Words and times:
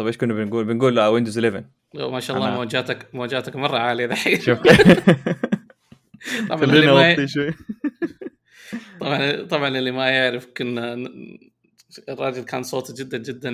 طيب 0.00 0.06
إيش 0.06 0.16
كنا 0.16 0.34
بنقول؟ 0.34 0.64
بنقول 0.64 1.00
Windows 1.00 1.38
11 1.38 1.64
ما 1.94 2.20
شاء 2.20 2.36
الله 2.36 2.48
أنا- 2.50 2.54
مواجهتك 2.54 3.14
مواجهتك 3.14 3.56
مرة 3.56 3.78
عالية 3.78 4.06
دحين 4.06 4.40
شوف. 4.40 4.58
طبعا 6.48 6.64
اللي 6.64 6.86
ما 6.86 7.26
شوي. 7.26 7.54
طبعا 9.00 9.42
طبعا 9.42 9.68
اللي 9.68 9.90
ما 9.90 10.08
يعرف 10.10 10.46
كنا 10.56 10.94
الراجل 12.08 12.42
كان 12.42 12.62
صوته 12.62 12.94
جدا 13.04 13.18
جدا 13.18 13.50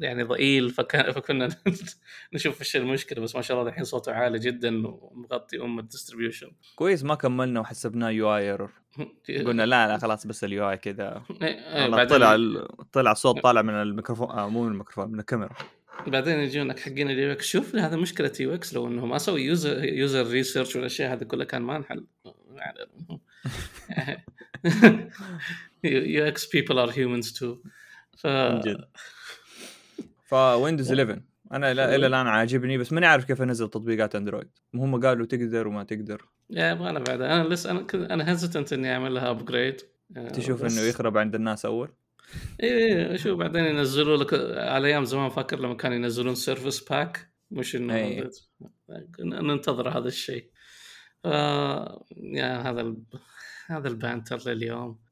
يعني 0.00 0.22
ضئيل 0.22 0.70
فكان 0.70 1.12
فكنا 1.12 1.48
نشوف 2.34 2.60
إيش 2.60 2.76
المشكلة 2.76 3.22
بس 3.22 3.36
ما 3.36 3.42
شاء 3.42 3.58
الله 3.58 3.70
الحين 3.70 3.84
صوته 3.84 4.12
عالي 4.12 4.38
جدا 4.38 4.86
ومغطي 4.86 5.60
أم 5.60 5.78
ال 5.78 5.83
distribution. 5.83 6.50
كويس 6.76 7.04
ما 7.04 7.14
كملنا 7.14 7.60
وحسبناه 7.60 8.10
UI 8.10 8.36
error 8.36 8.70
قلنا 9.46 9.66
لا 9.66 9.88
لا 9.88 9.98
خلاص 9.98 10.26
بس 10.26 10.44
ال 10.44 10.70
UI 10.70 10.76
كذا. 10.76 11.22
إيه، 11.42 11.88
بعدين 11.88 12.18
طلع 12.18 12.36
طلع 12.92 13.12
الصوت 13.12 13.40
طالع 13.40 13.62
من 13.62 13.74
الميكروفون 13.74 14.30
آه 14.30 14.48
مو 14.48 14.62
من 14.62 14.72
الميكروفون 14.72 15.12
من 15.12 15.20
الكاميرا. 15.20 15.54
بعدين 16.06 16.38
يجونك 16.38 16.78
حقين 16.78 17.10
ال 17.10 17.32
UX. 17.32 17.46
شوف 17.46 17.76
هذا 17.76 17.96
مشكلة 17.96 18.32
UX 18.40 18.74
لو 18.74 18.86
انه 18.86 19.06
ما 19.06 19.18
سوي 19.18 19.42
user 19.42 19.84
user 19.84 20.26
research 20.26 20.76
والاشياء 20.76 21.12
هذه 21.12 21.24
كلها 21.24 21.44
كان 21.44 21.62
ما 21.62 21.76
انحل 21.76 22.06
UX 25.84 26.46
people 26.46 26.78
are 26.78 26.90
humans 26.90 27.32
too 27.32 27.56
ف 28.16 28.26
ف 30.30 30.38
Windows 30.38 30.92
11 30.92 31.22
أنا 31.52 31.74
لا 31.74 31.94
إلى 31.94 32.06
الآن 32.06 32.26
عاجبني 32.26 32.78
بس 32.78 32.92
ماني 32.92 33.06
عارف 33.06 33.24
كيف 33.24 33.42
انزل 33.42 33.68
تطبيقات 33.68 34.14
Android. 34.14 34.48
هم 34.74 35.00
قالوا 35.00 35.26
تقدر 35.26 35.68
وما 35.68 35.84
تقدر. 35.84 36.28
yeah 36.50 36.70
يبغى 36.70 36.90
أنا 36.90 36.98
بعد. 36.98 37.20
أنا 37.20 37.48
لسه 37.48 37.70
أنا 37.70 37.80
كنت 37.80 38.10
أنا 38.10 38.32
hesitant 38.32 38.72
إني 38.72 38.92
أعمل 38.92 39.14
لها 39.14 39.30
upgrade 39.30 39.80
تشوف 40.32 40.64
إنه 40.64 40.80
يخرب 40.80 41.18
عند 41.18 41.34
الناس 41.34 41.64
أول؟ 41.64 41.92
إيه 42.62 43.16
شوف 43.16 43.38
بعدين 43.38 43.64
ينزلوا 43.64 44.16
لك 44.16 44.34
على 44.58 44.88
أيام 44.88 45.04
زمان 45.04 45.28
فاكر 45.28 45.60
لما 45.60 45.74
كانوا 45.74 45.96
ينزلون 45.96 46.34
service 46.34 46.80
pack 46.80 47.30
مش 47.50 47.76
إنه 47.76 47.94
أي. 47.94 48.30
ننتظر 49.20 49.88
هذا 49.98 50.08
الشيء. 50.08 50.50
ف 51.22 51.26
yeah 52.16 52.70
هذا 52.70 52.80
ال... 52.80 52.96
هذا 53.66 53.88
ال 53.88 53.95
banter 53.95 54.40
لليوم. 54.46 54.88
آه، 54.88 55.09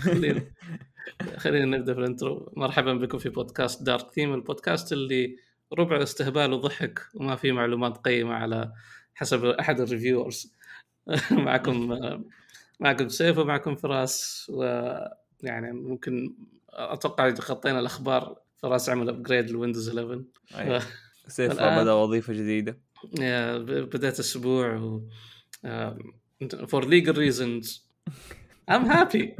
خلينا 0.00 0.42
خلينا 1.42 1.76
نبدأ 1.78 1.94
في 1.94 2.00
ال 2.00 2.07
intro. 2.07 2.52
مرحبا 2.56 2.94
بكم 2.94 3.18
في 3.18 3.28
بودكاست 3.28 3.82
Dark 3.82 4.10
Theme 4.10 4.34
البودكاست 4.34 4.92
اللي 4.92 5.36
ربع 5.78 6.02
استهبال 6.02 6.52
وضحك 6.52 7.00
وما 7.14 7.36
فيه 7.36 7.52
معلومات 7.52 7.96
قيمة 7.98 8.34
على 8.34 8.72
حسب 9.14 9.44
أحد 9.44 9.80
ال 9.80 9.87
reviewers. 9.87 10.54
معكم 11.30 11.98
معكم 12.80 13.08
سيف 13.08 13.38
ومعكم 13.38 13.74
فراس 13.76 14.46
ويعني 14.54 15.72
ممكن 15.72 16.34
أتوقع 16.70 17.28
إذا 17.28 17.40
خطينا 17.40 17.80
الأخبار 17.80 18.38
فراس 18.58 18.88
عمل 18.90 19.08
upgrade 19.08 19.50
ل 19.50 19.55
Windows 19.55 19.88
11 19.98 20.24
أي. 20.54 20.80
سيف 21.28 21.52
الآن- 21.52 21.62
بدأ 21.80 21.92
وظيفة 21.92 22.32
جديدة. 22.32 22.78
يا 23.20 23.58
ب- 23.58 23.64
بدأت 23.70 24.18
أسبوع 24.20 24.74
و 24.76 25.02
for 26.68 26.88
legal 26.88 27.18
reasons 27.18 27.88
I'm 28.68 28.84
happy. 28.86 29.26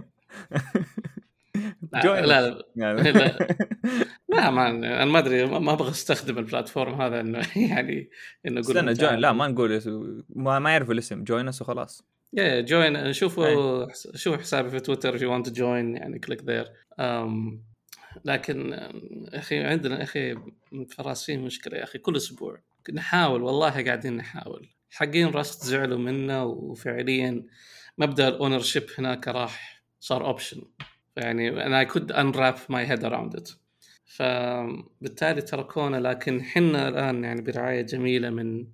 لا. 1.93 2.21
لا, 2.21 2.27
لا, 2.27 2.63
يعني. 2.77 3.13
لا. 3.13 3.39
لا. 4.35 4.51
ما 4.51 4.69
أنا 4.69 5.05
ما 5.05 5.19
أدري 5.19 5.47
ما 5.47 5.73
أبغى 5.73 5.91
أستخدم 5.91 6.39
ال 6.39 6.46
platform 6.46 7.01
هذا 7.03 7.21
إنه 7.21 7.39
يعني 7.71 8.11
إنه 8.47 8.61
أقول 8.61 8.77
استنى 8.79 8.93
join 8.93 9.15
لا. 9.19 9.33
ما 9.33 9.49
نقول 9.49 9.73
اس- 9.73 9.91
ما, 10.29 10.59
ما 10.59 10.71
يعرفوا 10.71 10.95
الاسم. 10.95 11.25
join 11.25 11.49
وخلاص. 11.49 12.05
يا 12.33 12.61
join 12.61 13.13
شوفوا 13.13 13.87
شوفوا 14.15 14.39
حسابي 14.43 14.71
في 14.71 14.81
Twitter 14.81 15.19
if 15.19 15.21
you 15.21 15.25
want 15.25 15.51
to 15.51 15.55
join 15.55 15.97
يعني 16.01 16.19
click 16.19 16.43
there 16.45 16.73
لكن 18.25 18.73
أم، 18.73 19.27
أخي 19.33 19.59
عندنا 19.65 20.03
أخي 20.03 20.35
فراس 20.97 21.25
فيه 21.25 21.37
مشكلة 21.39 21.79
يا 21.79 21.85
أخي 21.85 21.99
كل 21.99 22.17
أسبوع. 22.17 22.59
نحاول 22.93 23.43
والله 23.43 23.85
قاعدين 23.85 24.17
نحاول. 24.17 24.69
حقين 24.91 25.29
Rust 25.29 25.65
زعلوا 25.65 25.99
منا 25.99 26.43
وفعليا 26.43 27.43
مبدأ 27.99 28.29
ال 28.29 28.61
ownership 28.61 28.87
هناك 28.99 29.29
راح 29.29 29.83
صار 30.01 30.27
option 30.27 30.63
يعني 31.17 31.67
أنا 31.67 31.85
I 31.85 31.89
couldn't 31.89 32.13
wrap 32.13 32.59
my 32.73 32.85
head 32.91 33.03
around 33.05 33.41
it. 33.41 33.57
فبالتالي 34.05 35.43
تركونا 35.43 35.97
لكن 35.97 36.43
حنا 36.43 36.89
الآن 36.89 37.25
يعني 37.25 37.43
برعاية 37.43 37.83
جميلة 37.83 38.31
من 38.31 38.67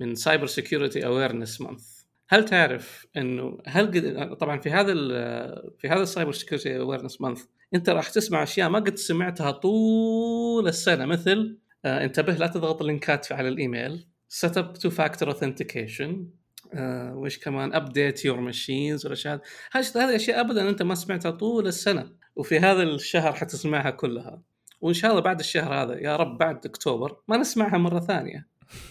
من 0.00 0.14
cyber 0.14 0.46
security 0.46 1.06
awareness 1.06 1.60
month 1.60 1.96
هل 2.28 2.44
تعرف 2.44 3.06
إنه 3.16 3.58
هل 3.66 3.86
قد... 3.86 4.36
طبعا 4.36 4.60
في 4.60 4.70
هذا 4.70 4.92
ال... 4.92 5.08
في 5.78 5.88
هذا 5.88 6.02
ال 6.02 6.07
cyber 6.07 6.32
security 6.32 6.78
awareness 6.78 7.20
month 7.20 7.44
أنت 7.74 7.88
راح 7.90 8.10
تسمع 8.10 8.42
أشياء 8.42 8.68
ما 8.68 8.78
قد 8.78 8.94
سمعتها 8.94 9.50
طول 9.50 10.68
السنة 10.68 11.06
مثل 11.06 11.58
آه 11.84 12.04
انتبه 12.04 12.32
لا 12.32 12.46
تضغط 12.46 12.80
ال 12.80 12.89
link 12.89 13.23
ات 13.23 13.32
على 13.32 13.48
الإيميل 13.48 14.06
set 14.28 14.58
up 14.58 14.72
two 14.72 14.90
factor 14.90 15.28
authentication 15.28 16.28
وش 17.14 17.38
كمان 17.38 17.74
update 17.74 18.24
your 18.24 18.40
machines 18.40 19.04
والأشياء 19.04 19.40
هذه. 19.72 19.84
هذه 19.96 20.16
اشياء 20.16 20.40
ابدا 20.40 20.68
أنت 20.68 20.82
ما 20.82 20.94
سمعتها 20.94 21.30
طول 21.30 21.66
السنة. 21.66 22.12
وفي 22.36 22.58
هذا 22.58 22.82
الشهر 22.82 23.32
حتسمعها 23.32 23.90
كلها. 23.90 24.42
وإن 24.80 24.94
شاء 24.94 25.10
الله 25.10 25.22
بعد 25.22 25.40
الشهر 25.40 25.74
هذا 25.74 26.00
يا 26.00 26.16
رب 26.16 26.38
بعد 26.38 26.66
أكتوبر 26.66 27.16
ما 27.28 27.36
نسمعها 27.36 27.78
مرة 27.78 28.00
ثانية. 28.00 28.46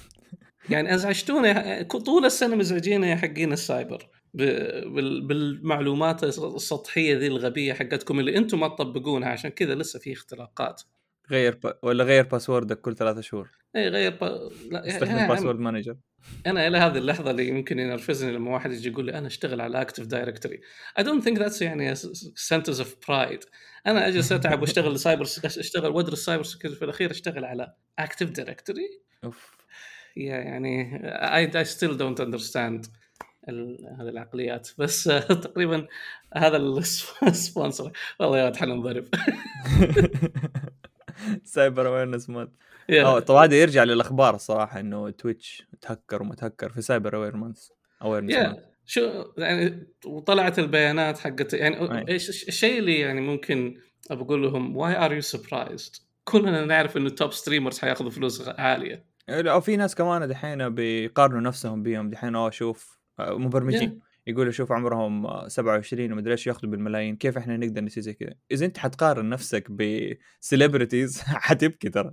يعني 0.70 0.96
أزعجتونا 0.96 1.84
طول 1.84 2.26
السنة 2.26 2.56
مزعجينا 2.56 3.08
يا 3.08 3.16
حقين 3.16 3.54
السايبر. 3.54 4.10
بالمعلومات 4.34 6.24
السطحية 6.24 7.18
ذي 7.18 7.28
الغبية 7.28 7.74
حقتكم 7.74 8.20
اللي 8.20 8.38
أنتم 8.38 8.60
ما 8.60 8.68
تطبقونها 8.68 9.30
عشان 9.30 9.50
كذا 9.52 9.76
لسه 9.76 10.00
في 10.00 10.14
اختراقات. 10.14 10.82
غير 11.32 11.60
ب... 11.64 11.74
ولا 11.84 12.04
غير 12.04 12.24
password 12.24 12.75
ك 12.75 12.82
كل 12.82 12.96
ثلاثة 12.96 13.22
شهور؟ 13.22 13.50
إي 13.76 13.88
غير 13.88 14.12
ب... 14.12 14.24
لا 14.72 14.88
استخدم 14.88 15.16
يعني 15.16 15.28
password 15.28 15.60
manager 15.60 15.96
أنا 16.48 16.68
إلى 16.68 16.78
هذه 16.78 16.98
اللحظة 16.98 17.32
اللي 17.32 17.52
ممكن 17.52 17.80
ينرفزني 17.80 18.32
لما 18.32 18.52
واحد 18.52 18.72
يجي 18.72 18.90
يقول 18.90 19.06
لي 19.06 19.18
أنا 19.18 19.28
أشتغل 19.28 19.62
على 19.62 19.82
Active 19.82 20.06
Directory 20.06 20.62
I 21.00 21.04
don't 21.04 21.24
think 21.26 21.38
that's 21.40 21.62
يعني 21.62 21.96
sense 22.36 22.80
of 22.80 22.96
pride 23.08 23.40
أنا 23.88 24.08
اجلس 24.08 24.32
اتعب 24.32 24.62
وأشتغل 24.62 25.00
سايبر 25.06 25.26
أشتغل 25.46 25.92
وأدرس 25.92 26.26
cyber 26.26 26.44
security 26.44 26.80
في 26.80 26.86
الأخير 26.86 27.12
أشتغل 27.12 27.46
على 27.46 27.74
Active 28.00 28.30
Directory 28.30 29.02
أوف. 29.24 29.56
يا 30.18 30.36
يعني 30.36 31.00
I 31.62 31.64
still 31.66 31.98
don't 31.98 32.26
understand 32.26 32.90
ال- 33.50 33.96
هذه 34.00 34.10
العقليات. 34.10 34.70
بس 34.78 35.04
تقريبا 35.44 35.88
هذا 36.38 36.58
ال 37.28 37.36
sponsor 37.36 37.92
والله 38.20 38.38
يا 38.40 38.54
حننضرب 38.56 39.06
cyber 41.44 41.88
awareness 41.88 42.32
يا. 42.90 43.04
آه 43.04 43.20
طبعا 43.20 43.46
هذا 43.46 43.56
يرجع 43.56 43.84
للأخبار 43.84 44.36
الصراحة 44.36 44.80
إنه 44.80 45.10
Twitch 45.10 45.64
تهكر 45.82 46.22
وما 46.22 46.36
تهكر 46.36 46.70
في 46.70 46.82
cyber 46.82 47.16
awareness 47.16 47.74
awareness 48.02 48.34
يا. 48.34 48.58
شو 48.86 49.24
يعني 49.38 49.88
وطلعت 50.06 50.60
البيانات 50.60 51.18
حقت 51.18 51.54
يعني. 51.54 52.08
إيش 52.10 52.48
الشيء 52.48 52.80
اللي 52.80 53.00
يعني 53.00 53.22
ممكن 53.22 53.78
بقول 54.10 54.44
لهم 54.44 54.78
why 54.78 55.06
are 55.06 55.14
you 55.14 55.22
surprised 55.22 55.96
كلنا 56.24 56.66
نعرف 56.66 56.98
إنه 56.98 57.08
ال 57.08 57.14
top 57.14 57.34
streamers 57.34 57.80
حياخذوا 57.80 58.10
فلوس 58.10 58.48
عالية. 58.48 59.06
أو 59.30 59.62
في 59.62 59.78
ناس 59.78 59.96
كمان 59.96 60.28
دحين 60.28 60.70
بيقارنوا 60.70 61.42
نفسهم 61.42 61.84
بيهم 61.84 62.10
دحين 62.10 62.36
أوه 62.36 62.50
شوف 62.50 63.00
آه، 63.20 63.38
مبرمجين. 63.38 64.00
يقولوا 64.28 64.52
شوف 64.52 64.72
عمرهم 64.72 65.26
آه، 65.26 65.48
27 65.48 66.12
ومدري 66.12 66.32
إيش 66.32 66.48
ياخذوا 66.48 66.72
بالملايين 66.72 67.16
كيف 67.16 67.38
إحنا 67.38 67.58
نقدر 67.58 67.82
نسوي 67.82 68.04
زي 68.04 68.14
كذا؟ 68.14 68.34
إذا 68.52 68.66
أنت 68.66 68.78
حتقارن 68.78 69.30
نفسك 69.30 69.72
ب 69.72 69.84
celebrities 69.84 71.22
حتبكي 71.48 71.90
ترى. 71.90 72.12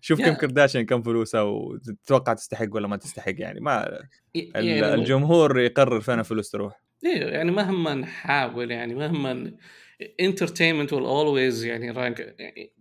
شوف 0.00 0.20
يا. 0.20 0.28
كيم 0.28 0.34
كرداشيان 0.34 0.86
كم 0.86 1.02
فلوسها 1.02 1.42
وتتوقع 1.42 2.32
تستحق 2.32 2.68
ولا 2.70 2.88
ما 2.88 2.96
تستحق 2.96 3.34
يعني 3.38 3.60
ما 3.60 3.98
يعني 4.34 4.94
الجمهور 4.94 5.60
يقرر 5.60 6.00
فين 6.00 6.18
الفلوس 6.18 6.50
تروح. 6.50 6.82
أيوه 7.06 7.30
يعني 7.30 7.50
مهما 7.50 7.94
نحاول 7.94 8.70
يعني 8.70 8.94
مهما 8.94 9.52
entertainment 10.22 10.90
will 10.90 11.06
always 11.06 11.64
يعني 11.64 11.86
يعني 12.38 12.72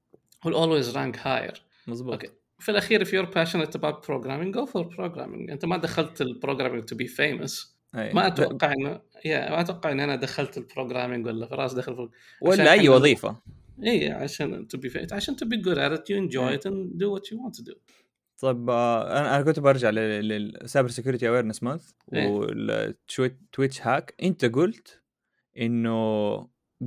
will 0.45 0.53
always 0.53 0.93
rank 0.93 1.19
higher. 1.19 1.59
مظبوط 1.87 2.21
في 2.59 2.71
الأخير 2.71 3.05
if 3.05 3.07
you're 3.07 3.31
passionate 3.31 3.75
about 3.75 4.03
programming 4.05 4.51
go 4.51 4.65
for 4.65 4.83
programming. 4.83 5.51
أنت 5.51 5.65
ما 5.65 5.77
دخلت 5.77 6.21
ال 6.21 6.26
programming 6.26 6.83
to 6.83 6.97
be 6.97 7.07
famous. 7.07 7.78
أي. 7.95 8.13
ما 8.13 8.27
أتوقع 8.27 8.73
إنه 8.73 9.01
يا 9.25 9.49
ما 9.49 9.61
أتوقع 9.61 9.91
ان 9.91 9.99
أنا 9.99 10.15
دخلت 10.15 10.57
ال 10.57 10.63
programming 10.63 11.25
ولا 11.25 11.45
فراس 11.45 11.73
دخل 11.73 11.93
عشان 11.93 12.09
ولا 12.41 12.71
أي 12.71 12.89
وظيفة 12.89 13.41
إي 13.83 14.11
عشان 14.11 14.67
be 14.75 14.89
famous 14.89 15.13
عشان 15.13 15.35
good 15.35 15.77
at 15.77 15.99
it 15.99 16.03
you 16.09 16.17
enjoy 16.17 16.59
it 16.59 16.65
and 16.71 16.99
do 16.99 17.09
what 17.09 17.31
you 17.31 17.37
want 17.37 17.53
to 17.59 17.71
do 17.71 17.75
طيب 18.39 18.69
آه، 18.69 19.19
أنا 19.19 19.35
أنا 19.35 19.43
كنت 19.43 19.59
برجع 19.59 19.89
لل 19.89 20.18
cyber 20.18 20.89
security 20.89 21.29
awareness 21.29 21.63
month. 21.63 21.91
وال 22.13 22.55
Twitch 22.55 23.81
hack 23.81 24.15
أنت 24.23 24.45
قلت 24.45 25.01
إنه 25.57 26.35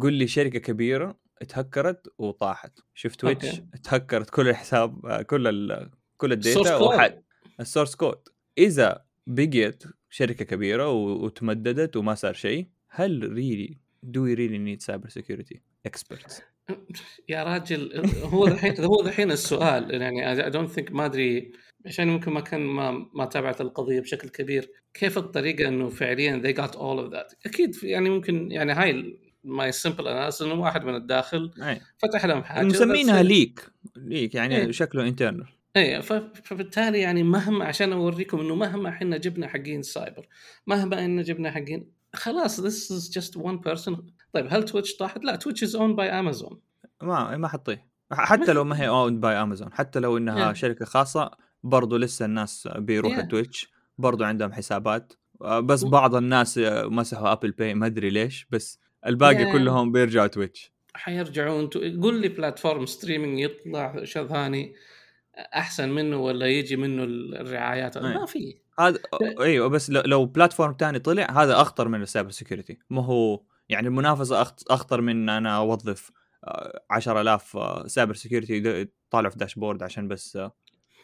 قل 0.00 0.12
لي 0.12 0.26
شركة 0.26 0.58
كبيرة 0.58 1.18
اتهكرت 1.42 2.06
وطاحت 2.18 2.78
شوف 2.94 3.16
Twitch. 3.16 3.62
اتهكرت 3.74 4.30
كل 4.30 4.48
الحساب 4.48 5.06
آه، 5.06 5.22
كل 5.22 5.46
ال 5.46 5.90
كل 6.16 6.32
ال 6.32 6.39
data. 6.39 6.76
وحتى 6.76 7.22
ال 7.60 7.65
source 7.65 7.94
code 7.94 8.28
إذا 8.58 9.04
بقيت 9.26 9.84
شركة 10.14 10.44
كبيرة 10.44 10.90
وتمددت 10.90 11.96
وما 11.96 12.14
صار 12.14 12.34
شيء. 12.34 12.66
هل 12.88 13.32
really 13.32 13.78
do 14.02 14.24
we 14.24 14.33
really 14.33 14.58
need 14.58 14.82
cyber 14.82 15.08
security 15.08 15.60
experts 15.86 16.42
يا 17.28 17.44
راجل 17.44 18.02
هو 18.22 18.46
الحين 18.46 18.84
هو 18.84 19.00
الحين 19.00 19.30
السؤال. 19.30 20.02
يعني 20.02 20.44
I 20.44 20.50
don't 20.50 20.70
think 20.70 20.92
ما 20.92 21.04
أدري 21.04 21.52
عشان 21.86 22.08
ممكن 22.08 22.32
ما 22.32 22.40
كان 22.40 22.60
ما 22.60 23.10
ما 23.14 23.24
تابعت 23.24 23.60
القضية 23.60 24.00
بشكل 24.00 24.28
كبير. 24.28 24.70
كيف 24.94 25.18
الطريقة 25.18 25.68
إنه 25.68 25.88
فعليا 25.88 26.42
they 26.44 26.56
got 26.56 26.72
all 26.74 27.06
of 27.06 27.12
that 27.14 27.36
أكيد 27.46 27.76
يعني 27.82 28.10
ممكن 28.10 28.50
يعني 28.50 28.72
هاي 28.72 29.18
my 29.44 29.72
simple 29.72 30.08
analysis 30.08 30.42
إنه 30.42 30.54
واحد 30.54 30.84
من 30.84 30.94
الداخل 30.94 31.50
أي. 31.62 31.80
فتح 31.98 32.24
لهم 32.26 32.42
حاجة 32.42 32.66
مسمينها 32.66 33.22
leak 33.22 33.60
leak 33.96 34.34
يعني 34.34 34.56
إيه. 34.56 34.70
شكله 34.70 35.08
internal 35.08 35.46
إيه 35.76 36.00
فبالتالي 36.44 37.00
يعني 37.00 37.22
مهما 37.22 37.64
عشان 37.64 37.92
أوريكم 37.92 38.40
إنه 38.40 38.54
مهما 38.54 38.88
إحنا 38.88 39.16
جبنا 39.16 39.48
حقين 39.48 39.82
سايبر 39.82 40.26
مهما 40.66 41.04
ان 41.04 41.22
جبنا 41.22 41.50
حقين 41.50 41.92
خلاص 42.14 42.60
this 42.60 42.90
is 42.92 43.10
just 43.20 43.40
one 43.42 43.58
person 43.70 43.94
طيب 44.32 44.46
هل 44.50 44.62
Twitch 44.62 44.96
طاحت؟ 44.96 45.24
لا 45.24 45.36
Twitch 45.36 45.62
is 45.62 45.76
owned 45.76 45.96
by 45.96 46.08
Amazon 46.10 46.60
ما 47.02 47.36
ما 47.36 47.48
حطيه 47.48 47.86
حتى 48.12 48.52
لو 48.52 48.64
ما 48.64 48.80
هي 48.80 48.88
owned 48.88 49.20
by 49.20 49.34
Amazon 49.34 49.72
حتى 49.72 50.00
لو 50.00 50.16
إنها 50.16 50.46
إيه. 50.48 50.52
شركة 50.54 50.84
خاصة 50.84 51.30
برضو 51.62 51.96
لسه 51.96 52.24
الناس 52.24 52.68
بيروحوا 52.76 53.22
Yeah. 53.22 53.26
Twitch 53.26 53.72
برضو 53.98 54.24
عندهم 54.24 54.52
حسابات 54.52 55.12
آه، 55.42 55.60
بس 55.60 55.84
بعض 55.84 56.14
الناس 56.14 56.58
آه، 56.58 56.84
مسحوا 56.86 57.32
ابل 57.32 57.50
باي 57.50 57.74
ما 57.74 57.86
أدري 57.86 58.10
ليش 58.10 58.46
بس 58.50 58.78
الباقي 59.06 59.46
Yeah. 59.48 59.52
كلهم 59.52 59.92
بيرجعوا 59.92 60.26
تويتش 60.26 60.72
حيرجعون 60.94 61.70
تو- 61.70 61.80
قول 62.02 62.20
لي 62.20 62.28
platform 62.28 62.86
streaming 62.86 63.40
يطلع 63.40 64.04
شذاني 64.04 64.74
أحسن 65.36 65.88
منه 65.88 66.16
ولا 66.16 66.46
يجي 66.46 66.76
منه 66.76 67.04
الرعايات؟ 67.40 67.96
إيه. 67.96 68.02
ما 68.18 68.26
في. 68.26 68.56
هذا 68.80 68.98
أيوه 69.40 69.68
بس 69.68 69.90
لو- 69.90 70.26
platform 70.26 70.72
تاني 70.72 70.98
طلع 70.98 71.30
هذا 71.42 71.60
أخطر 71.60 71.88
من 71.88 72.02
ال 72.02 72.07
cyber 72.07 72.30
security 72.30 72.78
ما 72.90 73.04
هو 73.04 73.40
يعني 73.68 73.88
المنافسة 73.88 74.42
أخطر 74.70 75.00
من 75.00 75.28
أنا 75.28 75.56
أوظف 75.56 76.10
آه، 76.44 76.82
10000 76.90 77.56
آه، 77.56 77.86
cyber 77.86 78.14
security 78.14 78.56
يطالعوا 79.08 79.30
في 79.32 79.38
dashboard 79.38 79.82
عشان 79.82 80.08
بس 80.08 80.36
آه، 80.36 80.52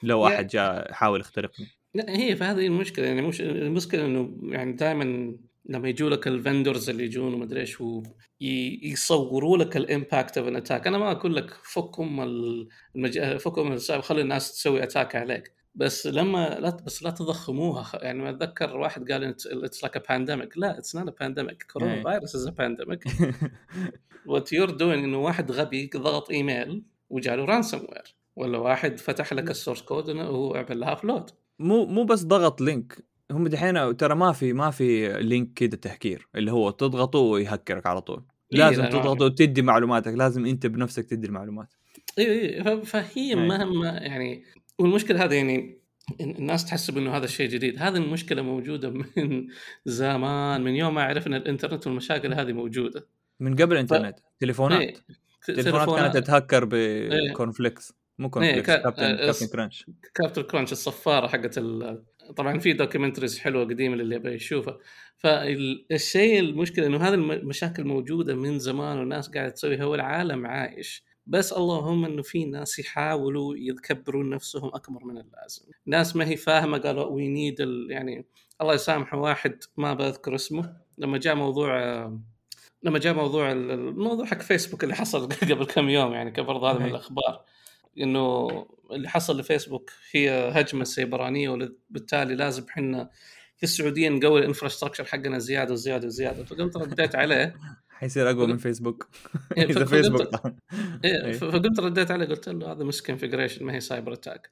لو 0.03 0.27
أحد 0.27 0.47
جاء 0.47 0.91
يحاول 0.91 1.21
يخترقني. 1.21 1.67
لا 1.95 2.17
هي 2.17 2.37
فهذه 2.37 2.67
المشكلة 2.67 3.07
يعني 3.07 3.23
مش 3.23 3.41
المشكلة 3.41 4.05
إنه 4.07 4.39
يعني 4.43 4.73
دائما 4.73 5.33
لما 5.69 5.89
يجوا 5.89 6.11
لك 6.11 6.27
ال 6.29 6.36
vendors 6.36 6.91
اللي 6.91 7.05
يجون 7.05 7.35
ومدري 7.35 7.61
إيش 7.61 7.81
و- 7.81 8.03
ي- 8.41 8.81
يصوروا 8.83 9.59
لك 9.59 9.77
ال 9.77 9.85
impact 9.85 10.39
of 10.39 10.49
an 10.49 10.57
attack 10.57 10.87
أنا 10.87 10.99
ما 10.99 11.11
أقول 11.13 11.37
لك 11.37 11.51
فكهم 11.65 12.21
ال- 12.21 12.69
المج... 12.97 13.37
فكهم 13.37 13.73
السالفه 13.73 14.03
خلي 14.09 14.21
الناس 14.21 14.53
تسوي 14.53 14.83
attack 14.83 15.17
عليك. 15.17 15.53
بس 15.75 16.07
لما 16.07 16.59
لا 16.61 16.71
بس 16.71 17.03
لا 17.03 17.11
تضخموها. 17.11 17.91
يعني 18.03 18.19
ما 18.23 18.31
أتذكر 18.31 18.77
واحد 18.77 19.13
قال 19.13 19.25
it's 19.25 19.83
like 19.83 19.97
a 19.97 20.03
pandemic 20.09 20.59
لا 20.59 20.79
it's 20.79 20.97
not 20.97 21.09
a 21.09 21.15
pandemic 21.21 21.63
كورونا. 21.73 22.03
virus 22.05 22.35
is 22.37 22.47
a 22.47 22.51
pandemic 22.51 23.05
what 24.27 24.53
you're 24.53 24.71
doing 24.71 25.05
إنه 25.05 25.19
واحد 25.19 25.51
غبي 25.53 25.91
ضغط 25.97 26.31
ايميل 26.31 26.83
وجاله 27.11 27.45
ransomware 27.45 28.15
ولا 28.37 28.59
واحد 28.59 28.99
فتح 29.01 29.33
لك 29.33 29.51
ال 29.51 29.55
source 29.55 29.83
code 29.83 30.09
وهو 30.11 30.55
عمل 30.55 30.81
لها 30.81 30.93
upload 30.93 31.31
مو 31.59 31.87
مو 31.87 32.05
بس 32.05 32.23
ضغط 32.25 32.61
link 32.61 32.99
هم 33.31 33.49
دحين 33.49 33.97
ترى 33.97 34.15
ما 34.15 34.33
في 34.33 34.53
ما 34.53 34.71
في 34.71 35.13
link 35.23 35.53
كده 35.53 35.77
تهكير 35.77 36.29
اللي 36.37 36.53
هو 36.53 36.71
تضغطه 36.71 37.19
ويهكرك 37.19 37.87
على 37.87 38.01
طول. 38.01 38.25
إيه، 38.53 38.59
لازم 38.59 38.83
لا، 38.83 38.89
ما 38.95 39.01
تضغطه 39.01 39.25
وتدي 39.25 39.63
معلوماتك 39.63 40.13
لازم 40.13 40.47
أنت 40.47 40.67
بنفسك 40.67 41.05
تدي 41.07 41.27
المعلومات. 41.27 41.69
إي 42.19 42.57
إي 42.57 42.65
ف- 42.65 42.69
فهي 42.91 43.31
أي. 43.31 43.35
مهما 43.35 43.89
يعني 43.89 44.45
والمشكلة 44.79 45.25
هذا 45.25 45.35
يعني 45.35 45.79
الناس 46.21 46.65
تحسب 46.67 46.99
انه 46.99 47.17
هذا 47.17 47.25
الشيء 47.25 47.49
جديد، 47.49 47.83
هذه 47.83 47.97
المشكلة 47.97 48.43
موجودة 48.43 48.91
من 49.17 49.47
زمان 49.85 50.61
من 50.65 50.75
يوم 50.77 50.95
ما 50.95 51.03
عرفنا 51.03 51.37
الإنترنت 51.37 51.87
والمشاكل 51.87 52.35
هذه 52.35 52.53
موجودة. 52.53 53.07
من 53.41 53.57
قبل 53.57 53.73
الإنترنت. 53.73 54.19
تليفونات. 54.41 54.81
إيه. 54.81 54.95
تليفونات 55.47 55.91
كانت 55.91 56.17
تتهكر 56.17 56.69
ب 56.71 56.83
conflicts 56.83 57.93
مو 58.19 58.31
conflicts 58.31 58.67
كا- 58.67 58.77
كابتن 58.83 59.17
كابتن 59.17 59.47
كرانش 59.47 59.87
كابتن 60.15 60.43
كرانش 60.43 60.73
الصفارة 60.73 61.27
حقت 61.27 61.59
ال... 61.59 62.03
طبعا 62.37 62.59
في 62.59 62.73
documentaries 62.73 63.39
حلوة 63.39 63.65
قديمة 63.65 63.97
للي 63.97 64.15
يبغى 64.15 64.35
يشوفها. 64.35 64.79
فالشيء 65.17 66.41
المشكلة 66.41 66.87
إنه 66.87 66.97
هذه 67.09 67.15
المشاكل 67.15 67.85
موجودة 67.85 68.35
من 68.35 68.59
زمان 68.59 68.99
والناس 68.99 69.29
قاعدة 69.29 69.51
تسويها 69.51 69.85
والعالم 69.85 70.47
عايش. 70.47 71.05
بس 71.27 71.53
اللهم 71.53 72.05
إنه 72.05 72.23
في 72.23 72.45
ناس 72.45 72.79
يحاولوا 72.79 73.55
يكبرون 73.57 74.31
نفسهم 74.31 74.69
أكبر 74.75 75.05
من 75.05 75.19
اللازم. 75.19 75.63
ناس 75.87 76.17
ما 76.17 76.29
هي 76.29 76.37
فاهمة 76.37 76.79
قالوا 76.79 77.05
we 77.05 77.29
need 77.29 77.61
يعني 77.91 78.27
الله 78.61 78.75
يسامحه 78.75 79.19
واحد 79.19 79.59
ما 79.77 79.95
بذكر 79.95 80.35
اسمه. 80.35 80.77
لما 80.99 81.19
جاء 81.19 81.35
موضوع 81.35 81.79
لما 82.83 82.99
جاء 82.99 83.15
موضوع 83.15 83.53
الموضوع 83.53 84.27
حق 84.27 84.43
فيسبوك 84.43 84.85
اللي 84.85 84.95
حصل 84.95 85.29
قبل 85.51 85.67
كم 85.67 85.89
يوم 85.89 86.13
يعني 86.13 86.31
برضه 86.43 86.71
هذا 86.71 86.79
من. 86.79 86.87
الأخبار. 86.87 87.45
إنه 88.03 88.49
اللي 88.91 89.09
حصل 89.09 89.41
لفيسبوك 89.41 89.91
هي 90.13 90.51
هجمة 90.55 90.85
سيبرانية 90.85 91.49
وبالتالي 91.49 92.35
لازم 92.35 92.65
إحنا 92.69 93.11
في 93.57 93.63
السعودية 93.63 94.09
نقوي 94.09 94.41
ال 94.41 94.45
infrastructure 94.45 95.05
حقنا 95.05 95.39
زيادة 95.39 95.73
وزيادة 95.73 96.07
وزيادة 96.07 96.45
فقمت 96.45 96.77
رديت 96.77 97.15
عليه 97.15 97.55
حيصير 97.89 98.31
أقوى 98.31 98.47
من 98.47 98.57
فيسبوك 98.57 99.09
إيه، 99.57 99.65
إذا 99.71 99.85
فيسبوك. 99.85 100.31
إيه 101.05 101.25
إيه. 101.25 101.33
فقمت 101.33 101.81
رديت 101.81 102.11
عليه 102.11 102.27
قلت 102.27 102.49
له 102.49 102.73
هذا 102.73 102.85
misconfiguration 102.85 103.65
ما 103.65 103.75
هي 103.75 103.81
cyber 103.81 104.13
attack 104.13 104.51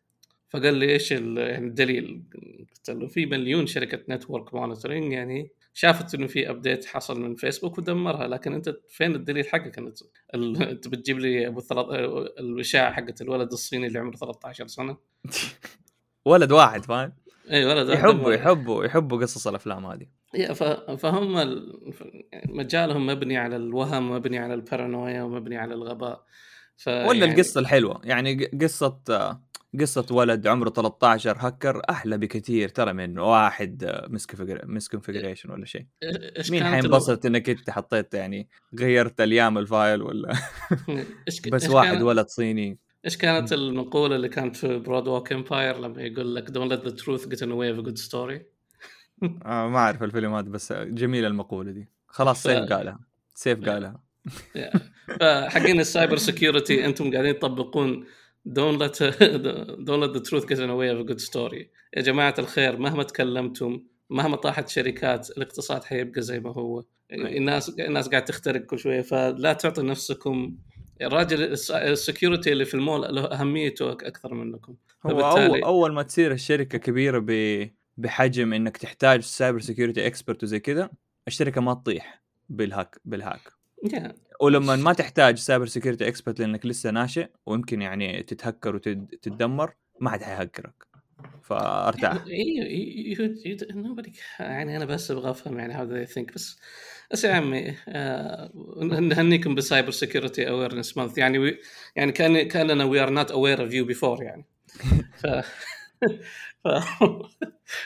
فقال 0.48 0.74
لي 0.74 0.92
إيش 0.92 1.10
يعني 1.12 1.66
الدليل؟ 1.66 2.22
قلت 2.76 2.90
له 2.90 3.06
في 3.06 3.26
مليون 3.26 3.66
شركة 3.66 4.14
network 4.14 4.54
monitoring 4.54 5.12
يعني 5.12 5.50
شافت 5.78 6.14
إنه 6.14 6.26
في 6.26 6.50
update 6.50 6.84
حصل 6.84 7.20
من 7.20 7.34
فيسبوك 7.34 7.78
ودمرها 7.78 8.28
لكن 8.28 8.52
أنت 8.52 8.76
فين 8.88 9.14
الدليل 9.14 9.46
حقك 9.48 9.78
أنت؟ 9.78 9.98
أنت 10.70 10.88
بتجيب 10.88 11.18
لي 11.18 11.46
أبو 11.46 11.60
ثلاث... 11.60 11.86
الاشاعه 12.40 12.92
حقت 12.92 13.20
الولد 13.22 13.52
الصيني 13.52 13.86
اللي 13.86 13.98
عمره 13.98 14.16
13 14.16 14.66
سنة؟ 14.66 14.96
ولد 16.24 16.52
واحد 16.52 16.84
فاهم؟ 16.84 17.12
اي 17.50 17.64
ولد 17.64 17.88
يحبوا. 17.88 18.32
يحبوا 18.32 18.84
يحبوا 18.84 19.20
قصص 19.22 19.46
الأفلام 19.46 19.86
هذه. 19.86 20.06
ف- 20.52 20.90
فهم 20.90 21.34
مجالهم 22.48 23.06
مبني 23.06 23.36
على 23.36 23.56
الوهم 23.56 24.10
مبني 24.10 24.38
على 24.38 24.54
البارانويا 24.54 25.22
ومبني 25.22 25.56
على 25.56 25.74
الغباء. 25.74 26.24
ف 26.76 26.88
ولا 26.88 27.18
يعني- 27.18 27.24
القصة 27.34 27.60
الحلوة؟ 27.60 28.00
يعني 28.04 28.44
قصة 28.44 29.00
آه، 29.10 29.42
قصة 29.80 30.06
ولد 30.10 30.46
عمره 30.46 30.70
13 30.70 31.36
هكر 31.38 31.82
أحلى 31.90 32.18
بكثير 32.18 32.68
ترى 32.68 32.92
من 32.92 33.18
واحد 33.18 34.00
misconfiguration 34.66 35.50
ولا 35.50 35.64
شيء. 35.64 35.86
إيش 36.02 36.50
مين 36.50 36.60
كانت 36.62 36.74
ال- 36.74 36.82
حينبسط 36.82 37.26
إنك 37.26 37.50
أنت 37.50 37.70
حطيت 37.70 38.14
يعني 38.14 38.48
غيرت 38.78 39.20
YAML 39.20 39.58
file 39.58 40.02
ولا؟ 40.02 40.32
إيش 41.28 41.40
ك- 41.40 41.48
بس 41.48 41.68
واحد 41.70 42.02
ولد 42.02 42.26
صيني. 42.28 42.78
إيش 43.04 43.16
كانت 43.16 43.52
المقولة 43.52 44.16
اللي 44.16 44.28
كانت 44.28 44.56
في 44.56 44.78
Boardwalk 44.78 45.32
Empire 45.32 45.78
لما 45.78 46.02
يقول 46.02 46.34
لك 46.34 46.48
truth 47.00 47.20
get 47.22 47.38
in 47.38 47.48
the 47.48 47.56
way 47.56 47.76
of 47.76 47.84
a 47.84 47.88
good 47.88 48.08
story 48.10 48.40
آه 49.46 49.68
ما 49.68 49.78
أعرف 49.78 50.02
الفيلم 50.02 50.34
هذا 50.34 50.48
بس 50.48 50.72
جميلة 50.72 51.28
المقولة 51.28 51.70
دي. 51.72 51.88
خلاص 52.08 52.40
ف- 52.40 52.42
سيف 52.42 52.72
قالها. 52.72 53.00
سيف 53.34 53.68
قالها. 53.68 54.00
فحقين 55.20 55.80
ال 55.80 55.86
cyber 55.86 56.16
security 56.16 56.84
أنتم 56.84 57.12
قاعدين 57.12 57.38
تطبقون 57.38 58.04
don't 58.48 58.78
let 58.78 58.96
don't 59.88 60.00
let 60.04 60.12
the 60.12 60.20
truth 60.30 60.46
get 60.46 60.58
in 60.58 60.68
the 60.68 60.76
way 60.80 60.88
of 60.88 60.98
a 61.00 61.04
good 61.12 61.20
story 61.20 61.66
يا 61.96 62.02
جماعة 62.02 62.34
الخير 62.38 62.76
مهما 62.78 63.02
تكلمتم 63.02 63.82
مهما 64.10 64.36
طاحت 64.36 64.68
شركات 64.68 65.30
الاقتصاد 65.30 65.84
حيبقى 65.84 66.22
زي 66.22 66.40
ما 66.40 66.50
هو. 66.52 66.84
الناس 67.12 67.68
الناس 67.80 68.08
قاعد 68.08 68.24
تخترق 68.24 68.60
كل 68.60 68.78
شوية 68.78 69.02
فلا 69.02 69.52
تعطوا 69.52 69.82
نفسكم 69.82 70.56
الراجل 71.02 71.42
الس- 71.42 71.70
ال 71.70 71.79
security 71.79 72.52
اللي 72.52 72.64
في 72.64 72.74
المول 72.74 73.00
له 73.14 73.24
أهميته 73.24 73.92
أكثر 73.92 74.34
منكم 74.34 74.74
هو 75.06 75.20
أول, 75.20 75.62
أول 75.62 75.92
ما 75.92 76.02
تصير 76.02 76.32
الشركة 76.32 76.78
كبيرة 76.78 77.18
ب... 77.26 77.30
بحجم 77.96 78.52
إنك 78.52 78.76
تحتاج 78.76 79.20
cyber 79.20 79.60
security 79.60 80.06
expert 80.06 80.42
وزي 80.42 80.60
كذا 80.60 80.90
الشركة 81.28 81.60
ما 81.60 81.74
تطيح 81.74 82.22
بال 82.48 82.66
hack 82.66 83.00
بال 83.04 83.15
hack. 83.15 83.40
ولما 84.40 84.76
ما 84.76 84.92
تحتاج 84.92 85.38
cyber 85.38 85.66
security 85.66 86.08
expert 86.08 86.40
لأنك 86.40 86.66
لسه 86.66 86.90
ناشئ 86.90 87.28
ويمكن 87.46 87.82
يعني 87.82 88.22
تتهكر 88.22 88.76
وتتدمر 88.76 89.74
ما 90.00 90.10
حد 90.10 90.22
حيهكرك. 90.22 90.86
فأرتاح. 91.42 92.24
أيوه 92.26 93.36
يعني 94.40 94.76
أنا 94.76 94.84
بس 94.84 95.10
أبغى 95.10 95.30
أفهم 95.30 95.58
يعني 95.58 95.74
how 95.74 95.86
they 95.86 96.08
think 96.08 96.34
بس 96.34 96.58
بس 97.10 97.24
يا 97.24 97.32
عمي 97.32 97.74
آه، 97.88 98.50
نهنيكم 99.00 99.54
ب 99.54 99.60
cyber 99.60 99.90
security 99.90 100.48
awareness 100.48 100.96
month 100.96 101.18
يعني 101.18 101.38
we 101.38 101.58
يعني 101.96 102.12
كان 102.12 102.48
كاننا 102.48 102.84
we 102.84 103.00
are 103.00 103.10
not 103.10 103.30
aware 103.30 103.62
of 103.62 103.72
you 103.72 103.84
before 103.84 104.22
يعني. 104.22 104.44
ف 105.22 105.26
ف 106.64 106.68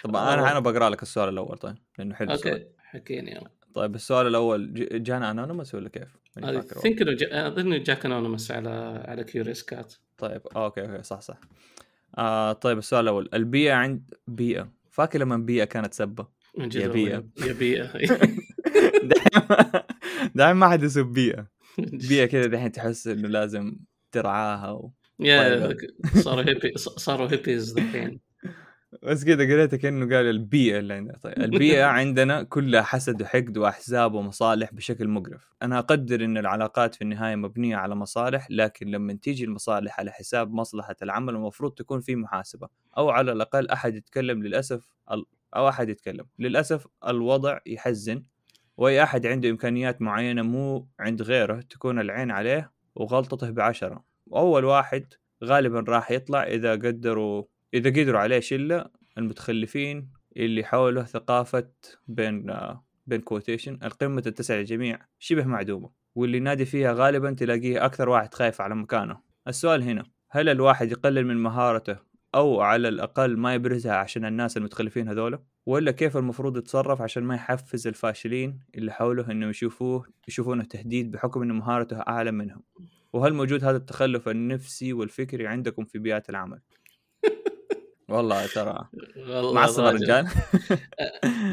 طب 0.04 0.16
أنا 0.16 0.52
أنا 0.52 0.60
بقرأ 0.60 0.90
لك 0.90 1.02
السؤال 1.02 1.28
الأول 1.28 1.58
طيب 1.58 1.76
لأنه 1.98 2.14
حلو 2.14 2.32
okay 2.32 2.66
حكيني 2.78 3.30
يلا. 3.30 3.59
طيب 3.74 3.94
السؤال 3.94 4.26
الأول 4.26 4.72
جانا 5.02 5.30
anonymous 5.30 5.74
ولا 5.74 5.88
كيف؟ 5.88 6.16
اي. 6.44 6.62
think 6.62 7.02
إنه 7.02 7.12
جا- 7.12 7.46
أظن 7.46 7.82
جاك 7.82 8.06
anonymous 8.06 8.50
على 8.50 9.04
على 9.08 9.24
Curious 9.24 9.62
Cat 9.62 9.94
طيب 10.18 10.40
آه، 10.56 10.64
أوكي 10.64 10.80
أوكي 10.82 11.02
صح 11.02 11.20
صح 11.20 11.40
آه 12.18 12.52
طيب 12.52 12.78
السؤال 12.78 13.04
الأول 13.04 13.28
البيئة 13.34 13.72
عند 13.74 14.14
بيئة 14.26 14.72
فاكر 14.90 15.18
لما 15.18 15.36
بيئة 15.36 15.64
كانت 15.64 15.94
سبة 15.94 16.26
من 16.58 16.68
جد 16.68 16.80
يا 16.80 16.88
بيئة. 16.88 17.24
يا 17.46 17.52
بيئة 17.52 17.92
دائما 20.34 20.52
ما 20.52 20.68
حد 20.68 20.82
يسب 20.82 21.06
بيئة 21.06 21.46
بيئة 21.78 22.26
كذا 22.26 22.46
دحين 22.46 22.72
تحس 22.72 23.06
إنه 23.06 23.28
لازم 23.28 23.76
ترعاها 24.12 24.70
و... 24.70 24.92
يا 25.20 25.66
طيب. 25.66 25.76
صاروا 26.16 26.44
هيبي 26.44 26.72
صاروا 26.76 27.30
هيبيز 27.32 27.78
الحين 27.78 28.20
بس 29.02 29.24
كذا 29.24 29.44
قريتها 29.44 29.76
كأنه 29.76 30.16
قال 30.16 30.26
البيئة 30.26 30.78
اللي 30.78 30.94
عندنا. 30.94 31.18
طيب 31.18 31.38
البيئة 31.38 31.84
عندنا 32.00 32.42
كلها 32.42 32.82
حسد 32.82 33.22
وحقد 33.22 33.58
وأحزاب 33.58 34.14
ومصالح 34.14 34.74
بشكل 34.74 35.08
مقرف. 35.08 35.52
أنا 35.62 35.78
أقدر 35.78 36.24
إن 36.24 36.38
العلاقات 36.38 36.94
في 36.94 37.02
النهاية 37.02 37.36
مبنية 37.36 37.76
على 37.76 37.94
مصالح 37.94 38.46
لكن 38.50 38.86
لما 38.86 39.12
تيجي 39.12 39.44
المصالح 39.44 40.00
على 40.00 40.10
حساب 40.10 40.52
مصلحة 40.52 40.96
العمل 41.02 41.34
المفروض 41.34 41.72
تكون 41.72 42.00
في 42.00 42.16
محاسبة. 42.16 42.68
أو 42.96 43.10
على 43.10 43.32
الأقل 43.32 43.68
أحد 43.68 43.94
يتكلم 43.94 44.42
للأسف 44.42 44.92
أو 45.56 45.68
أحد 45.68 45.88
يتكلم. 45.88 46.26
للأسف 46.38 46.86
الوضع 47.06 47.58
يحزن 47.66 48.22
وأي 48.76 49.02
أحد 49.02 49.26
عنده 49.26 49.50
إمكانيات 49.50 50.02
معينة 50.02 50.42
مو 50.42 50.88
عند 51.00 51.22
غيره 51.22 51.60
تكون 51.60 52.00
العين 52.00 52.30
عليه 52.30 52.72
وغلطته 52.94 53.50
بعشرة. 53.50 54.04
وأول 54.26 54.64
واحد 54.64 55.06
غالبا 55.44 55.80
راح 55.88 56.10
يطلع 56.10 56.42
إذا 56.42 56.72
قدروا 56.72 57.44
إذا 57.74 57.90
قدروا 57.90 58.20
عليه 58.20 58.40
شلة 58.40 58.86
المتخلفين 59.18 60.08
اللي 60.36 60.64
حولوا 60.64 61.02
ثقافة 61.02 61.68
بين 62.08 62.46
بين 63.06 63.20
كوتيشن 63.20 63.78
القمة 63.84 64.20
تتسع 64.20 64.54
للجميع 64.54 64.98
شبه 65.18 65.44
معدومة 65.44 65.90
واللي 66.14 66.36
ينادي 66.36 66.64
فيها 66.64 66.92
غالبا 66.92 67.30
تلاقيه 67.30 67.84
أكثر 67.84 68.08
واحد 68.08 68.34
خايف 68.34 68.60
على 68.60 68.74
مكانه. 68.74 69.20
السؤال 69.48 69.82
هنا 69.82 70.04
هل 70.30 70.48
الواحد 70.48 70.92
يقلل 70.92 71.26
من 71.26 71.36
مهارته 71.36 71.96
أو 72.34 72.60
على 72.60 72.88
الأقل 72.88 73.36
ما 73.36 73.54
يبرزها 73.54 73.92
عشان 73.92 74.24
الناس 74.24 74.56
المتخلفين 74.56 75.08
هذولا؟ 75.08 75.42
ولا 75.66 75.90
كيف 75.90 76.16
المفروض 76.16 76.56
يتصرف 76.56 77.02
عشان 77.02 77.22
ما 77.22 77.34
يحفز 77.34 77.86
الفاشلين 77.86 78.58
اللي 78.74 78.92
حوله 78.92 79.30
انه 79.30 79.48
يشوفوه 79.48 80.06
يشوفونه 80.28 80.64
تهديد 80.64 81.10
بحكم 81.10 81.42
انه 81.42 81.54
مهارته 81.54 82.00
أعلى 82.00 82.30
منهم؟ 82.30 82.62
وهل 83.12 83.34
موجود 83.34 83.64
هذا 83.64 83.76
التخلف 83.76 84.28
النفسي 84.28 84.92
والفكري 84.92 85.46
عندكم 85.46 85.84
في 85.84 85.98
بيئات 85.98 86.30
العمل؟ 86.30 86.60
والله 88.10 88.46
ترى. 88.46 88.88
معصب 89.54 89.84
الرجال 89.84 90.28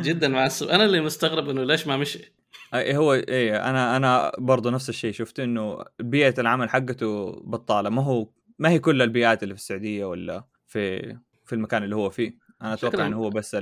جدا 0.02 0.28
معصب 0.28 0.68
أنا 0.68 0.86
اللي 0.86 1.02
مستغرب 1.02 1.50
إنه 1.50 1.64
ليش 1.64 1.88
ما 1.88 1.98
مشي؟ 1.98 2.34
هو 2.74 3.14
إيه 3.14 3.70
أنا 3.70 3.98
أنا 3.98 4.32
برضه 4.38 4.70
نفس 4.70 4.90
الشيء. 4.90 5.12
شفت 5.12 5.40
إنه 5.40 5.86
بيئة 6.00 6.42
العمل 6.42 6.70
حقته 6.70 7.32
بطالة. 7.32 7.90
ما 7.90 8.04
هو 8.04 8.30
ما 8.60 8.70
هي 8.70 8.80
كل 8.80 9.02
البيئات 9.02 9.44
اللي 9.44 9.56
في 9.56 9.62
السعودية 9.62 10.06
ولا 10.06 10.44
في 10.68 11.00
في 11.46 11.54
المكان 11.54 11.84
اللي 11.84 11.96
هو 11.96 12.10
فيه. 12.10 12.38
أنا 12.62 12.74
أتوقع 12.74 13.08
إنه 13.08 13.18
هو 13.18 13.30
بس 13.30 13.58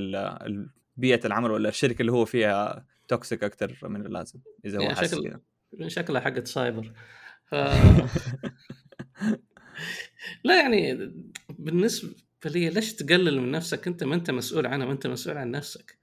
بيئة 0.97 1.25
العمل 1.25 1.51
ولا 1.51 1.69
الشركة 1.69 2.01
اللي 2.01 2.11
هو 2.11 2.25
فيها 2.25 2.85
توكسيك 3.07 3.43
أكثر 3.43 3.77
من 3.83 4.05
اللازم 4.05 4.39
إذا 4.65 4.77
هو 4.77 4.81
يعني 4.81 4.95
شكل 4.95 5.39
شكلها 5.87 6.21
حقت 6.21 6.47
سايبر. 6.47 6.91
ف... 7.45 7.55
لا 10.43 10.61
يعني 10.61 11.11
بالنسبة 11.49 12.15
لي 12.45 12.69
ليش 12.69 12.93
تقلل 12.93 13.41
من 13.41 13.51
نفسك 13.51 13.87
انت 13.87 14.03
ما 14.03 14.15
انت 14.15 14.31
مسؤول 14.31 14.65
عنها 14.65 14.85
ما 14.85 14.91
انت 14.91 15.07
مسؤول 15.07 15.37
عن 15.37 15.51
نفسك. 15.51 15.97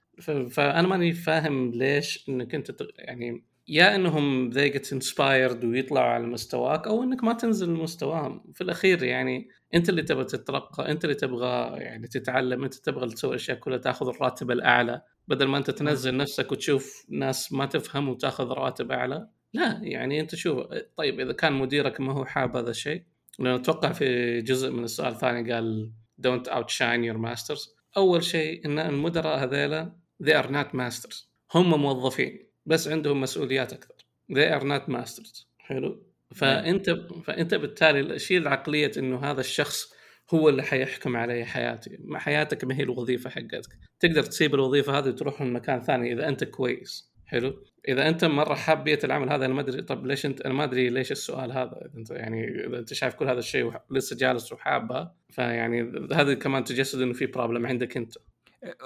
فأنا 0.49 0.87
ماني 0.87 1.13
فاهم 1.13 1.71
ليش 1.71 2.25
إنك 2.29 2.55
انت 2.55 2.75
يعني 2.97 3.43
يا 3.67 3.95
إنهم 3.95 4.51
they 4.51 4.73
get 4.73 4.97
inspired 4.97 5.65
ويطلعوا 5.65 6.07
على 6.13 6.27
مستواك 6.27 6.87
أو 6.87 7.03
إنك 7.03 7.23
ما 7.23 7.33
تنزل 7.33 7.69
لمستواهم 7.69 8.43
في 8.53 8.61
الأخير 8.61 9.03
يعني 9.03 9.49
أنت 9.73 9.89
اللي 9.89 10.01
تبغى 10.01 10.23
تترقى 10.23 10.91
أنت 10.91 11.03
اللي 11.05 11.15
تبغى 11.15 11.77
يعني 11.79 12.07
تتعلم 12.07 12.63
أنت 12.63 12.73
تبغى 12.73 13.09
تسوي 13.09 13.35
أشياء 13.35 13.57
كلها 13.57 13.77
تاخذ 13.77 14.07
الراتب 14.07 14.51
الأعلى. 14.51 15.01
بدل 15.27 15.47
ما 15.47 15.57
أنت 15.57 15.71
تنزل 15.71 16.17
نفسك 16.17 16.51
وتشوف 16.51 17.05
ناس 17.09 17.53
ما 17.53 17.65
تفهم 17.65 18.09
وتاخذ 18.09 18.47
راتب 18.47 18.91
أعلى. 18.91 19.27
لا 19.53 19.79
يعني 19.83 20.19
أنت 20.19 20.35
شوف 20.35 20.59
طيب 20.97 21.19
إذا 21.19 21.33
كان 21.33 21.53
مديرك 21.53 22.01
ما 22.01 22.13
هو 22.13 22.25
حاب 22.25 22.57
هذا 22.57 22.69
الشيء 22.69 23.03
لأنه 23.39 23.55
أتوقع 23.55 23.91
في 23.91 24.41
جزء 24.41 24.71
من 24.71 24.83
السؤال 24.83 25.13
الثاني 25.13 25.53
قال 25.53 25.91
don't 26.21 26.47
outshine 26.47 27.03
your 27.03 27.17
masters. 27.17 27.69
أول 27.97 28.23
شيء 28.23 28.65
إن 28.65 28.79
المدراء 28.79 29.43
هذيلا 29.43 29.95
they 30.23 30.43
are 30.43 30.47
not 30.47 30.75
masters. 30.75 31.27
هم 31.55 31.81
موظفين 31.81 32.49
بس 32.65 32.87
عندهم 32.87 33.21
مسؤوليات 33.21 33.73
أكثر. 33.73 33.95
They 34.31 34.59
are 34.59 34.63
not 34.63 34.91
masters. 34.91 35.45
حلو؟ 35.57 36.05
فأنت 36.35 36.89
فأنت 37.23 37.53
بالتالي 37.53 38.19
شيل 38.19 38.47
عقليه 38.47 38.91
إنه 38.97 39.19
هذا 39.19 39.39
الشخص 39.39 39.93
هو 40.33 40.49
اللي 40.49 40.63
حيحكم 40.63 41.17
علي 41.17 41.45
حياتي. 41.45 41.97
ما 41.99 42.19
حياتك 42.19 42.63
ما 42.63 42.75
هي 42.77 42.83
الوظيفة 42.83 43.29
حقتك. 43.29 43.77
تقدر 43.99 44.23
تسيب 44.23 44.55
الوظيفة 44.55 44.97
هذه 44.97 45.07
وتروح 45.07 45.41
لمكان 45.41 45.81
ثاني 45.81 46.13
إذا 46.13 46.27
أنت 46.27 46.43
كويس. 46.43 47.13
حلو؟ 47.25 47.63
إذا 47.87 48.09
أنت 48.09 48.25
مرة 48.25 48.53
حاب 48.53 48.83
بيئة 48.83 49.05
العمل 49.05 49.29
هذا 49.29 49.45
أنا 49.45 49.53
ما 49.53 49.61
أدري 49.61 49.81
طب 49.81 50.05
ليش 50.05 50.25
أنت 50.25 50.41
أنا 50.41 50.53
ما 50.53 50.63
أدري 50.63 50.89
ليش 50.89 51.11
السؤال 51.11 51.51
هذا؟ 51.51 51.85
إذا 51.85 51.97
أنت 51.97 52.11
يعني 52.11 52.65
إذا 52.67 52.79
أنت 52.79 52.93
شايف 52.93 53.13
كل 53.13 53.27
هذا 53.27 53.39
الشيء 53.39 53.73
ولسه 53.89 54.15
جالس 54.15 54.53
وحابها 54.53 55.15
فيعني 55.29 56.07
هذا 56.13 56.33
كمان 56.33 56.63
تجسد 56.63 57.01
إنه 57.01 57.13
في 57.13 57.25
بروبلم 57.25 57.65
عندك 57.65 57.97
أنت. 57.97 58.13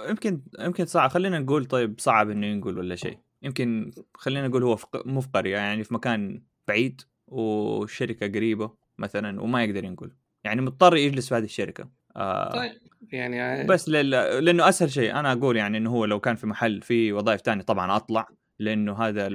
يمكن 0.09 0.41
يمكن 0.59 0.85
صعب. 0.85 1.09
خلينا 1.09 1.39
نقول 1.39 1.65
طيب 1.65 1.99
صعب 1.99 2.29
إنه 2.29 2.47
ينقل 2.47 2.77
ولا 2.77 2.95
شيء. 2.95 3.17
يمكن 3.41 3.91
خلينا 4.13 4.47
نقول 4.47 4.63
هو 4.63 4.77
مو 5.05 5.21
في 5.21 5.27
قريه 5.33 5.57
يعني 5.57 5.83
في 5.83 5.93
مكان 5.93 6.41
بعيد 6.67 7.01
وشركة 7.27 8.27
قريبة 8.27 8.71
مثلا 8.97 9.41
وما 9.41 9.63
يقدر 9.63 9.83
ينقل. 9.83 10.11
يعني 10.43 10.61
مضطر 10.61 10.95
يجلس 10.95 11.29
في 11.29 11.35
هذه 11.35 11.43
الشركة. 11.43 11.89
آه 12.15 12.51
طيب 12.51 12.71
يعني 13.11 13.67
بس 13.67 13.89
لل... 13.89 14.09
لأنه 14.45 14.69
أسهل 14.69 14.91
شيء 14.91 15.15
أنا 15.15 15.31
أقول 15.31 15.57
يعني 15.57 15.77
إنه 15.77 15.89
هو 15.89 16.05
لو 16.05 16.19
كان 16.19 16.35
في 16.35 16.47
محل 16.47 16.81
في 16.81 17.13
وظائف 17.13 17.41
ثانية 17.41 17.63
طبعا 17.63 17.95
أطلع. 17.95 18.27
لأنه 18.59 18.93
هذا. 18.93 19.29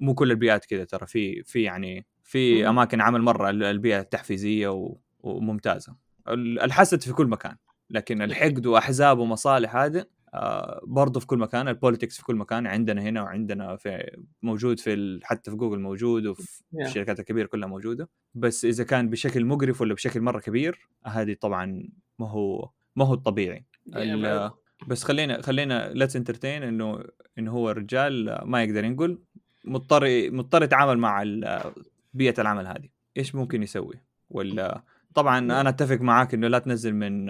مو 0.00 0.14
كل 0.14 0.30
البيئات 0.30 0.64
كذا 0.64 0.84
ترى. 0.84 1.06
في 1.06 1.42
في 1.42 1.62
يعني 1.62 2.06
في 2.22 2.68
أماكن 2.68 3.00
عمل 3.00 3.22
مرة 3.22 3.50
البيئة 3.50 4.02
تحفيزية 4.02 4.68
و... 4.68 4.96
وممتازة. 5.20 5.96
الحسد 6.28 7.02
في 7.02 7.12
كل 7.12 7.26
مكان 7.26 7.56
لكن 7.90 8.22
الحقد 8.22 8.66
وأحزاب 8.66 9.18
ومصالح 9.18 9.76
هذا 9.76 10.06
آه 10.34 10.80
برضه 10.86 11.20
في 11.20 11.26
كل 11.26 11.38
مكان. 11.38 11.68
البوليتكس 11.68 12.16
في 12.16 12.24
كل 12.24 12.36
مكان 12.36 12.66
عندنا 12.66 13.02
هنا 13.02 13.22
وعندنا 13.22 13.76
في 13.76 14.16
موجود 14.42 14.80
في 14.80 14.92
ال... 14.92 15.20
حتى 15.24 15.50
في 15.50 15.56
جوجل 15.56 15.80
موجود 15.80 16.26
وفي 16.26 16.42
yeah. 16.42 16.86
الشركات 16.86 17.20
الكبيرة 17.20 17.46
كلها 17.46 17.68
موجودة. 17.68 18.08
بس 18.34 18.64
إذا 18.64 18.84
كان 18.84 19.10
بشكل 19.10 19.44
مقرف 19.44 19.80
ولا 19.80 19.94
بشكل 19.94 20.20
مرة 20.20 20.40
كبير 20.40 20.88
هذه 21.06 21.36
طبعا 21.40 21.88
ما 22.18 22.28
هو 22.28 22.70
ما 22.96 23.04
هو 23.04 23.14
الطبيعي. 23.14 23.66
Yeah, 23.90 24.50
بس 24.86 25.04
خلينا 25.04 25.42
خلينا 25.42 25.92
let's 25.92 26.16
entertain 26.16 26.62
إنه 26.62 27.04
انه 27.38 27.50
هو 27.50 27.70
الرجال 27.70 28.38
ما 28.44 28.62
يقدر 28.62 28.84
ينقل 28.84 29.18
مضطر 29.64 30.30
مضطر 30.30 30.62
يتعامل 30.62 30.98
مع 30.98 31.24
بيئة 32.14 32.40
العمل 32.40 32.66
هذه. 32.66 32.88
إيش 33.16 33.34
ممكن 33.34 33.62
يسوي؟ 33.62 33.94
ولا 34.30 34.82
طبعا 35.14 35.38
أنا 35.38 35.68
أتفق 35.68 36.00
معاك 36.00 36.34
إنه 36.34 36.48
لا 36.48 36.58
تنزل 36.58 36.94
من 36.94 37.26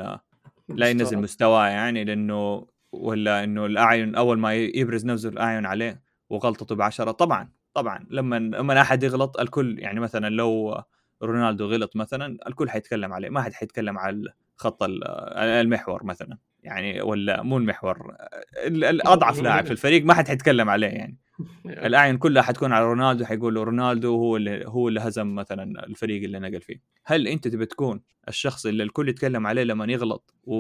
لا 0.69 0.91
ينزل 0.91 1.19
مستواه 1.19 1.67
يعني 1.67 2.05
لأنه 2.05 2.67
ولا 2.93 3.45
إنه 3.45 3.67
الأعين 3.67 4.15
أول 4.15 4.39
ما 4.39 4.55
يبرز 4.55 5.07
نفسه 5.07 5.29
الأعين 5.29 5.67
عليه 5.67 6.03
وغلطته 6.31 6.75
بعشرة. 6.75 7.11
طبعا 7.11 7.49
طبعا. 7.75 8.07
لما 8.11 8.37
لما 8.39 8.81
أحد 8.81 9.03
يغلط 9.03 9.41
الكل 9.41 9.79
يعني 9.79 10.01
مثلا 10.01 10.29
لو 10.29 10.83
رونالدو 11.23 11.67
غلط 11.67 11.97
مثلا 11.97 12.39
الكل 12.47 12.71
حيتكلم 12.71 13.13
عليه. 13.13 13.29
ما 13.29 13.43
حد 13.43 13.53
حيتكلم 13.53 13.99
على 13.99 14.33
خط 14.59 14.83
المحور 14.83 16.05
مثلا 16.05 16.39
يعني 16.63 17.03
ولا 17.03 17.43
مو 17.43 17.59
المحور 17.59 18.17
الاضعف 18.67 19.43
لاعب 19.43 19.65
في 19.65 19.71
الفريق 19.71 20.05
ما 20.05 20.15
حد 20.15 20.29
حيتكلم 20.29 20.71
عليه 20.71 20.87
يعني. 20.87 21.19
الاعين 21.67 22.19
كلها 22.19 22.43
حتكون 22.43 22.73
على 22.73 22.85
رونالدو 22.85 23.25
حيقولوا 23.25 23.65
رونالدو 23.65 24.17
هو 24.17 24.37
اللي 24.37 24.65
هو 24.67 24.89
اللي 24.89 25.01
هزم 25.01 25.35
مثلا 25.35 25.85
الفريق 25.87 26.23
اللي 26.23 26.39
نقل 26.39 26.61
فيه. 26.61 26.81
هل 27.05 27.29
أنت 27.29 27.49
تبي 27.49 27.67
تكون 27.67 28.01
الشخص 28.29 28.67
اللي 28.67 28.83
الكل 28.83 29.09
يتكلم 29.09 29.47
عليه 29.47 29.63
لما 29.63 29.93
يغلط 29.93 30.35
و... 30.45 30.55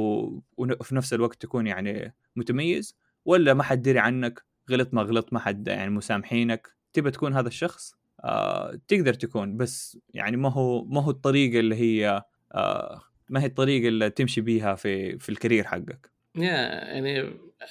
وفي 0.57 0.95
نفس 0.95 1.14
الوقت 1.14 1.43
تكون 1.43 1.67
يعني 1.67 2.14
متميز؟ 2.37 2.97
ولا 3.25 3.55
ما 3.55 3.62
حد 3.62 3.83
دري 3.83 3.99
عنك 3.99 4.45
غلط 4.71 4.95
ما 4.95 5.02
غلط 5.02 5.33
ما 5.33 5.38
حد 5.38 5.69
يعني 5.69 5.90
مسامحينك 5.90 6.69
تبى 6.93 7.11
تكون 7.11 7.35
هذا 7.35 7.49
الشخص؟ 7.49 7.95
آه 8.21 8.81
تقدر 8.88 9.14
تكون 9.14 9.57
بس 9.57 9.99
يعني 10.14 10.37
ما 10.37 10.52
هو 10.52 10.85
ما 10.85 11.02
هو 11.02 11.11
الطريقة 11.11 11.61
اللي 11.61 11.75
هي 11.75 12.23
آه 12.52 13.02
ما 13.30 13.42
هي 13.42 13.47
الطريقة 13.47 13.88
اللي 13.88 14.11
تمشي 14.11 14.40
بيها 14.40 14.75
في 14.75 15.18
في 15.18 15.28
الكارير 15.28 15.64
حقك؟ 15.64 16.11
يا 16.37 16.42
يعني 16.42 17.20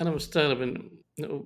أنا 0.02 0.12
مستغرب 0.12 0.62
انه 0.62 1.46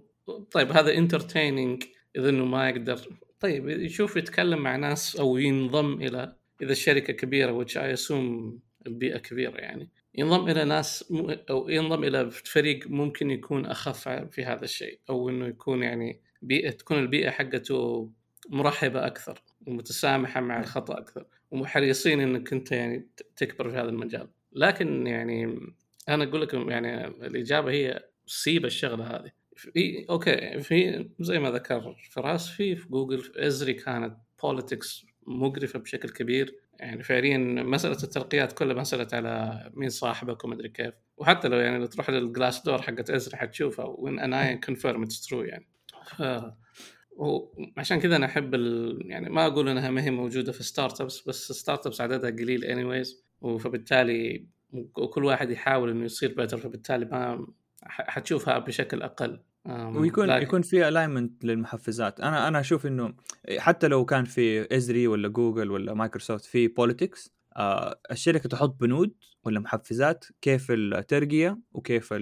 طيب 0.51 0.71
هذا 0.71 0.93
انترتيننج 0.93 1.83
إذا 2.15 2.29
إنه 2.29 2.45
ما 2.45 2.69
يقدر 2.69 2.99
طيب 3.39 3.69
يشوف 3.69 4.15
يتكلم 4.15 4.59
مع 4.59 4.75
ناس 4.75 5.15
أو 5.15 5.37
ينضم 5.37 5.93
إلى 5.93 6.35
إذا 6.61 6.71
الشركة 6.71 7.13
كبيرة 7.13 7.63
which 7.63 7.71
I 7.71 7.99
assume 7.99 8.59
البيئه 8.87 9.17
كبيرة 9.17 9.57
يعني 9.57 9.89
ينضم 10.15 10.49
إلى 10.49 10.63
ناس 10.63 11.13
أو 11.49 11.69
ينضم 11.69 12.03
إلى 12.03 12.31
فريق 12.31 12.87
ممكن 12.87 13.31
يكون 13.31 13.65
أخف 13.65 14.09
في 14.09 14.45
هذا 14.45 14.63
الشيء 14.63 14.99
أو 15.09 15.29
إنه 15.29 15.47
يكون 15.47 15.83
يعني 15.83 16.21
بيئة 16.41 16.69
تكون 16.69 16.99
البيئة 16.99 17.29
حقته 17.29 18.09
مرحبة 18.49 19.07
أكثر 19.07 19.41
ومتسامحة 19.67 20.41
مع 20.41 20.59
الخطأ 20.59 20.97
أكثر. 20.97 21.25
ومحرصين 21.51 22.19
إنك 22.19 22.53
أنت 22.53 22.71
يعني 22.71 23.07
تكبر 23.35 23.69
في 23.69 23.75
هذا 23.75 23.89
المجال. 23.89 24.27
لكن 24.53 25.07
يعني 25.07 25.59
أنا 26.09 26.23
أقول 26.23 26.41
لكم 26.41 26.69
يعني 26.69 27.07
الإجابة 27.07 27.71
هي 27.71 28.05
سيب 28.25 28.65
الشغلة 28.65 29.03
هذه. 29.05 29.31
في 29.55 30.05
okay 30.09 30.59
في 30.59 31.09
زي 31.19 31.39
ما 31.39 31.51
ذكر 31.51 31.95
فراس 32.11 32.49
في 32.49 32.75
في 32.75 32.89
جوجل 32.89 33.19
في 33.19 33.47
Azure 33.47 33.73
كانت 33.73 34.17
politics 34.43 35.05
مقرفة 35.27 35.79
بشكل 35.79 36.09
كبير. 36.09 36.55
يعني 36.79 37.03
فعليا 37.03 37.37
مسألة 37.63 37.97
الترقيات 38.03 38.53
كلها 38.53 38.75
مسألة 38.75 39.07
على 39.13 39.63
مين 39.73 39.89
صاحبك 39.89 40.43
وما 40.43 40.55
أدري 40.55 40.69
كيف. 40.69 40.93
وحتى 41.17 41.47
لو 41.47 41.57
يعني 41.57 41.77
لو 41.77 41.85
تروح 41.85 42.09
لل 42.09 42.63
Glassdoor 42.63 42.81
حقت 42.81 43.09
Azure 43.09 43.37
حتشوفها 43.37 43.85
وين 43.85 44.19
أنا 44.19 44.55
confirm 44.55 45.03
it's 45.03 45.27
true 45.27 45.43
يعني. 45.43 45.67
ف... 46.05 46.21
وعشان 47.15 47.99
كذا 47.99 48.15
أنا 48.15 48.25
أحب 48.25 48.55
ال... 48.55 49.01
يعني 49.05 49.29
ما 49.29 49.45
أقول 49.45 49.69
إنها 49.69 49.89
ما 49.89 50.03
هي 50.03 50.11
موجودة 50.11 50.51
في 50.51 50.63
startups 50.63 51.27
بس 51.27 51.51
startups 51.51 52.01
عددها 52.01 52.29
قليل 52.29 52.63
اني 52.63 53.03
فبالتالي 53.59 54.47
وكل 54.73 55.25
واحد 55.25 55.49
يحاول 55.49 55.89
إنه 55.89 56.05
يصير 56.05 56.33
better 56.33 56.57
فبالتالي 56.57 57.05
ما 57.05 57.47
حتشوفها 57.83 58.59
بشكل 58.59 59.01
أقل. 59.01 59.39
ويكون 59.65 60.25
لكن... 60.25 60.43
يكون 60.43 60.61
في 60.61 60.87
ال 60.87 60.93
alignment 60.93 61.45
للمحفزات. 61.45 62.19
أنا 62.19 62.47
أنا 62.47 62.59
أشوف 62.59 62.85
إنه 62.85 63.13
حتى 63.57 63.87
لو 63.87 64.05
كان 64.05 64.25
في 64.25 64.75
Azure 64.75 65.07
ولا 65.07 65.27
جوجل 65.27 65.71
ولا 65.71 65.93
مايكروسوفت 65.93 66.45
في 66.45 66.67
politics 66.67 67.33
آه 67.57 67.99
الشركة 68.11 68.49
تحط 68.49 68.79
بنود 68.79 69.13
ولا 69.43 69.59
محفزات 69.59 70.25
كيف 70.41 70.71
الترقية 70.71 71.59
وكيف 71.71 72.13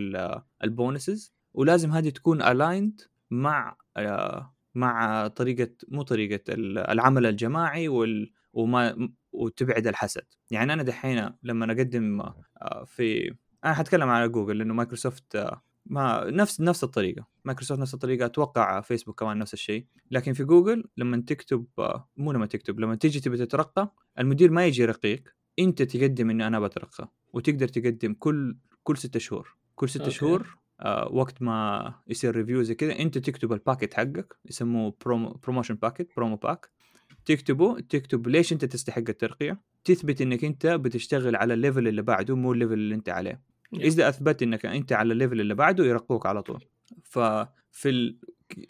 ال 0.63 0.72
bonuses 0.72 1.33
ولازم 1.53 1.91
هذه 1.91 2.09
تكون 2.09 2.41
aligned 2.41 3.01
مع 3.31 3.77
آه 3.97 4.55
مع 4.75 5.27
طريقة 5.27 5.71
مو 5.87 6.01
طريقة 6.01 6.41
العمل 6.49 7.25
الجماعي 7.25 7.87
وال 7.87 8.31
وما 8.53 9.09
وتبعد 9.31 9.87
الحسد. 9.87 10.25
يعني 10.51 10.73
أنا 10.73 10.83
دحين 10.83 11.29
لما 11.43 11.65
أقدم 11.65 12.21
آه، 12.21 12.83
في 12.87 13.35
أنا 13.65 13.73
حتكلم 13.73 14.09
على 14.09 14.29
جوجل 14.29 14.57
لأنه 14.57 14.73
مايكروسوفت 14.73 15.35
آه، 15.35 15.61
ما 15.85 16.29
نفس 16.29 16.61
نفس 16.61 16.83
الطريقة. 16.83 17.27
مايكروسوفت 17.45 17.81
نفس 17.81 17.93
الطريقة 17.93 18.25
أتوقع 18.25 18.81
فيسبوك 18.81 19.19
كمان 19.19 19.37
نفس 19.37 19.53
الشيء. 19.53 19.85
لكن 20.11 20.33
في 20.33 20.43
جوجل 20.43 20.83
لما 20.97 21.23
تكتب 21.27 21.65
آه، 21.79 22.09
مو 22.17 22.31
لما 22.31 22.45
تكتب 22.45 22.79
لما 22.79 22.95
تيجي 22.95 23.19
تبي 23.19 23.37
تترقى 23.37 23.93
المدير 24.19 24.51
ما 24.51 24.65
يجي 24.65 24.81
يرقيك. 24.81 25.35
أنت 25.59 25.81
تقدم 25.81 26.29
انه 26.29 26.47
أنا 26.47 26.59
بترقى 26.59 27.11
وتقدر 27.33 27.67
تقدم 27.67 28.13
كل 28.13 28.57
كل 28.83 28.97
ستة 28.97 29.19
شهور. 29.19 29.55
كل 29.75 29.89
ستة 29.89 30.09
شهور 30.09 30.41
آه 30.41 30.68
وقت 31.11 31.41
ما 31.41 31.93
يصير 32.07 32.35
review 32.35 32.61
زي 32.61 32.75
كذا 32.75 32.99
انت 32.99 33.17
تكتب 33.17 33.53
ال 33.53 33.59
packet 33.59 33.93
حقك 33.93 34.37
يسموه 34.45 34.95
promo 35.05 35.29
promotion 35.29 35.75
packet 35.75 36.07
promo 36.17 36.35
pack 36.35 36.69
تكتبه 37.25 37.79
تكتب 37.79 38.27
ليش 38.27 38.53
انت 38.53 38.65
تستحق 38.65 39.03
الترقية. 39.09 39.61
تثبت 39.83 40.21
انك 40.21 40.43
انت 40.43 40.67
بتشتغل 40.67 41.35
على 41.35 41.53
ال 41.53 41.59
level 41.59 41.87
اللي 41.87 42.01
بعده 42.01 42.35
مو 42.35 42.53
ال 42.53 42.57
level 42.57 42.73
اللي 42.73 42.95
انت 42.95 43.09
عليه. 43.09 43.41
إذا 43.73 44.09
أثبت 44.09 44.43
انك 44.43 44.65
انت 44.65 44.93
على 44.93 45.13
ال 45.13 45.18
level 45.18 45.41
اللي 45.41 45.55
بعده 45.55 45.85
يرقوك 45.85 46.25
على 46.25 46.41
طول. 46.41 46.65
ففي 47.03 47.89
ال... 47.89 48.19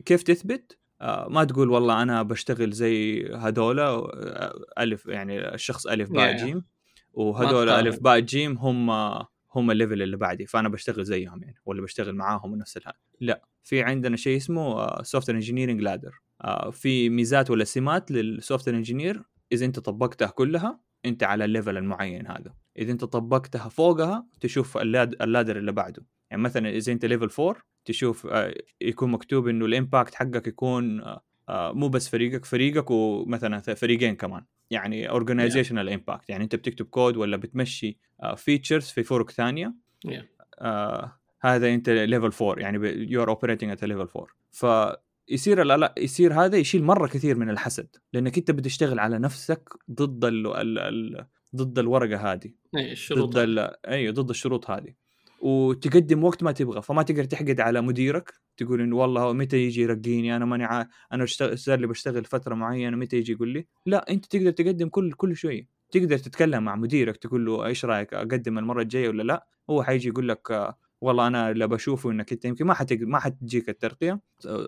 كيف 0.06 0.24
تثبت؟ 0.24 0.78
آه 1.02 1.28
ما 1.30 1.44
تقول 1.44 1.70
والله 1.70 2.02
أنا 2.02 2.24
بشتغل 2.24 2.72
زي 2.72 3.26
هذولا 3.34 3.88
آه، 3.88 4.66
ألف 4.80 5.06
يعني 5.06 5.54
الشخص 5.54 5.88
ألف 5.88 6.12
باء 6.12 6.38
جيم. 6.46 6.66
وهذول 7.14 7.70
ألف 7.70 8.00
باء 8.00 8.20
جيم 8.20 8.58
هم 8.58 8.90
هم 9.56 9.72
ال 9.72 9.77
level 9.77 10.02
اللي 10.02 10.18
بعدي 10.18 10.46
فأنا 10.46 10.70
بشتغل 10.70 11.06
زيهم 11.06 11.44
يعني 11.44 11.62
ولا 11.66 11.82
بشتغل 11.82 12.16
معاهم 12.16 12.52
ونفس 12.52 12.78
الهذا. 12.78 12.98
لا 13.20 13.46
في 13.64 13.84
عندنا 13.84 14.18
شيء 14.18 14.38
اسمه 14.38 14.88
software 15.04 15.30
engineering 15.30 15.82
ladder 15.82 16.22
في 16.72 17.10
ميزات 17.10 17.52
ولا 17.52 17.64
سمات 17.64 18.12
لل 18.12 18.23
software 18.23 18.68
engineer 18.68 19.24
إذا 19.52 19.66
أنت 19.66 19.80
طبقتها 19.80 20.28
كلها 20.28 20.80
أنت 21.06 21.24
على 21.24 21.46
ال 21.46 21.51
level 21.51 21.78
المعين 21.78 22.28
هذا. 22.28 22.54
إذا 22.78 22.92
أنت 22.92 23.04
طبقتها 23.04 23.70
فوقها 23.70 24.28
تشوف 24.42 24.78
ال 24.78 24.89
ladder 24.89 25.58
اللي 25.58 25.72
بعده. 25.72 26.06
يعني 26.32 26.44
مثلا 26.44 26.70
إذا 26.70 26.92
أنت 26.92 27.06
level 27.06 27.44
4 27.44 27.62
تشوف 27.86 28.28
آه، 28.28 28.54
يكون 28.82 29.12
مكتوب 29.12 29.48
إنه 29.48 29.66
ال 29.66 29.73
impact 29.73 30.16
حقك 30.16 30.48
يكون 30.48 31.02
آه، 31.02 31.24
مو 31.52 31.88
بس 31.88 32.10
فريقك 32.10 32.46
فريقك 32.46 32.92
ومثلا 32.92 33.60
فريقين 33.60 34.16
كمان. 34.16 34.46
يعني 34.72 35.10
organizational 35.10 35.90
impact 35.90 36.30
يعني 36.30 36.44
أنت 36.44 36.56
بتكتب 36.56 36.86
كود 36.86 37.18
ولا 37.18 37.38
بتمشي 37.38 37.98
features 38.36 38.86
في 38.86 39.04
فرق 39.04 39.32
ثانية. 39.32 39.76
Yeah. 40.08 40.24
آه 40.60 41.20
هذا 41.42 41.74
أنت 41.74 41.90
level 41.90 42.46
4 42.46 42.62
يعني 42.62 42.88
you 43.12 43.24
are 43.24 43.30
operating 43.30 43.72
at 43.72 43.84
level 43.84 44.08
4 44.52 44.98
فيصير 45.28 45.64
لا 45.64 45.94
يصير 45.98 46.34
هذا 46.34 46.58
يشيل 46.58 46.84
مرة 46.84 47.08
كثير 47.08 47.38
من 47.38 47.50
الحسد. 47.50 47.88
لأنك 48.14 48.38
أنت 48.38 48.52
بتشتغل 48.52 49.00
على 49.00 49.20
نفسك 49.20 49.70
ضد 49.92 50.26
ال 50.26 50.48
ال 50.48 50.80
ال 50.80 51.26
ضد 51.56 51.80
الورقة 51.80 52.34
هذه. 52.34 52.52
اي 52.78 52.92
الشروط 52.92 53.38
ضد 53.38 53.74
أيوه 53.88 54.14
ضد 54.14 54.30
الشروط 54.30 54.70
هذه. 54.70 54.94
وتقدم 55.42 56.24
وقت 56.24 56.44
ما 56.44 56.52
تبغى 56.52 56.82
فما 56.82 57.04
تقدر 57.04 57.24
تحقد 57.24 57.60
على 57.60 57.82
مديرك 57.82 58.34
تقول 58.58 58.82
إنه 58.82 58.96
والله 58.96 59.34
متى 59.34 59.58
يجي 59.58 59.82
يرقيني 59.82 60.36
أنا 60.36 60.46
ماني. 60.46 60.88
أنا 61.14 61.26
صار 61.56 61.80
لي 61.80 61.88
بشتغل 61.88 62.26
فترة 62.26 62.56
معينة 62.56 62.98
متى 62.98 63.18
يجي 63.18 63.32
يقول 63.32 63.50
لي؟ 63.50 63.68
لا 63.86 64.10
أنت 64.10 64.26
تقدر 64.26 64.52
تقدم 64.52 64.90
كل 64.90 65.12
كل 65.12 65.36
شوي. 65.36 65.68
تقدر 65.92 66.18
تتكلم 66.18 66.64
مع 66.64 66.76
مديرك 66.76 67.18
تقول 67.18 67.46
له 67.46 67.66
إيش 67.66 67.86
رأيك 67.86 68.14
أقدم 68.14 68.58
المرة 68.58 68.82
الجاية 68.82 69.10
ولا 69.10 69.24
لا؟ 69.24 69.48
هو 69.70 69.84
حيجي 69.84 70.08
يقول 70.10 70.30
لك 70.30 70.74
والله 71.02 71.28
أنا 71.28 71.52
اللي 71.52 71.68
بشوفه 71.68 72.12
إنك 72.12 72.32
أنت 72.32 72.46
يمكن 72.46 72.66
ما 72.66 72.74
حتج... 72.74 73.04
ما 73.04 73.20
حتجيك 73.20 73.70
الترقية. 73.70 74.22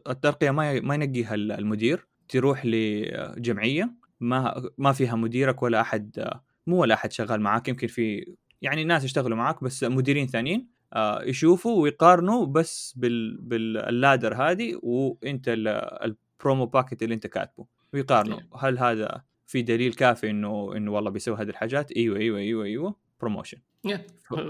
الترقية 0.10 0.52
ما 0.52 0.72
ي... 0.72 0.82
ما 0.82 0.96
ينقيها 0.96 1.36
المدير. 1.36 2.08
تروح 2.30 2.66
للجنة 2.66 3.96
ما 4.20 4.70
ما 4.78 4.92
فيها 4.92 5.16
مديرك 5.16 5.64
ولا 5.64 5.82
أحد 5.82 6.30
مو 6.68 6.82
ولا 6.82 6.94
أحد 6.94 7.12
شغال 7.12 7.42
معاك 7.42 7.68
يمكن 7.68 7.88
في 7.88 8.36
يعني 8.62 8.84
ناس 8.84 9.04
يشتغلوا 9.04 9.38
معاك 9.38 9.64
بس 9.64 9.84
مديرين 9.84 10.28
ثانيين 10.28 10.68
آه 10.94 11.24
يشوفوا 11.24 11.82
ويقارنوا 11.82 12.46
بس 12.46 12.94
بال 12.98 13.38
بال 13.42 13.65
ladder 13.65 14.34
هذه 14.34 14.80
وانت 14.84 15.46
ال 15.48 15.67
promo 15.67 16.66
packet 16.66 17.04
اللي 17.04 17.16
انت 17.16 17.28
كاتبه 17.28 17.66
ويقارنوا 17.94 18.40
هل 18.60 18.80
هذا 18.80 19.22
في 19.46 19.62
دليل 19.62 19.94
كافي 19.94 20.30
إنه 20.30 20.78
إنه 20.78 20.92
والله 20.92 21.12
بيسوي 21.12 21.38
هذه 21.38 21.50
الحاجات؟ 21.50 21.92
إيوه 21.92 22.18
إيوه 22.18 22.40
إيوه 22.40 22.64
إيوه 22.64 22.96
promotion 23.22 23.58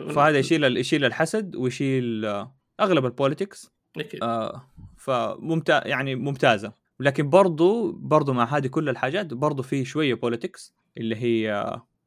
فهذا 0.10 0.38
يشيل 0.38 0.78
يشيل 0.78 1.06
الحسد 1.06 1.56
ويشيل 1.56 2.26
آه، 2.26 2.56
أغلب 2.80 3.06
ال 3.06 3.13
politics 3.13 3.72
آه 4.22 4.68
فممتاز 4.98 5.82
يعني 5.86 6.16
ممتازة. 6.16 6.74
لكن 7.00 7.30
برضو 7.30 7.92
برضو 7.92 8.34
مع 8.34 8.58
هذه 8.58 8.68
كل 8.68 8.90
الحاجات 8.90 9.34
برضو 9.34 9.64
في 9.64 9.86
شوية 9.86 10.14
politics 10.14 10.74
اللي 10.98 11.16
هي 11.16 11.52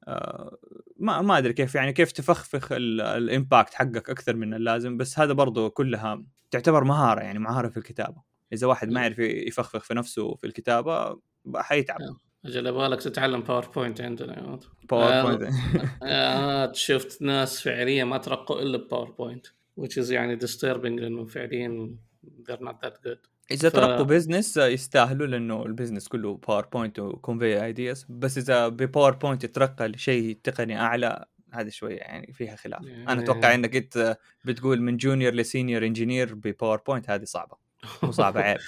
آه 0.09 0.59
ما 1.05 1.23
ما 1.23 1.39
أدري 1.39 1.53
كيف 1.53 1.75
يعني 1.75 1.93
كيف 1.93 2.13
تفخفخ 2.13 2.69
ال 2.73 2.87
impact 2.87 3.75
حقك 3.75 4.11
أكثر 4.11 4.37
من 4.37 4.55
اللازم 4.55 4.97
بس 4.97 5.19
هذا 5.19 5.33
برضو 5.33 5.71
كلها 5.71 6.25
تعتبر 6.51 6.85
مهارة 6.85 7.21
يعني 7.21 7.39
مهارة 7.39 7.69
في 7.69 7.77
الكتابة. 7.77 8.23
إذا 8.53 8.67
واحد 8.67 8.89
ما 8.89 9.01
يعرف 9.01 9.19
يفخفخ 9.19 9.85
في 9.85 9.95
نفسه 9.95 10.35
في 10.35 10.47
الكتابة 10.47 11.21
حيتعب. 11.57 12.01
أجل 12.45 12.67
يبغالك 12.67 13.03
تتعلم 13.03 13.41
PowerPoint 13.41 14.01
عندنا 14.01 14.59
PowerPoint 14.91 15.55
أنا 16.03 16.73
شفت 16.75 17.23
ناس 17.23 17.63
فعليا 17.63 18.05
ما 18.05 18.19
ترقوا 18.19 18.63
إلا 18.63 18.79
ب 18.79 18.85
PowerPoint 18.85 19.47
which 19.81 20.03
is 20.03 20.11
يعني 20.11 20.39
disturbing 20.39 21.01
لأنه 21.01 21.25
فعليا 21.25 21.97
they're 22.27 22.65
not 22.65 22.87
that 22.87 22.95
good. 23.07 23.34
إذا 23.51 23.69
ف... 23.69 23.73
ترقوا 23.73 24.05
business 24.05 24.57
يستاهلوا 24.57 25.27
لأنه 25.27 25.67
ال 25.67 25.72
business 25.72 26.09
كله 26.09 26.37
PowerPoint 26.37 26.99
و 26.99 27.08
convey 27.08 27.65
ideas 27.65 28.07
بس 28.09 28.39
إذا 28.39 28.69
ب 28.69 28.76
PowerPoint 28.76 29.45
يترقى 29.45 29.89
لشيء 29.89 30.39
تقني 30.45 30.81
أعلى 30.81 31.25
هذا 31.53 31.71
شوية 31.71 31.97
يعني 31.97 32.33
فيها 32.33 32.57
خلاف. 32.57 32.85
يعني... 32.85 33.13
أنا 33.13 33.23
أتوقع 33.23 33.55
إنك 33.55 33.77
أنت 33.77 34.19
بتقول 34.45 34.81
من 34.83 34.97
junior 34.97 35.35
ل 35.35 35.42
senior 35.42 35.87
engineer 35.87 36.35
ب 36.35 36.42
PowerPoint 36.42 37.11
هذه 37.11 37.25
صعبة 37.25 37.57
مو 38.03 38.11
صعبه 38.11 38.41
عيب. 38.41 38.59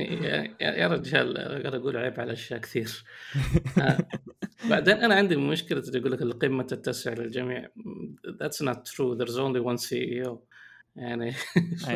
يا 0.60 0.88
رجال 0.88 1.38
أقدر 1.38 1.76
أقول 1.76 1.96
عيب 1.96 2.20
على 2.20 2.32
أشياء 2.32 2.60
كثير. 2.60 3.04
آه، 3.78 3.98
بعدين 4.70 4.96
أنا 4.96 5.14
عندي 5.14 5.36
مشكلة 5.36 5.80
تقول 5.80 6.12
لك 6.12 6.22
القمة 6.22 6.62
تتسع 6.62 7.12
للجميع. 7.12 7.68
That's 8.26 8.66
not 8.66 8.76
true. 8.76 9.16
There's 9.18 9.38
only 9.38 9.60
one 9.60 9.78
CEO 9.78 10.36
يعني 10.96 11.32
ف... 11.86 11.88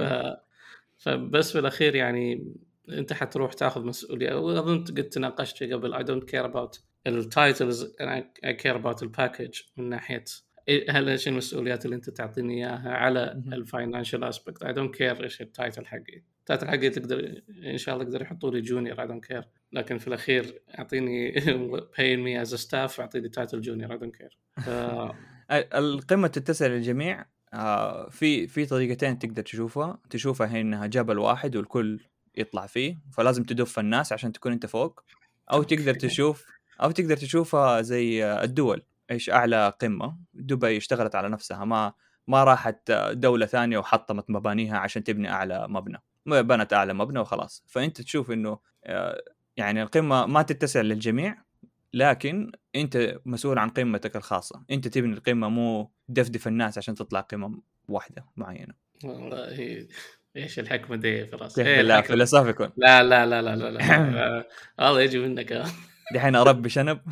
فبس 1.01 1.53
في 1.53 1.59
الاخير 1.59 1.95
يعني 1.95 2.55
أنت 2.89 3.13
حتروح 3.13 3.53
تأخذ 3.53 3.85
مسؤولية. 3.85 4.35
وأظن 4.35 4.85
قد 4.85 5.05
تناقشت 5.05 5.63
قبل. 5.63 5.95
I 5.95 6.07
don't 6.07 6.25
care 6.31 6.53
about 6.53 6.81
ال 7.07 7.18
titles 7.18 7.85
I 8.45 8.53
care 8.63 8.77
about 8.83 9.03
ال 9.03 9.10
package 9.10 9.61
من 9.77 9.89
ناحية 9.89 10.25
هل 10.89 11.09
إيش 11.09 11.29
المسؤوليات 11.29 11.85
اللي 11.85 11.97
أنت 11.97 12.11
تعطيني 12.11 12.55
إياها 12.55 12.91
على 12.91 13.43
ال 13.53 13.60
financial 13.60 14.25
aspect 14.25 14.63
I 14.63 14.73
don't 14.73 14.95
care 14.95 15.25
إيش 15.25 15.41
ال 15.41 15.49
title 15.49 15.87
حقي. 15.87 16.23
ال 16.41 16.46
title 16.46 16.69
حقي 16.69 16.91
تقدر 16.91 17.43
إن 17.67 17.79
شاء 17.79 17.95
الله 17.95 18.07
يقدر 18.07 18.23
يحطوا 18.23 18.51
لي 18.51 18.61
junior 18.61 19.03
I 19.03 19.07
don't 19.07 19.25
care 19.25 19.45
لكن 19.73 19.99
في 19.99 20.09
الأخير 20.09 20.63
أعطيني 20.79 21.31
pay 21.99 22.17
me 22.17 22.43
as 22.43 22.55
staff 22.55 23.01
أعطيني 23.01 23.29
title 23.29 23.61
junior 23.61 23.93
I 23.93 23.99
don't 23.99 24.17
care 24.17 24.39
القمة 25.75 26.29
تتسع 26.29 26.67
للجميع. 26.67 27.25
آه، 27.55 28.09
في 28.09 28.47
في 28.47 28.67
طريقتين 28.67 29.19
تقدر 29.19 29.43
تشوفها. 29.43 29.99
تشوفها 30.11 30.55
هي 30.55 30.61
إنها 30.61 30.87
جبل 30.87 31.19
واحد 31.19 31.57
والكل 31.57 32.01
يطلع 32.37 32.67
فيه 32.67 32.99
فلازم 33.13 33.43
تدف 33.45 33.79
الناس 33.79 34.13
عشان 34.13 34.33
تكون 34.33 34.53
أنت 34.53 34.67
فوق. 34.67 35.01
أو 35.53 35.63
تقدر 35.63 35.95
تشوف 35.95 36.47
أو 36.83 36.91
تقدر 36.91 37.17
تشوفها 37.17 37.83
زي 37.83 38.25
الدول. 38.25 38.83
إيش 39.11 39.31
أعلى 39.31 39.73
قمة. 39.81 40.17
دبي 40.35 40.77
اشتغلت 40.77 41.15
على 41.15 41.29
نفسها. 41.29 41.65
ما 41.65 41.93
ما 42.27 42.45
راحت 42.45 42.93
دولة 43.13 43.47
ثانية 43.47 43.79
وحطمت 43.79 44.31
مبانيها 44.31 44.79
عشان 44.79 45.05
تبني 45.05 45.31
أعلى 45.31 45.67
مبنى. 45.69 45.99
بنت 46.27 46.73
أعلى 46.73 46.95
مبنى 46.95 47.19
وخلاص. 47.19 47.65
فأنت 47.69 48.01
تشوف 48.01 48.31
إنه 48.31 48.59
آه، 48.85 49.23
يعني 49.57 49.83
القمة 49.83 50.27
ما 50.27 50.43
تتسع 50.43 50.81
للجميع. 50.81 51.37
لكن 51.95 52.53
أنت 52.77 53.21
مسؤول 53.27 53.59
عن 53.59 53.69
قمتك 53.69 54.17
الخاصة. 54.17 54.65
أنت 54.71 54.89
تبني 54.89 55.13
القمة 55.13 55.49
مو 55.49 55.91
دفدف 56.09 56.49
الناس 56.49 56.79
عشان 56.79 56.95
تطلع 56.95 57.21
قمة 57.21 57.63
واحدة 57.89 58.25
معينة. 58.37 58.75
والله 59.05 59.87
إيش 60.37 60.59
الحكمة 60.59 60.97
دي؟ 60.97 61.27
في 61.27 61.37
راسي 61.37 61.63
إيه 61.63 61.83
لا 61.83 62.01
فلسفيكون. 62.01 62.71
لا 62.77 63.03
لا 63.03 63.27
لا 63.27 63.43
لا 63.43 63.57
لا, 63.57 63.71
لا. 63.71 64.47
هذا 64.89 65.01
يجي 65.01 65.19
منك. 65.19 65.65
دحين 66.15 66.37
أربي 66.37 66.69
شنب. 66.69 67.01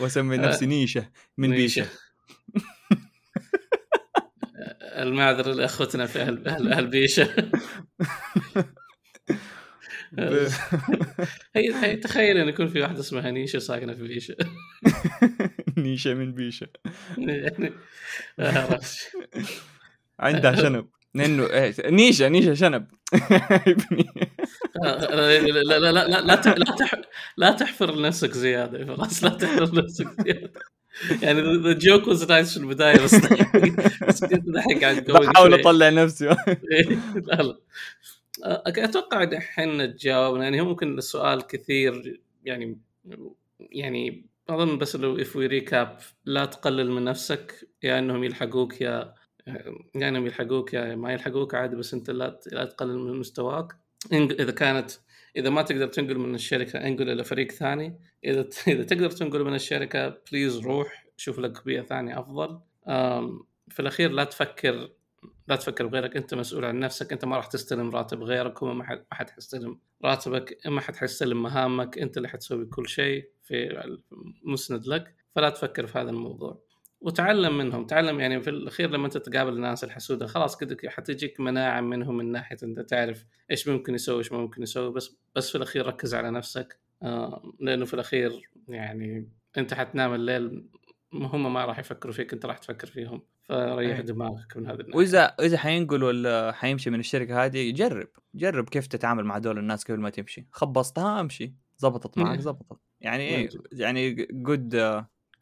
وأسمي 0.00 0.36
نفسي 0.36 0.66
نيشة 0.66 1.10
من 1.38 1.50
بيشة. 1.50 1.86
المعذرة 5.02 5.52
لأخوتنا 5.52 6.06
في 6.06 6.22
أهل 6.22 6.48
أهل 6.48 6.86
بيشة. 6.86 7.28
هي 11.56 11.74
هي 11.74 11.96
تخيل 11.96 12.38
إن 12.38 12.48
يكون 12.48 12.68
في 12.68 12.80
واحدة 12.80 13.00
اسمها 13.00 13.30
نيشه 13.30 13.58
ساكنة 13.58 13.94
في 13.94 14.02
بيشة. 14.02 14.36
نيشه 15.78 16.14
من 16.14 16.32
بيشة. 16.32 16.66
يعني 17.18 17.72
آه، 18.38 18.80
عندها 20.20 20.56
شنب. 20.56 20.86
لأنه 21.14 21.48
نيشة 21.86 22.28
نيشة 22.28 22.54
شنب. 22.54 22.86
آه، 24.84 25.14
لا 25.14 25.38
لا 25.40 25.78
لا 25.78 25.92
لا 25.92 26.08
لا 26.08 26.20
لا, 27.36 27.52
تحفر 27.52 27.94
لنفسك 27.94 28.32
زيادة 28.32 28.86
خلاص 28.86 29.24
لا 29.24 29.30
تحفر 29.30 29.74
لنفسك 29.74 30.06
زيادة. 30.24 30.52
يعني 31.22 31.40
the 31.40 31.72
joke 31.72 32.08
was 32.08 32.24
nice 32.24 32.58
في 32.58 32.64
البدايه 32.64 33.04
بس 33.04 33.14
بس 34.08 34.24
كنت 34.24 34.48
الحين 34.48 34.78
قاعد 34.80 35.04
بحاول 35.04 35.54
أطلع 35.54 35.88
نفسي. 35.88 36.28
إيه، 36.28 36.98
لا 37.14 37.42
لا. 37.42 37.58
أتوقع 38.44 39.22
الحين 39.22 39.96
تجاوبنا 39.96 40.44
يعني 40.44 40.60
ممكن 40.60 40.98
السؤال 40.98 41.46
كثير 41.46 42.20
يعني 42.44 42.78
يعني 43.60 44.26
أظن 44.48 44.78
بس 44.78 44.96
لو 44.96 45.20
if 45.20 45.36
we 45.36 45.46
recap 45.46 45.98
لا 46.24 46.44
تقلل 46.44 46.90
من 46.90 47.04
نفسك 47.04 47.68
يا 47.82 47.98
إنهم 47.98 48.24
يلحقوك 48.24 48.80
يا 48.80 49.14
يا 49.94 50.08
إنهم 50.08 50.26
يلحقوك 50.26 50.74
يا 50.74 50.94
ما 50.94 51.12
يلحقوك 51.12 51.54
عادي 51.54 51.76
بس 51.76 51.94
أنت 51.94 52.10
لا 52.10 52.40
لا 52.52 52.64
تقلل 52.64 52.98
من 52.98 53.18
مستواك. 53.18 53.72
إذا 54.12 54.50
كانت 54.50 54.90
إذا 55.36 55.50
ما 55.50 55.62
تقدر 55.62 55.86
تنقل 55.86 56.18
من 56.18 56.34
الشركة 56.34 56.86
انقل 56.86 57.10
إلى 57.10 57.24
فريق 57.24 57.52
ثاني. 57.52 58.00
إذا 58.24 58.48
إذا 58.68 58.84
تقدر 58.84 59.10
تنقل 59.10 59.44
من 59.44 59.54
الشركة 59.54 60.08
please 60.32 60.58
روح 60.58 61.06
شوف 61.16 61.38
لك 61.38 61.64
بيئة 61.64 61.82
ثانية 61.82 62.20
أفضل. 62.20 62.60
في 63.68 63.80
الأخير 63.80 64.10
لا 64.10 64.24
تفكر 64.24 64.90
لا 65.50 65.56
تفكر 65.56 65.86
بغيرك 65.86 66.16
أنت 66.16 66.34
مسؤول 66.34 66.64
عن 66.64 66.78
نفسك 66.78 67.12
أنت 67.12 67.24
ما 67.24 67.36
راح 67.36 67.46
تستلم 67.46 67.90
راتب 67.90 68.22
غيرك 68.22 68.62
هو 68.62 68.74
ما 68.74 69.04
حد 69.10 69.30
حيستلم 69.30 69.80
راتبك 70.04 70.58
ما 70.66 70.80
حد 70.80 70.96
حيستلم 70.96 71.42
مهامك 71.42 71.98
أنت 71.98 72.16
اللي 72.16 72.28
حتسوي 72.28 72.66
كل 72.66 72.88
شيء 72.88 73.30
في 73.42 73.82
مسند 74.44 74.86
لك. 74.86 75.14
فلا 75.36 75.50
تفكر 75.50 75.86
في 75.86 75.98
هذا 75.98 76.10
الموضوع. 76.10 76.62
وتعلم 77.00 77.58
منهم 77.58 77.86
تعلم 77.86 78.20
يعني 78.20 78.42
في 78.42 78.50
الأخير 78.50 78.90
لما 78.90 79.06
أنت 79.06 79.16
تقابل 79.16 79.52
الناس 79.52 79.84
الحسودة 79.84 80.26
خلاص 80.26 80.56
كده 80.56 80.76
حتجيك 80.90 81.40
مناعة 81.40 81.80
منهم 81.80 82.16
من 82.16 82.32
ناحية 82.32 82.56
أنت 82.62 82.80
تعرف 82.80 83.24
إيش 83.50 83.68
ممكن 83.68 83.94
يسوي 83.94 84.18
إيش 84.18 84.32
ما 84.32 84.38
ممكن 84.38 84.62
يسوي. 84.62 84.92
بس 84.92 85.16
بس 85.36 85.50
في 85.50 85.54
الأخير 85.54 85.86
ركز 85.86 86.14
على 86.14 86.30
نفسك. 86.30 86.80
آه 87.02 87.52
لأنه 87.60 87.84
في 87.84 87.94
الأخير 87.94 88.50
يعني 88.68 89.28
أنت 89.58 89.74
حتنام 89.74 90.14
الليل 90.14 90.68
هم 91.12 91.52
ما 91.52 91.64
راح 91.64 91.78
يفكروا 91.78 92.14
فيك 92.14 92.32
أنت 92.32 92.46
راح 92.46 92.58
تفكر 92.58 92.86
فيهم. 92.86 93.22
فريح 93.50 93.96
أيه. 93.96 94.04
دماغك 94.04 94.56
من 94.56 94.66
هذا 94.66 94.80
الناحيه 94.80 94.96
واذا 94.96 95.24
إذا 95.24 95.58
حينقل 95.58 96.02
ولا 96.02 96.52
حيمشي 96.52 96.90
من 96.90 97.00
الشركة 97.00 97.44
هذه 97.44 97.72
جرب 97.72 98.08
جرب 98.34 98.68
كيف 98.68 98.86
تتعامل 98.86 99.24
مع 99.24 99.38
دول 99.38 99.58
الناس 99.58 99.84
قبل 99.84 100.00
ما 100.00 100.10
تمشي. 100.10 100.46
خبصتها 100.52 101.20
امشي. 101.20 101.54
زبطت 101.76 102.18
معك 102.18 102.40
زبطت. 102.40 102.78
يعني 103.00 103.22
إيه 103.22 103.48
يعني 103.72 104.14
good 104.30 104.76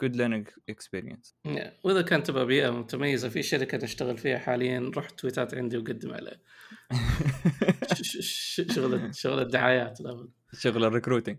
good 0.03 0.17
learning 0.17 0.49
experience 0.69 1.37
وإذا 1.85 2.03
كانت 2.03 2.27
تبغى 2.27 2.45
بيئة 2.45 2.71
متميزة 2.71 3.29
في 3.29 3.43
شركة 3.43 3.79
نشتغل 3.79 4.19
فيها 4.19 4.39
حاليا 4.39 4.91
روح 4.97 5.11
تويتات 5.11 5.55
عندي 5.55 5.79
وقدم 5.79 6.13
عليه 6.13 6.43
شغل 8.75 9.15
شغل 9.15 9.41
الدعايات 9.43 9.99
شغل 10.53 10.85
ال 10.85 10.89
recruiting 10.89 11.37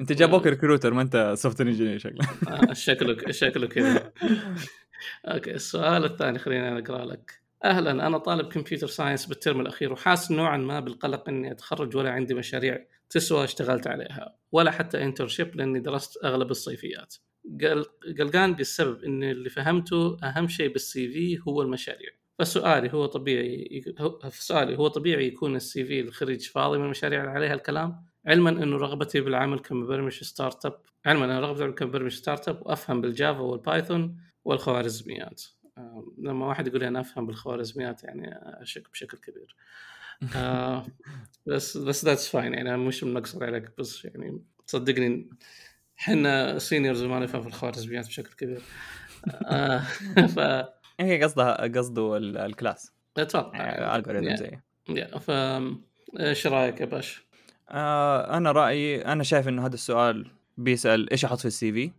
أنت 0.00 0.12
جابوك 0.12 0.46
recruiter 0.46 0.94
ما 0.94 1.02
أنت 1.02 1.34
software 1.36 1.60
engineer 1.60 1.98
شكلك 1.98 2.48
آه، 2.48 2.72
شكلك 2.72 3.30
شكله 3.30 3.66
كذا. 3.66 4.12
okay 5.24 5.54
السؤال 5.54 6.04
الثاني 6.04 6.38
خليني 6.38 6.78
أقرأ 6.78 7.04
لك. 7.04 7.42
أهلا 7.64 8.06
أنا 8.06 8.18
طالب 8.18 8.48
computer 8.48 8.86
science 8.86 9.26
بالترم 9.26 9.60
الأخير 9.60 9.92
وحاس 9.92 10.30
نوعا 10.30 10.56
ما 10.56 10.80
بالقلق 10.80 11.28
إني 11.28 11.52
أتخرج 11.52 11.96
ولا 11.96 12.10
عندي 12.10 12.34
مشاريع 12.34 12.86
تسوى 13.10 13.44
اشتغلت 13.44 13.86
عليها 13.86 14.36
ولا 14.52 14.70
حتى 14.70 15.02
internship 15.02 15.56
لأني 15.56 15.80
درست 15.80 16.24
أغلب 16.24 16.50
الصيفيات. 16.50 17.14
قلقان 18.18 18.54
بالسبب 18.54 19.04
إن 19.04 19.22
اللي 19.22 19.48
فهمته 19.48 20.16
أهم 20.22 20.48
شيء 20.48 20.72
بال 20.72 21.08
CV 21.08 21.38
هو 21.48 21.62
المشاريع. 21.62 22.10
فسؤالي 22.38 22.92
هو 22.92 23.06
طبيعي 23.06 23.82
سؤالي 24.28 24.78
هو 24.78 24.88
طبيعي 24.88 25.26
يكون 25.26 25.56
ال 25.56 25.84
CV 25.84 26.00
الخريج 26.00 26.48
فاضي 26.48 26.78
من 26.78 26.84
المشاريع 26.84 27.20
اللي 27.20 27.32
عليها 27.32 27.54
الكلام؟ 27.54 28.04
علما 28.26 28.50
إنه 28.50 28.76
رغبتي 28.76 29.20
بالعمل 29.20 29.58
كمبرمج 29.58 30.12
startup 30.12 30.80
علما 31.06 31.24
إنه 31.24 31.40
رغبتي 31.40 31.72
كمبرمج 31.72 32.12
startup 32.12 32.66
وأفهم 32.66 33.00
بال 33.00 33.13
Java 33.13 33.40
وال 33.40 33.59
Python 33.59 34.16
والخوارزميات. 34.48 35.42
لما 36.18 36.46
واحد 36.46 36.66
يقول 36.66 36.84
أنا 36.84 37.00
أفهم 37.00 37.26
بالخوارزميات 37.26 38.04
يعني 38.04 38.38
أشك 38.42 38.90
بشكل 38.90 39.18
كبير. 39.18 39.56
آه 40.36 40.86
بس 41.46 41.76
بس 41.76 42.04
that's 42.04 42.28
fine 42.28 42.54
يعني 42.54 42.76
مش 42.76 43.04
منقصر 43.04 43.44
عليك 43.44 43.70
بس 43.78 44.04
يعني 44.04 44.42
صدقني 44.66 45.30
إحنا 45.98 46.58
seniors 46.58 47.02
ما 47.02 47.18
نفهم 47.18 47.42
في 47.42 47.48
الخوارزميات 47.48 48.06
بشكل 48.06 48.34
كبير. 48.34 48.62
آه 49.46 49.78
ف 50.36 50.38
هي 51.00 51.22
قصدها 51.22 51.78
قصده 51.78 52.16
ال 52.16 52.27
class. 52.27 52.92
أتوقع 53.16 53.96
algorithm 53.96 54.36
زي. 54.36 54.58
ف 55.18 55.30
إيش 56.20 56.46
رأيك 56.46 56.80
يا 56.80 56.86
باش؟ 56.86 57.22
آه 57.70 58.36
أنا 58.36 58.52
رأيي 58.52 59.04
أنا 59.04 59.22
شايف 59.22 59.48
إنه 59.48 59.66
هذا 59.66 59.74
السؤال 59.74 60.30
بيسأل 60.56 61.10
إيش 61.10 61.24
أحط 61.24 61.38
في 61.38 61.44
ال 61.44 61.72
CV؟ 61.72 61.90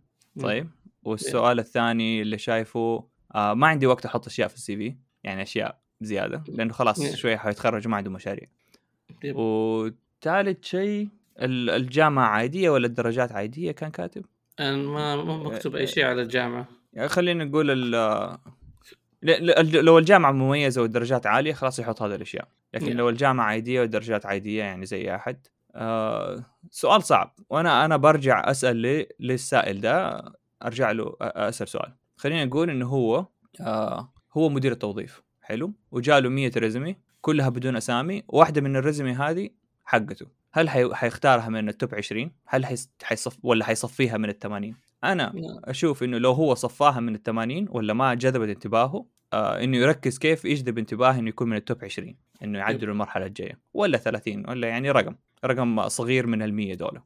طيب. 0.42 0.70
والسؤال 1.02 1.58
الثاني 1.58 2.22
اللي 2.22 2.38
شايفه 2.38 3.04
آه 3.34 3.54
ما 3.54 3.66
عندي 3.66 3.86
وقت 3.86 4.06
أحط 4.06 4.26
أشياء 4.26 4.48
في 4.48 4.54
ال 4.54 4.76
CV 4.76 4.96
يعني 5.24 5.42
أشياء 5.42 5.80
زيادة 6.00 6.44
لأنه 6.48 6.72
خلاص 6.72 7.14
شوية 7.14 7.36
حيتخرج 7.36 7.86
وما 7.86 7.96
عنده 7.96 8.10
مشاريع. 8.10 8.46
وثالث 9.24 10.64
شيء 10.64 11.08
الجامعة 11.42 12.28
عادية 12.28 12.70
ولا 12.70 12.86
الدرجات 12.86 13.32
عادية 13.32 13.72
كان 13.72 13.90
كاتب؟ 13.90 14.24
أنا 14.60 14.76
ما 14.76 15.16
مو 15.16 15.44
مكتوب 15.44 15.76
أي 15.76 15.86
شيء 15.86 16.04
على 16.04 16.22
الجامعة. 16.22 16.68
يعني 16.92 17.08
خلينا 17.08 17.44
نقول 17.44 17.92
لو 19.84 19.98
الجامعة 19.98 20.32
مميزة 20.32 20.82
والدرجات 20.82 21.26
عالية 21.26 21.52
خلاص 21.52 21.78
يحط 21.78 22.02
هذه 22.02 22.14
الأشياء. 22.14 22.48
لكن 22.74 22.96
لو 22.96 23.08
الجامعة 23.08 23.46
عادية 23.46 23.80
والدرجات 23.80 24.26
عادية 24.26 24.58
يعني 24.62 24.86
زي 24.86 25.14
أحد 25.14 25.46
آه 25.74 26.44
سؤال 26.70 27.02
صعب. 27.02 27.34
وأنا 27.50 27.84
أنا 27.84 27.96
برجع 27.96 28.50
أسأل 28.50 29.06
للسائل 29.20 29.80
ده 29.80 30.24
أرجع 30.62 30.90
له 30.90 31.16
أسأل 31.20 31.68
سؤال. 31.68 31.92
خلينا 32.16 32.44
نقول 32.44 32.70
إنه 32.70 32.86
هو 32.86 33.26
آه. 33.60 34.12
هو 34.32 34.48
مدير 34.48 34.72
التوظيف. 34.72 35.22
حلو؟ 35.40 35.72
وجاله 35.90 36.28
100 36.28 36.50
ريزمي 36.56 36.96
كلها 37.20 37.48
بدون 37.48 37.76
أسامي. 37.76 38.22
واحدة 38.28 38.60
من 38.60 38.76
الريزمي 38.76 39.12
هذه 39.12 39.50
حقته. 39.84 40.26
هل 40.52 40.68
حي... 40.68 40.94
حيختارها 40.94 41.48
من 41.48 41.68
ال 41.68 41.75
top 41.75 41.94
20 41.94 42.30
هل 42.46 42.66
حيص... 42.66 42.90
حيصف 43.02 43.38
ولا 43.42 43.64
حيصفيها 43.64 44.16
من 44.16 44.28
ال 44.28 44.38
80 44.38 44.74
أنا 45.04 45.32
أشوف 45.64 46.02
إنه 46.02 46.18
لو 46.18 46.32
هو 46.32 46.54
صفاها 46.54 47.00
من 47.00 47.14
ال 47.14 47.22
80 47.22 47.66
ولا 47.70 47.92
ما 47.92 48.14
جذبت 48.14 48.48
انتباهه 48.48 49.06
آه 49.32 49.64
إنه 49.64 49.76
يركز 49.76 50.18
كيف 50.18 50.44
يجذب 50.44 50.78
انتباه 50.78 51.18
إنه 51.18 51.28
يكون 51.28 51.48
من 51.48 51.56
ال 51.56 51.63
top 51.63 51.84
20 51.84 52.14
إنه 52.42 52.58
يعدل 52.58 52.88
المرحلة 52.88 53.26
الجاية. 53.26 53.58
ولا 53.74 53.98
30 53.98 54.50
ولا 54.50 54.68
يعني 54.68 54.90
رقم. 54.90 55.14
رقم 55.44 55.88
صغير 55.88 56.26
من 56.26 56.42
ال 56.42 56.54
100 56.54 56.74
دولار. 56.74 57.02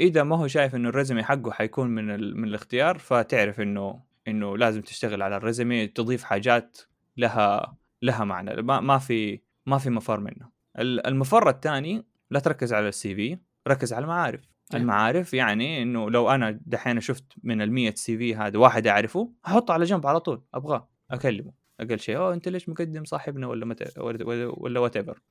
إذا 0.00 0.22
ما 0.22 0.36
هو 0.36 0.46
شايف 0.46 0.74
إنه 0.74 0.88
ال 0.88 0.93
résumé 0.93 1.22
حقه 1.22 1.50
حيكون 1.50 1.90
من 1.90 2.10
ال... 2.10 2.36
من 2.36 2.48
الاختيار 2.48 2.98
فتعرف 2.98 3.60
إنه 3.60 4.00
إنه 4.28 4.58
لازم 4.58 4.80
تشتغل 4.80 5.22
على 5.22 5.36
ال 5.36 5.43
résumé 5.43 5.86
تضيف 5.86 6.24
حاجات 6.24 6.78
لها 7.16 7.76
لها 8.02 8.24
معنى. 8.24 8.62
ما, 8.62 8.80
ما 8.80 8.98
في 8.98 9.40
ما 9.66 9.78
في 9.78 9.90
مفر 9.90 10.20
منه. 10.20 10.50
المفر 10.78 11.48
الثاني 11.48 12.04
لا 12.30 12.40
تركز 12.40 12.72
على 12.72 12.88
ال 12.88 13.14
CV 13.14 13.38
ركز 13.68 13.92
على 13.92 14.02
المعارف. 14.02 14.40
إيه. 14.74 14.80
المعارف 14.80 15.34
يعني 15.34 15.82
إنه 15.82 16.10
لو 16.10 16.30
أنا 16.30 16.60
دحين 16.66 17.00
شفت 17.00 17.24
من 17.42 17.62
ال 17.62 17.72
100 17.72 17.94
CV 17.94 18.36
هذا 18.36 18.58
واحد 18.58 18.86
أعرفه 18.86 19.32
أحطه 19.46 19.74
على 19.74 19.84
جنب 19.84 20.06
على 20.06 20.20
طول 20.20 20.42
أبغاه 20.54 20.88
أكلمه. 21.10 21.52
أقل 21.80 21.98
شيء 22.00 22.16
أوه 22.16 22.34
أنت 22.34 22.48
ليش 22.48 22.68
مقدم 22.68 23.04
صاحبنا 23.04 23.46
ولا 23.46 23.66
مت... 23.66 23.98
ولا 23.98 24.80
whatever 24.80 25.22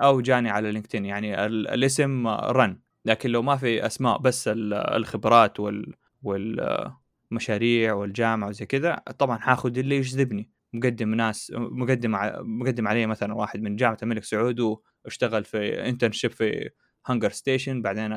أو 0.00 0.20
جاني 0.20 0.50
على 0.50 0.72
LinkedIn 0.72 1.04
يعني 1.04 1.46
الاسم 1.46 2.28
رن 2.28 2.78
لكن 3.04 3.30
لو 3.30 3.42
ما 3.42 3.56
في 3.56 3.86
أسماء 3.86 4.18
بس 4.18 4.50
الخبرات 4.52 5.60
وال 5.60 5.94
والمشاريع 6.22 7.94
والجامعة 7.94 8.48
وزي 8.48 8.66
كذا 8.66 8.94
طبعا 9.18 9.38
حاخذ 9.38 9.78
اللي 9.78 9.96
يجذبني. 9.96 10.50
مقدم 10.72 11.14
ناس 11.14 11.52
مقدم 11.56 12.12
مقدم 12.40 12.88
عليه 12.88 13.06
مثلا 13.06 13.34
واحد 13.34 13.62
من 13.62 13.76
جامعة 13.76 13.98
الملك 14.02 14.24
سعود 14.24 14.60
واشتغل 15.04 15.44
في 15.44 15.88
internship 15.88 16.30
في 16.30 16.70
HungerStation 17.06 17.82
بعدين 17.82 18.12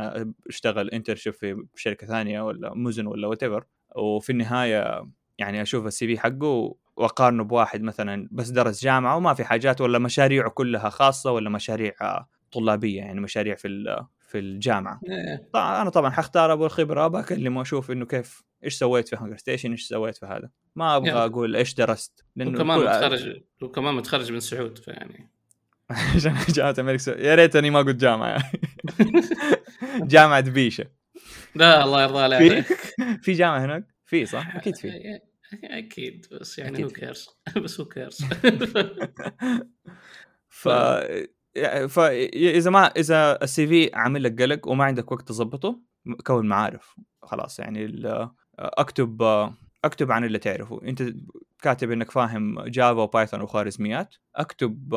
اشتغل 0.49 0.89
internship 0.89 1.33
في 1.33 1.65
شركة 1.75 2.07
ثانية 2.07 2.41
ولا 2.41 2.73
مزن 2.75 3.07
ولا 3.07 3.27
what 3.27 3.43
وفي 3.95 4.29
النهاية 4.29 5.05
يعني 5.37 5.61
أشوف 5.61 5.85
ال 5.85 6.07
CV 6.07 6.19
حقه 6.19 6.75
وأقارنه 6.95 7.43
بواحد 7.43 7.81
مثلا 7.81 8.27
بس 8.31 8.49
درس 8.49 8.83
جامعة 8.83 9.17
وما 9.17 9.33
في 9.33 9.43
حاجات 9.43 9.81
ولا 9.81 9.99
مشاريعه 9.99 10.49
كلها 10.49 10.89
خاصة 10.89 11.31
ولا 11.31 11.49
مشاريع 11.49 11.93
طلابية 12.51 12.97
يعني 12.97 13.21
مشاريع 13.21 13.55
في 13.55 13.67
في 14.31 14.39
الجامعة. 14.39 14.99
إيه. 15.09 15.49
طبعا 15.53 15.81
أنا 15.81 15.89
طبعا 15.89 16.09
حختار 16.09 16.53
أبو 16.53 16.65
الخبرة 16.65 17.07
بكلمه 17.07 17.59
وأشوف 17.59 17.91
إنه 17.91 18.05
كيف 18.05 18.43
إيش 18.63 18.73
سويت 18.73 19.07
في 19.07 19.15
HungerStation 19.15 19.71
إيش 19.71 19.87
سويت 19.87 20.17
في 20.17 20.25
هذا. 20.25 20.49
ما 20.75 20.95
أبغى 20.95 21.07
يعني. 21.07 21.19
أقول 21.19 21.55
إيش 21.55 21.73
درست 21.73 22.25
لأنه 22.35 22.51
وكمان 22.51 22.79
متخرج 22.79 23.41
وكمان 23.61 23.95
متخرج 23.95 24.31
من 24.31 24.39
سعود 24.39 24.77
فيعني. 24.77 25.29
عشان 26.15 26.35
جامعة 26.49 26.75
الملك 26.77 26.99
سعود 26.99 27.19
يا 27.19 27.35
ريتني 27.35 27.69
ما 27.69 27.79
قلت 27.79 27.95
جامعة. 27.95 28.27
يعني 28.29 28.51
جامعة 30.13 30.49
بيشه 30.49 30.85
لا 31.55 31.83
الله 31.83 32.03
يرضى 32.03 32.19
عليك. 32.19 32.65
في 33.23 33.33
جامعة 33.33 33.65
هناك؟ 33.65 33.87
في 34.05 34.25
صح؟ 34.25 34.55
أكيد 34.55 34.75
في. 34.75 35.19
أكيد 35.63 36.25
بس 36.31 36.59
يعني 36.59 36.83
who 36.83 36.87
cares 36.87 37.29
بس 37.57 37.79
who 37.79 37.85
cares 37.85 38.23
ف 40.49 40.69
فاذا 41.87 42.69
ما 42.69 42.85
إذا 42.85 43.43
ال 43.43 43.67
CV 43.67 43.91
عامل 43.93 44.23
لك 44.23 44.41
قلق 44.41 44.67
وما 44.67 44.83
عندك 44.83 45.11
وقت 45.11 45.27
تظبطه 45.27 45.79
كون 46.27 46.45
معارف 46.47 46.95
خلاص 47.23 47.59
يعني 47.59 48.01
أكتب 48.59 49.21
أكتب 49.83 50.11
عن 50.11 50.23
اللي 50.23 50.39
تعرفه. 50.39 50.81
أنت 50.83 51.03
كاتب 51.61 51.91
إنك 51.91 52.11
فاهم 52.11 52.61
Java 52.61 53.01
و 53.01 53.07
Python 53.07 53.41
وخوارزميات 53.41 54.15
أكتب 54.35 54.93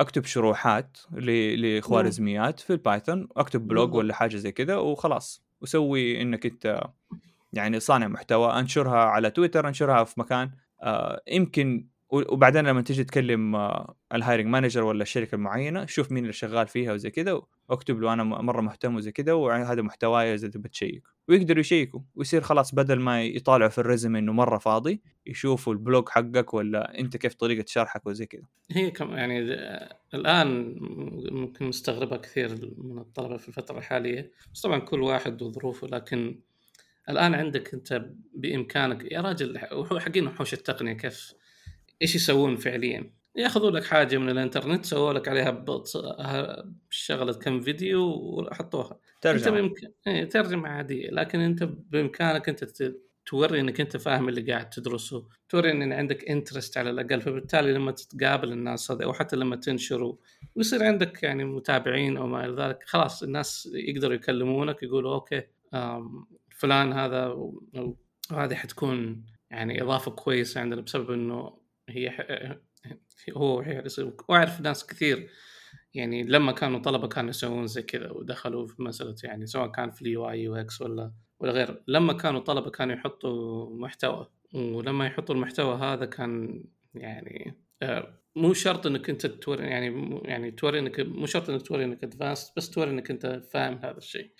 أكتب 0.00 0.24
شروحات 0.24 0.98
لخوارزميات 1.12 2.60
في 2.60 2.72
ال 2.72 2.80
Python 2.80 3.28
أكتب 3.36 3.68
blog 3.68 3.94
ولا 3.94 4.14
حاجة 4.14 4.36
زي 4.36 4.52
كذا 4.52 4.76
وخلاص. 4.76 5.44
وسوي 5.60 6.22
إنك 6.22 6.46
أنت 6.46 6.82
يعني 7.52 7.80
صانع 7.80 8.08
محتوى 8.08 8.58
أنشرها 8.58 8.98
على 8.98 9.30
تويتر 9.30 9.68
أنشرها 9.68 10.04
في 10.04 10.20
مكان 10.20 10.50
آه 10.82 11.22
يمكن 11.28 11.86
وبعدين 12.10 12.66
لما 12.66 12.82
تيجي 12.82 13.04
تكلم 13.04 13.56
آه، 13.56 13.94
ال 14.14 14.19
hiring 14.19 14.46
manager 14.46 14.82
ولا 14.82 15.02
الشركة 15.02 15.34
المعينة 15.34 15.86
شوف 15.86 16.12
مين 16.12 16.22
اللي 16.22 16.32
شغال 16.32 16.68
فيها 16.68 16.92
وزي 16.92 17.10
كذا 17.10 17.40
واكتب 17.68 18.00
له 18.00 18.12
أنا 18.12 18.24
مرة 18.24 18.60
مهتم 18.60 18.96
وزي 18.96 19.12
كذا 19.12 19.32
وهذا 19.32 19.82
محتواي 19.82 20.34
إذا 20.34 20.48
تبي 20.48 20.68
تشيك. 20.68 21.02
ويقدروا 21.28 21.60
يشيكوا 21.60 22.00
ويصير 22.14 22.40
خلاص 22.40 22.74
بدل 22.74 23.00
ما 23.00 23.24
يطالعوا 23.24 23.70
في 23.70 23.78
ال 23.78 23.83
résumé 23.83 24.16
إنه 24.16 24.32
مرة 24.32 24.58
فاضي 24.58 25.02
يشوفوا 25.26 25.72
ال 25.72 25.79
blog 25.79 26.08
حقك 26.08 26.54
ولا 26.54 26.98
أنت 26.98 27.16
كيف 27.16 27.34
طريقة 27.34 27.64
شرحك 27.68 28.06
وزي 28.06 28.26
كذا 28.26 28.42
هي 28.70 28.90
كم 28.90 29.10
يعني 29.10 29.38
الآن 30.14 30.76
ممكن 31.32 31.66
مستغربها 31.66 32.18
كثير 32.18 32.74
من 32.78 32.98
الطلبة 32.98 33.36
في 33.36 33.48
الفترة 33.48 33.78
الحالية. 33.78 34.30
بس 34.54 34.60
طبعا 34.60 34.78
كل 34.78 35.02
واحد 35.02 35.42
وظروفه 35.42 35.86
لكن 35.86 36.40
الآن 37.08 37.34
عندك 37.34 37.74
أنت 37.74 38.06
بإمكانك 38.34 39.12
يا 39.12 39.20
راجل 39.20 39.58
حقين 40.00 40.26
وحوش 40.26 40.54
التقنية 40.54 40.92
كيف 40.92 41.34
إيش 42.02 42.14
يسوون 42.14 42.56
فعليا؟ 42.56 43.20
ياخذوا 43.36 43.70
لك 43.70 43.84
حاجة 43.84 44.16
من 44.16 44.30
الإنترنت 44.30 44.84
سووا 44.84 45.12
لك 45.12 45.28
عليها 45.28 45.64
شغله 46.90 47.32
كم 47.32 47.60
فيديو 47.60 48.02
وحطوها. 48.02 48.98
ترجمة. 49.20 49.38
أنت 49.38 49.48
بإمك... 49.48 49.94
إيه 50.06 50.24
ترجمة 50.24 50.68
عادية 50.68 51.10
لكن 51.10 51.40
أنت 51.40 51.62
بإمكانك 51.62 52.48
أنت 52.48 52.64
توري 53.26 53.60
إنك 53.60 53.80
أنت 53.80 53.96
فاهم 53.96 54.28
اللي 54.28 54.52
قاعد 54.52 54.70
تدرسه. 54.70 55.28
توري 55.48 55.70
إن 55.70 55.92
عندك 55.92 56.30
interest 56.30 56.78
على 56.78 56.90
الأقل 56.90 57.20
فبالتالي 57.20 57.72
لما 57.72 57.92
تتقابل 57.92 58.52
الناس 58.52 58.90
هذا 58.90 59.04
أو 59.04 59.12
حتى 59.12 59.36
لما 59.36 59.56
تنشره 59.56 60.18
ويصير 60.54 60.84
عندك 60.84 61.22
يعني 61.22 61.44
متابعين 61.44 62.16
أو 62.16 62.26
ما 62.26 62.46
إلى 62.46 62.62
ذلك. 62.62 62.78
خلاص 62.86 63.22
الناس 63.22 63.68
يقدروا 63.74 64.14
يكلمونك 64.14 64.82
يقولوا 64.82 65.14
okay 65.14 65.42
فلان 66.50 66.92
هذا 66.92 67.26
وهذه 68.30 68.54
حتكون 68.54 69.24
يعني 69.50 69.82
إضافة 69.82 70.10
كويسة 70.10 70.60
عندنا 70.60 70.80
بسبب 70.80 71.10
إنه 71.10 71.59
هي 71.90 72.10
هو 73.36 73.64
وأعرف 74.28 74.60
ناس 74.60 74.86
كثير 74.86 75.30
يعني 75.94 76.22
لما 76.22 76.52
كانوا 76.52 76.78
طلبة 76.78 77.08
كانوا 77.08 77.30
يسوون 77.30 77.66
زي 77.66 77.82
كذا 77.82 78.10
ودخلوا 78.10 78.66
في 78.66 78.82
مسألة 78.82 79.14
يعني 79.24 79.46
سواء 79.46 79.72
كان 79.72 79.90
في 79.90 80.02
ال 80.02 80.30
UI 80.30 80.42
UX 80.42 80.82
ولا 80.82 81.12
ولا 81.40 81.52
غير. 81.52 81.82
لما 81.88 82.12
كانوا 82.12 82.40
طلبة 82.40 82.70
كانوا 82.70 82.94
يحطوا 82.94 83.70
محتوى 83.76 84.30
ولما 84.54 85.06
يحطوا 85.06 85.34
المحتوى 85.34 85.74
هذا 85.74 86.04
كان 86.04 86.64
يعني 86.94 87.54
آه، 87.82 88.20
مو 88.36 88.52
شرط 88.52 88.86
إنك 88.86 89.10
أنت 89.10 89.26
توري 89.26 89.66
يعني 89.66 90.20
يعني 90.24 90.50
توري 90.50 90.78
إنك 90.78 91.00
مو 91.00 91.26
شرط 91.26 91.50
إنك 91.50 91.62
توري 91.62 91.84
إنك 91.84 92.04
advanced 92.04 92.52
بس 92.56 92.70
توري 92.70 92.90
إنك 92.90 93.10
أنت 93.10 93.42
فاهم 93.52 93.78
هذا 93.78 93.98
الشيء. 93.98 94.30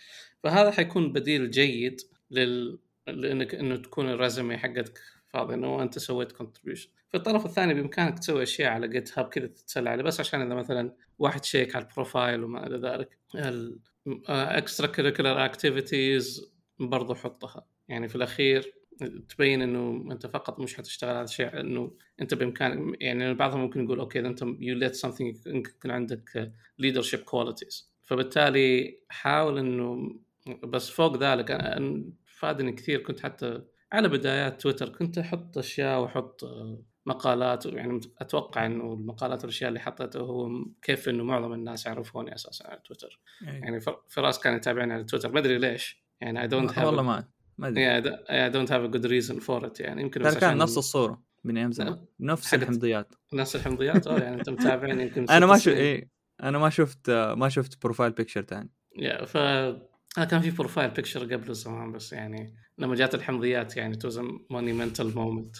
فهذا 0.42 0.70
حيكون 0.70 1.12
بديل 1.12 1.50
جيد 1.50 2.00
لل 2.30 2.78
لإنك 3.06 3.54
إنه 3.54 3.76
تكون 3.76 4.08
ال 4.08 4.15
résumé 4.15 4.56
حقتك 4.56 4.98
فاضي 5.30 5.54
إنه 5.54 5.82
أنت 5.82 5.98
سويت 5.98 6.32
contribution 6.32 6.90
في 7.10 7.16
الطرف 7.16 7.46
الثاني 7.46 7.74
بإمكانك 7.74 8.18
تسوي 8.18 8.42
أشياء 8.42 8.72
على 8.72 8.88
GitHub 8.88 9.28
كذا 9.28 9.46
تتسلى 9.46 9.90
عليه 9.90 10.02
بس 10.02 10.20
عشان 10.20 10.42
إذا 10.42 10.54
مثلا 10.54 10.92
واحد 11.18 11.44
شيك 11.44 11.76
على 11.76 11.84
ال 11.84 11.92
profile 11.92 12.44
وما 12.44 12.66
إلى 12.66 12.76
ذلك 12.76 13.18
ال 14.06 14.86
extracurricular 14.86 15.44
activities 15.44 16.52
برضو 16.78 17.14
حطها. 17.14 17.66
يعني 17.88 18.08
في 18.08 18.16
الأخير 18.16 18.74
تبين 19.28 19.62
إنه 19.62 20.12
أنت 20.12 20.26
فقط 20.26 20.60
مش 20.60 20.76
حتشتغل 20.76 21.16
على 21.16 21.26
شيء 21.26 21.60
إنه 21.60 21.92
أنت 22.20 22.34
بإمكانك 22.34 22.96
يعني 23.00 23.34
بعضهم 23.34 23.60
ممكن 23.60 23.84
يقول 23.84 24.00
okay 24.00 24.20
أنت 24.20 24.42
you 24.42 24.74
lead 24.74 24.94
something 24.94 25.36
يكون 25.46 25.90
عندك 25.90 26.52
leadership 26.78 27.20
qualities 27.20 27.90
فبالتالي 28.02 28.98
حاول 29.08 29.58
إنه 29.58 30.16
بس 30.64 30.90
فوق 30.90 31.16
ذلك 31.16 31.50
فادني 32.24 32.72
كثير 32.72 33.02
كنت 33.02 33.20
حتى 33.20 33.62
على 33.92 34.08
بدايات 34.08 34.62
تويتر 34.62 34.88
كنت 34.88 35.18
أحط 35.18 35.58
أشياء 35.58 36.00
وأحط 36.00 36.44
مقالات 37.06 37.66
يعني 37.66 38.00
أتوقع 38.18 38.66
إنه 38.66 38.92
المقالات 38.92 39.40
والأشياء 39.40 39.68
اللي 39.68 39.80
حطيتها 39.80 40.22
هو 40.22 40.50
كيف 40.82 41.08
إنه 41.08 41.24
معظم 41.24 41.52
الناس 41.52 41.86
يعرفوني 41.86 42.34
أساسا 42.34 42.66
على 42.66 42.80
تويتر. 42.84 43.20
أيه. 43.42 43.48
يعني 43.48 43.80
فراس 44.08 44.38
كان 44.38 44.56
يتابعني 44.56 44.92
على 44.92 45.04
تويتر. 45.04 45.32
ما 45.32 45.38
أدري 45.38 45.58
ليش. 45.58 46.04
يعني 46.20 46.42
I 46.42 46.48
don't 46.48 46.78
have 46.78 46.86
والله 46.86 47.02
ما 47.02 47.28
ما 47.58 47.68
أدري. 47.68 47.86
I 48.30 48.50
don't 48.50 48.72
have 48.72 48.82
a 48.82 48.86
good 48.86 49.06
reason 49.06 49.38
for 49.38 49.66
it 49.66 49.80
يعني 49.80 50.02
يمكن 50.02 50.22
بس 50.22 50.38
كان 50.38 50.58
نفس 50.58 50.78
الصورة 50.78 51.22
من 51.44 51.56
أيام 51.56 51.72
زمان. 51.72 52.04
نفس 52.20 52.54
الحمضيات. 52.54 53.14
نفس 53.32 53.56
الحمضيات. 53.56 54.06
آه 54.06 54.18
يعني 54.18 54.36
أنت 54.36 54.50
متابعني 54.50 55.02
يمكن 55.02 55.26
أنا 55.30 55.46
ما 55.46 55.58
شفت 55.58 55.76
إيه. 55.76 56.10
أنا 56.42 56.58
ما 56.58 56.70
شفت 56.70 57.10
ما 57.10 57.48
شفت 57.48 57.82
profile 57.82 58.12
picture 58.12 58.42
ثاني 58.42 58.70
يا 58.96 59.24
ف 59.24 59.36
أنا 60.18 60.24
كان 60.24 60.40
في 60.40 60.50
profile 60.50 60.90
picture 60.90 61.34
قبل 61.34 61.54
زمان 61.54 61.92
بس 61.92 62.12
يعني 62.12 62.54
لما 62.78 62.94
جات 62.94 63.14
الحمضيات 63.14 63.76
يعني 63.76 63.96
it 63.96 64.06
was 64.06 64.20
monumental 64.50 65.14
moment 65.14 65.56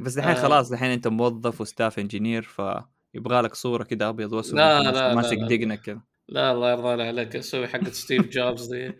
بس 0.00 0.18
الحين 0.18 0.36
آه. 0.36 0.42
خلاص 0.42 0.72
الحين 0.72 0.90
انت 0.90 1.08
موظف 1.08 1.60
و 1.60 1.66
staff 1.66 1.98
engineer 1.98 2.42
فيبغى 2.42 3.40
لك 3.40 3.54
صورة 3.54 3.84
كذا 3.84 4.08
أبيض 4.08 4.32
وأسود 4.32 4.54
لا 4.54 4.82
لا 4.82 5.14
ماسك 5.14 5.36
دقنك 5.36 5.80
كذا 5.80 6.00
لا 6.28 6.52
الله 6.52 6.70
يرضى 6.70 7.02
عليك 7.02 7.36
أسوي 7.36 7.68
حقت 7.68 7.88
ستيف 7.88 8.28
جوبز 8.28 8.74
دي 8.74 8.92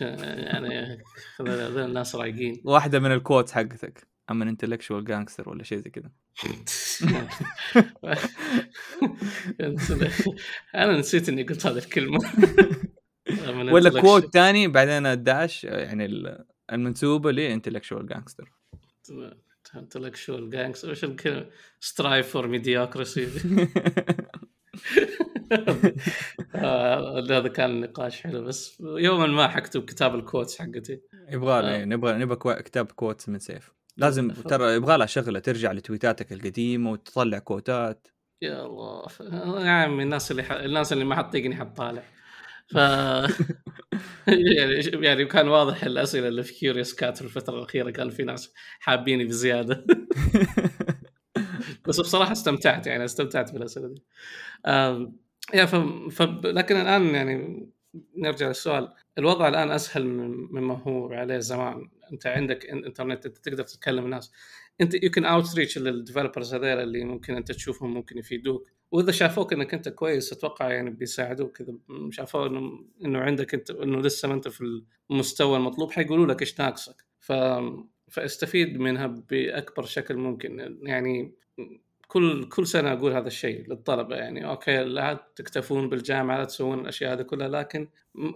يعني 0.00 0.98
هذول 1.40 1.84
الناس 1.84 2.14
رايقين. 2.14 2.62
واحدة 2.64 2.98
من 2.98 3.12
ال 3.12 3.18
quotes 3.18 3.52
حقتك 3.52 4.08
I'm 4.30 4.42
an 4.42 4.48
intellectual 4.48 5.04
gangster 5.04 5.48
ولا 5.48 5.62
شيء 5.62 5.78
زي 5.78 5.90
كذا 5.90 6.10
أنا 10.74 10.98
نسيت 10.98 11.28
إني 11.28 11.42
قلت 11.42 11.66
هذه 11.66 11.78
الكلمة. 11.78 12.18
ولا 13.74 14.00
quote 14.00 14.32
ثاني 14.32 14.68
بعدين 14.68 15.06
ال 15.06 15.18
dash 15.18 15.64
يعني 15.64 16.36
المنسوبه 16.72 17.30
ل 17.30 17.36
intellectual 17.36 18.06
gangster 18.06 18.52
intellectual 19.76 20.50
gangster 20.50 20.90
وش 20.90 21.04
الكلمة؟ 21.04 21.46
strive 21.80 22.28
for 22.28 22.46
mediocrity 22.46 23.28
هذا 27.30 27.48
كان 27.48 27.80
نقاش 27.80 28.20
حلو 28.20 28.44
بس 28.44 28.80
يوما 28.80 29.26
ما 29.26 29.48
حكتب 29.48 29.84
كتاب 29.84 30.14
ال 30.14 30.20
quotes 30.20 30.58
حقتي. 30.58 31.00
يبغى 31.28 31.52
آه. 31.52 31.84
نبغى 31.84 32.18
نبغى 32.18 32.62
كتاب 32.62 32.92
quotes 32.92 33.28
من 33.28 33.38
سيف. 33.38 33.72
لازم 33.96 34.30
ترى 34.30 34.74
يبغى 34.74 34.96
لها 34.96 35.06
شغلة 35.06 35.38
ترجع 35.38 35.72
لتويتاتك 35.72 36.32
القديمة 36.32 36.90
وتطلع 36.90 37.38
كوتات 37.38 38.08
يا 38.42 38.66
الله. 38.66 39.06
يا 39.66 39.70
عمي 39.70 40.02
الناس 40.02 40.30
اللي 40.30 40.42
ح... 40.42 40.52
الناس 40.52 40.92
اللي 40.92 41.04
ما 41.04 41.16
حتطيقني 41.16 41.56
حتطالع. 41.56 42.02
ف 42.70 42.76
يعني 44.28 45.06
يعني 45.06 45.24
كان 45.24 45.48
واضح 45.48 45.84
الأسئلة 45.84 46.28
اللي 46.28 46.42
في 46.42 46.54
Curious 46.54 46.94
Cat 46.94 47.16
في 47.16 47.22
الفترة 47.24 47.58
الأخيرة 47.58 47.90
كان 47.90 48.10
في 48.10 48.22
ناس 48.24 48.52
حابيني 48.80 49.24
بزيادة. 49.24 49.84
بس 51.88 52.00
بصراحة 52.00 52.32
استمتعت 52.32 52.86
يعني 52.86 53.04
استمتعت 53.04 53.52
بالأسئلة 53.52 53.88
دي. 53.88 54.02
يا 55.54 55.64
ف... 55.66 55.74
ف... 56.10 56.22
لكن 56.44 56.76
الآن 56.76 57.14
يعني 57.14 57.66
نرجع 58.16 58.48
للسؤال. 58.48 58.92
الوضع 59.18 59.48
الآن 59.48 59.70
أسهل 59.70 60.04
مما 60.06 60.74
هو 60.82 61.12
عليه 61.12 61.38
زمان. 61.38 61.90
أنت 62.12 62.26
عندك 62.26 62.66
إنترنت 62.66 63.26
أنت 63.26 63.38
تقدر 63.38 63.62
تتكلم 63.62 64.04
الناس. 64.04 64.32
أنت 64.80 64.94
you 65.04 65.10
can 65.10 65.24
outreach 65.24 65.54
لل 65.56 65.78
developers 65.78 66.54
هذول 66.54 66.66
اللي 66.68 67.04
ممكن 67.04 67.36
أنت 67.36 67.52
تشوفهم 67.52 67.94
ممكن 67.94 68.18
يفيدوك. 68.18 68.70
وإذا 68.90 69.12
شافوك 69.12 69.52
إنك 69.52 69.74
أنت 69.74 69.88
كويس 69.88 70.32
أتوقع 70.32 70.70
يعني 70.70 70.90
بيساعدوك 70.90 71.60
اذا 71.60 71.74
شافوا 72.10 72.46
إنه 72.46 72.84
إنه 73.04 73.18
عندك 73.18 73.54
أنت 73.54 73.70
إنه 73.70 74.00
لسه 74.00 74.28
ما 74.28 74.34
أنت 74.34 74.48
في 74.48 74.82
المستوى 75.10 75.56
المطلوب 75.56 75.90
حيقولوا 75.90 76.26
لك 76.26 76.40
إيش 76.40 76.60
ناقصك. 76.60 77.04
ف 77.20 77.32
فاستفيد 78.10 78.78
منها 78.78 79.06
بأكبر 79.06 79.84
شكل 79.84 80.16
ممكن. 80.16 80.78
يعني 80.82 81.34
كل 82.08 82.48
كل 82.48 82.66
سنة 82.66 82.92
أقول 82.92 83.12
هذا 83.12 83.26
الشيء 83.26 83.68
للطلبة 83.68 84.16
يعني 84.16 84.48
okay 84.48 84.84
لا 84.84 85.30
تكتفون 85.36 85.88
بالجامعة 85.88 86.38
لا 86.38 86.44
تسوون 86.44 86.80
الأشياء 86.80 87.12
هذه 87.12 87.22
كلها. 87.22 87.48
لكن 87.48 87.88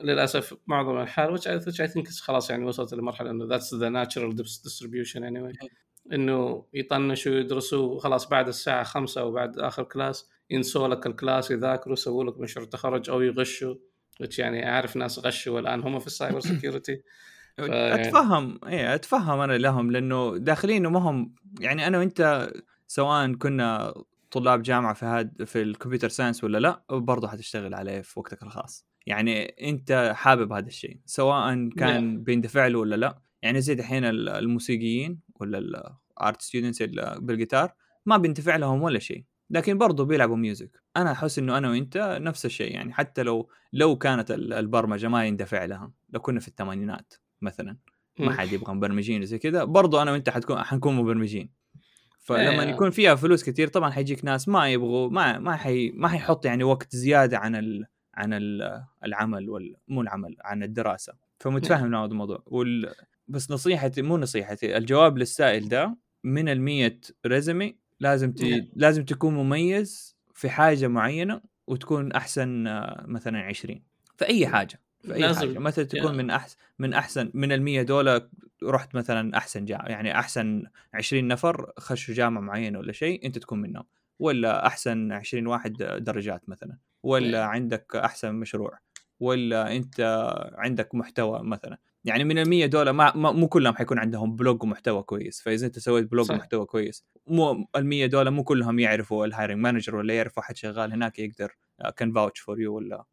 للأسف 0.03 0.55
معظم 0.67 1.01
الحال 1.01 1.39
which 1.39 1.43
I, 1.43 1.65
which 1.65 1.81
I 1.81 1.93
think 1.93 2.09
خلاص 2.21 2.51
يعني 2.51 2.65
وصلت 2.65 2.95
لمرحلة 2.95 3.31
إنه 3.31 3.59
that's 3.59 3.71
the 3.71 3.91
natural 3.91 4.33
distribution 4.43 5.23
anyway. 5.23 5.69
إنه 6.13 6.67
يطنشوا 6.75 7.33
يدرسوا 7.33 8.01
خلاص 8.01 8.29
بعد 8.29 8.49
الساعة 8.49 8.83
خمسة 8.83 9.21
أو 9.21 9.33
بعد 9.33 9.59
آخر 9.59 9.83
كلاس 9.83 10.31
ينسوا 10.53 10.89
لك 10.89 11.07
الكلاس 11.07 11.51
يذاكروا 11.51 11.93
يسووا 11.93 12.25
لك 12.25 12.41
مشروع 12.41 12.67
تخرج 12.67 13.11
أو 13.11 13.21
يغشوا. 13.21 13.75
يعني 14.39 14.69
أعرف 14.69 14.97
ناس 14.97 15.19
غشوا 15.19 15.61
الان 15.61 15.81
هم 15.81 15.99
في 15.99 16.07
ال 16.07 16.12
cyber 16.12 16.41
security 16.41 17.03
أتفهم 17.59 18.61
اي 18.67 18.95
أتفهم 18.95 19.41
أنا 19.41 19.53
لهم 19.53 19.91
لأنه 19.91 20.37
داخلين 20.37 20.87
وما 20.87 21.01
هم 21.01 21.35
يعني 21.61 21.87
أنا 21.87 21.99
وأنت 21.99 22.51
سواء 22.87 23.33
كنا 23.33 23.95
طلاب 24.31 24.63
جامعة 24.63 24.95
في 24.95 25.05
هاد 25.05 25.45
في 25.45 25.63
ال 25.63 25.68
computer 25.68 26.09
science 26.09 26.45
ولا 26.45 26.59
لا 26.59 26.83
برضه 26.91 27.29
حتشتغل 27.29 27.75
عليه 27.75 28.01
في 28.01 28.21
وقتك 28.21 28.43
الخاص. 28.43 28.87
يعني 29.07 29.45
أنت 29.45 30.13
حابب 30.17 30.53
هذا 30.53 30.67
الشيء 30.67 31.01
سواء 31.07 31.69
كان 31.69 32.17
yeah. 32.17 32.21
بيندفع 32.21 32.67
له 32.67 32.79
ولا 32.79 32.97
لا. 32.97 33.19
يعني 33.43 33.61
زي 33.61 33.75
دحين 33.75 34.05
الموسيقيين 34.05 35.21
ولا 35.41 35.59
ال 35.59 35.80
art 35.80 36.43
students 36.43 36.83
بالجيتار 37.19 37.73
ما 38.07 38.17
بيندفع 38.17 38.57
لهم 38.57 38.83
ولا 38.83 38.99
شيء. 38.99 39.25
لكن 39.53 39.79
برضه 39.79 40.05
بيلعبوا 40.05 40.37
music. 40.37 40.83
أنا 40.97 41.13
أحس 41.13 41.39
إنه 41.39 41.59
أنا 41.59 41.71
وأنت 41.71 42.19
نفس 42.21 42.47
الشيء 42.47 42.75
يعني 42.75 42.93
حتى 42.93 43.23
لو 43.23 43.49
لو 43.73 43.97
كانت 43.97 44.31
البرمجة 44.31 45.09
ما 45.09 45.25
يندفع 45.27 45.65
لها. 45.65 45.93
لو 46.11 46.21
كنا 46.21 46.41
في 46.41 46.49
الثمانينات 46.49 47.15
مثلا 47.43 47.77
ما 48.19 48.33
حد 48.33 48.53
يبغى 48.53 48.75
مبرمجين 48.75 49.25
زي 49.25 49.39
كذا 49.39 49.65
برضه 49.65 50.03
أنا 50.03 50.13
وأنت 50.13 50.31
حتكون 50.31 50.63
حنكون 50.63 50.97
مبرمجين. 50.97 51.51
فلما 52.19 52.63
إيه. 52.63 52.71
يكون 52.71 52.91
فيها 52.91 53.15
فلوس 53.15 53.45
كثير 53.45 53.69
طبعا 53.69 53.91
حيجيك 53.91 54.25
ناس 54.25 54.49
ما 54.49 54.69
يبغوا 54.69 55.11
ما 55.11 55.39
ما 55.39 55.57
حي 55.57 55.91
ما 55.91 56.09
حيحط 56.09 56.47
يعني 56.47 56.65
وقت 56.65 56.97
زيادة 56.97 57.39
عن 57.39 57.57
ال 57.57 57.87
عن 58.15 58.33
ال 58.33 58.83
العمل 59.05 59.51
وال 59.51 59.77
مو 59.89 60.01
العمل 60.01 60.37
عن 60.45 60.63
الدراسة. 60.63 61.13
فمتفهم 61.39 61.95
هذا 61.95 62.05
الموضوع. 62.05 62.43
وال 62.47 62.95
بس 63.29 63.51
نصيحتي 63.51 64.03
مو 64.03 64.19
نصيحتي 64.19 64.77
الجواب 64.77 65.19
للسائل 65.19 65.69
ده 65.69 65.97
من 66.25 66.49
ال 66.49 67.01
ريزمي 67.27 67.82
لازم 68.03 68.33
ت... 68.33 68.43
لازم 68.77 69.05
تكون 69.05 69.35
مميز 69.35 70.17
في 70.35 70.51
حاجة 70.51 70.89
معينة 70.89 71.41
وتكون 71.67 72.13
أحسن 72.13 72.65
مثلا 73.05 73.39
20 73.39 73.83
في 74.17 74.27
أي 74.27 74.47
حاجة 74.47 74.81
في 75.03 75.15
أي 75.15 75.21
لازم. 75.21 75.39
حاجة. 75.39 75.59
مثلا 75.59 75.85
تكون 75.85 76.17
من 76.17 76.31
احسن 76.31 76.57
من 76.79 76.95
أحسن 76.95 77.31
من 77.35 77.53
ال 77.53 77.63
100 77.63 77.83
دولار 77.83 78.29
رحت 78.63 78.95
مثلا 78.95 79.37
أحسن 79.37 79.65
جامعه 79.65 79.87
يعني 79.89 80.19
أحسن 80.19 80.65
20 80.95 81.29
نفر 81.29 81.73
خشوا 81.79 82.15
جامعة 82.15 82.41
معينة 82.41 82.79
ولا 82.79 82.93
شيء 82.93 83.27
أنت 83.27 83.39
تكون 83.39 83.61
منهم. 83.61 83.85
ولا 84.19 84.67
أحسن 84.67 85.13
20 85.13 85.47
واحد 85.47 85.73
درجات 86.01 86.49
مثلا. 86.49 86.77
ولا 87.03 87.45
عندك 87.45 87.97
أحسن 87.97 88.35
مشروع. 88.35 88.79
ولا 89.21 89.77
أنت 89.77 90.01
عندك 90.55 90.95
محتوى 90.95 91.43
مثلا. 91.43 91.79
يعني 92.05 92.25
من 92.25 92.39
ال 92.39 92.49
100 92.49 92.67
دول 92.67 92.91
ما, 92.91 93.17
ما 93.17 93.33
مو 93.33 93.49
كلهم 93.49 93.75
حيكون 93.75 93.99
عندهم 93.99 94.37
blog 94.37 94.63
ومحتوى 94.63 95.03
كويس. 95.03 95.41
فإذا 95.41 95.67
أنت 95.67 95.79
سويت 95.79 96.11
blog 96.11 96.27
صح. 96.27 96.35
ومحتوى 96.35 96.67
كويس 96.67 97.05
مو 97.27 97.67
ال 97.77 97.87
100 97.87 98.07
دول 98.07 98.31
مو 98.31 98.45
كلهم 98.45 98.79
يعرفوا 98.79 99.27
ال 99.27 99.31
hiring 99.31 99.59
manager 99.59 99.97
ولا 99.97 100.15
يعرفوا 100.15 100.43
أحد 100.43 100.57
شغال 100.57 100.93
هناك 100.93 101.19
يقدر 101.19 101.57
can 101.97 102.13
vouch 102.13 102.41
for 102.41 102.61
you 102.61 102.75
ولا. 102.77 103.05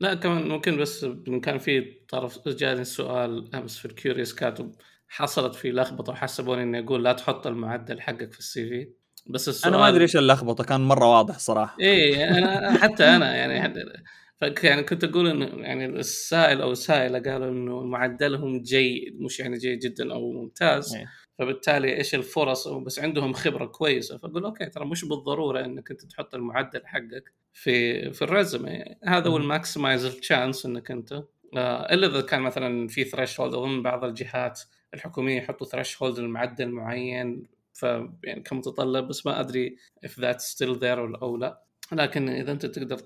لا 0.00 0.14
كمان 0.14 0.48
ممكن 0.48 0.76
بس 0.76 1.06
كان 1.42 1.58
في 1.58 1.80
طرف 2.08 2.48
جاني 2.48 2.80
السؤال 2.80 3.54
أمس 3.54 3.78
في 3.78 3.84
ال 3.84 3.90
Curious 3.90 4.34
Cat 4.34 4.72
حصلت 5.08 5.54
في 5.54 5.72
لخبطة 5.72 6.12
وحسبوني 6.12 6.62
إني 6.62 6.78
أقول 6.78 7.04
لا 7.04 7.12
تحط 7.12 7.46
المعدل 7.46 8.00
حقك 8.00 8.32
في 8.32 8.38
ال 8.38 8.68
CV 8.68 8.88
بس 9.26 9.48
السؤال 9.48 9.74
أنا 9.74 9.82
ما 9.82 9.88
أدري 9.88 10.02
إيش 10.02 10.16
اللخبطة 10.16 10.64
كان 10.64 10.80
مرة 10.80 11.06
واضح 11.06 11.38
صراحة. 11.38 11.76
إيه 11.80 12.38
أنا 12.38 12.78
حتى 12.78 13.04
أنا 13.04 13.36
يعني 13.36 13.74
يعني 14.62 14.82
كنت 14.82 15.04
أقول 15.04 15.28
إنه 15.28 15.46
يعني 15.46 15.86
السائل 15.86 16.60
أو 16.62 16.72
السائلة 16.72 17.18
قالوا 17.18 17.48
إنه 17.48 17.80
معدلهم 17.82 18.62
جيد 18.62 19.20
مش 19.20 19.40
يعني 19.40 19.58
جيد 19.58 19.78
جدا 19.78 20.12
أو 20.12 20.32
ممتاز. 20.32 20.94
إيه. 20.94 21.06
فبالتالي 21.38 21.96
إيش 21.96 22.14
الفرص؟ 22.14 22.68
بس 22.68 22.98
عندهم 22.98 23.32
خبرة 23.32 23.66
كويسة. 23.66 24.18
فأقول 24.18 24.44
okay 24.44 24.66
ترى 24.66 24.84
مش 24.84 25.04
بالضرورة 25.04 25.64
إنك 25.64 25.90
أنت 25.90 26.04
تحط 26.04 26.34
المعدل 26.34 26.86
حقك 26.86 27.32
في 27.52 28.12
في 28.12 28.22
ال 28.22 28.31
resume 28.31 28.84
هذا 29.04 29.30
هو 29.30 29.36
ال 29.36 29.44
maximize 29.44 30.04
ال 30.04 30.13
chance 30.13 30.66
إنك 30.66 30.90
أنت 30.90 31.24
آه، 31.56 31.94
إلا 31.94 32.06
إذا 32.06 32.20
كان 32.20 32.42
مثلا 32.42 32.88
في 32.88 33.04
threshold 33.04 33.54
أظن 33.54 33.82
بعض 33.82 34.04
الجهات 34.04 34.60
الحكومية 34.94 35.36
يحطوا 35.36 35.66
threshold 35.66 36.18
لمعدل 36.18 36.68
معين 36.68 37.46
ف 37.72 37.82
يعني 38.24 38.42
كمتطلب 38.44 39.08
بس 39.08 39.26
ما 39.26 39.40
أدري 39.40 39.76
if 40.06 40.10
that's 40.10 40.54
still 40.54 40.80
there 40.80 41.22
أو 41.22 41.36
لا. 41.36 41.62
لكن 41.92 42.28
إذا 42.28 42.52
أنت 42.52 42.66
تقدر 42.66 43.00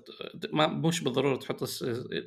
ما 0.53 0.67
مش 0.67 1.03
بالضرورة 1.03 1.35
تحط 1.35 1.63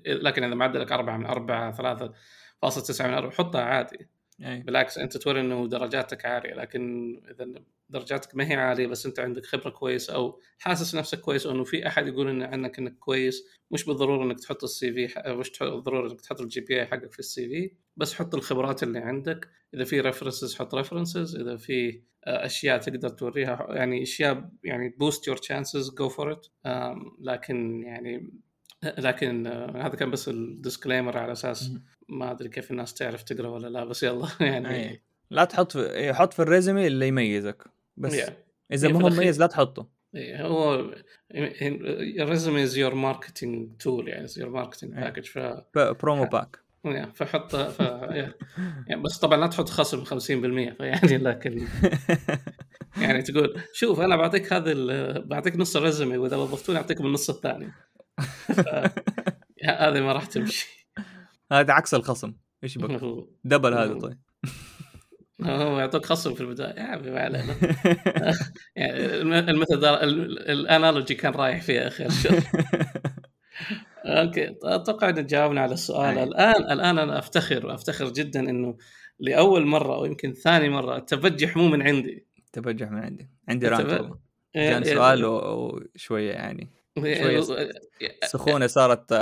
لكن 0.07 0.45
إذا 0.45 0.55
معدلك 0.55 0.93
4 0.93 1.17
من 1.17 1.27
4 1.27 1.73
3.9 1.73 3.03
من 3.03 3.15
4 3.15 3.31
حطها 3.31 3.63
عادي. 3.63 4.20
أي. 4.43 4.61
بالعكس 4.61 4.99
أنت 4.99 5.17
توري 5.17 5.41
إنه 5.41 5.69
درجاتك 5.69 6.27
عالية 6.27 6.55
لكن 6.55 7.15
إذا 7.31 7.47
درجاتك 7.89 8.37
ما 8.37 8.51
هي 8.51 8.55
عالية 8.55 8.87
بس 8.87 9.07
أنت 9.07 9.21
عندك 9.21 9.47
خبرة 9.47 9.71
كويسه 9.71 10.15
أو 10.15 10.41
حاسس 10.59 10.95
نفسك 10.95 11.21
كويس 11.21 11.47
أو 11.47 11.53
إنه 11.53 11.65
في 11.65 11.87
أحد 11.87 12.07
يقول 12.07 12.29
إن 12.29 12.43
عنك 12.43 12.79
إنك 12.79 12.99
كويس 12.99 13.45
مش 13.71 13.85
بالضرورة 13.85 14.25
إنك 14.25 14.41
تحط 14.41 14.63
ال 14.63 14.93
CV 14.93 15.23
مش 15.27 15.59
بالضرورة 15.61 16.11
إنك 16.13 16.21
تحط 16.21 16.41
ال 16.41 16.61
GPA 16.61 16.87
حقك 16.87 17.13
في 17.13 17.19
ال 17.19 17.49
CV 17.49 17.71
بس 17.97 18.15
حط 18.15 18.35
الخبرات 18.35 18.83
اللي 18.83 18.99
عندك 18.99 19.49
إذا 19.75 19.85
في 19.85 20.01
references 20.01 20.59
حط 20.59 20.75
references 20.75 21.37
إذا 21.37 21.57
في 21.57 22.03
آه، 22.25 22.47
أشياء 22.47 22.79
تقدر 22.79 23.09
توريها 23.09 23.67
يعني 23.71 24.03
أشياء 24.03 24.51
يعني 24.65 24.89
boost 24.89 25.29
your 25.29 25.37
chances 25.37 25.95
go 25.95 26.09
for 26.09 26.33
it 26.33 26.47
لكن 27.21 27.83
يعني 27.83 28.33
لكن 28.83 29.47
آه، 29.47 29.87
هذا 29.87 29.97
كان 29.97 30.11
بس 30.11 30.29
ال 30.29 30.37
disclaimer 30.37 31.19
على 31.19 31.33
أساس 31.33 31.71
ما 32.09 32.31
أدري 32.31 32.49
كيف 32.49 32.71
الناس 32.71 32.95
تعرف 32.95 33.23
تقرا 33.23 33.49
ولا 33.49 33.67
لا 33.67 33.85
بس 33.85 34.03
يلا 34.03 34.29
يعني 34.41 34.75
أي. 34.75 35.01
لا 35.31 35.45
تحط 35.45 35.73
في 35.73 35.91
إيه، 35.91 36.13
حط 36.13 36.33
في 36.33 36.43
الريزمي 36.43 36.87
اللي 36.87 37.09
يميزك. 37.09 37.65
بس 37.97 38.21
yeah. 38.21 38.33
إذا 38.73 38.89
ما 38.89 39.03
هو 39.03 39.09
مميز 39.09 39.41
لا 39.41 39.47
تحطه. 39.47 40.01
إيه 40.15 40.47
هو 40.47 40.95
ال 42.21 42.27
resume 42.27 42.63
is 42.63 42.77
your 42.77 42.95
marketing 42.95 43.69
tool 43.79 44.09
يعني 44.09 44.27
your 44.37 44.49
marketing 44.49 44.95
package 44.95 45.25
ف 45.25 45.39
promo 45.79 46.25
pack 46.25 46.59
فحط 47.15 47.57
ف... 47.57 47.81
يعني 48.89 49.03
بس 49.03 49.19
طبعا 49.19 49.41
لا 49.41 49.47
تحط 49.47 49.69
خصم 49.69 50.05
50% 50.05 50.19
فيعني 50.77 51.19
لكن 51.29 51.67
يعني 53.01 53.23
تقول 53.23 53.61
شوف 53.73 54.01
أنا 54.01 54.17
بعطيك 54.17 54.53
هذا 54.53 54.73
ال... 54.73 55.27
بعطيك 55.27 55.57
نص 55.57 55.77
ال 55.77 55.83
resume 55.83 56.17
وإذا 56.17 56.37
وظفتوني 56.37 56.79
اعطيكم 56.79 57.07
النص 57.07 57.31
الثاني. 57.31 57.73
هذه 59.65 60.01
ما 60.01 60.13
راح 60.13 60.27
تمشي. 60.27 60.89
هذا 61.53 61.73
عكس 61.73 61.95
الخصم. 61.95 62.35
إيش 62.65 62.79
بك 62.79 63.27
double 63.45 63.75
هذا 63.75 63.99
طيب. 63.99 64.19
هو 65.43 65.79
يعطوك 65.79 66.07
خصم 66.07 66.35
في 66.35 66.41
البداية. 66.41 66.75
يا 66.77 66.83
عمي 66.83 67.11
ما 67.11 67.21
علينا. 67.21 67.57
يعني 68.77 69.21
المثل 69.51 69.85
ال 69.85 70.01
analogy 70.01 71.15
كان 71.15 71.33
رايح 71.33 71.63
فيها 71.63 71.89
اخر 71.89 72.09
okay 74.05 74.57
أتوقع 74.63 75.09
إن 75.09 75.27
جاوبنا 75.27 75.61
على 75.61 75.75
السؤال. 75.75 76.19
الآن 76.19 76.73
الآن 76.73 76.99
أنا 76.99 77.19
أفتخر 77.19 77.75
أفتخر 77.75 78.09
جدا 78.09 78.41
إنه 78.41 78.77
لأول 79.19 79.67
مرة 79.67 79.95
أو 79.95 80.05
يمكن 80.05 80.33
ثاني 80.33 80.69
مرة 80.69 80.97
التبجح 80.97 81.57
مو 81.57 81.69
من 81.69 81.83
عندي. 81.83 82.27
تبجح 82.53 82.91
من 82.91 82.99
عندي. 82.99 83.31
عندي 83.49 83.69
rant 83.69 84.11
كان 84.55 84.85
سؤال 84.85 85.25
وشوية 85.25 86.33
يعني 86.33 86.80
سخونة 88.33 88.67
صارت 88.67 89.13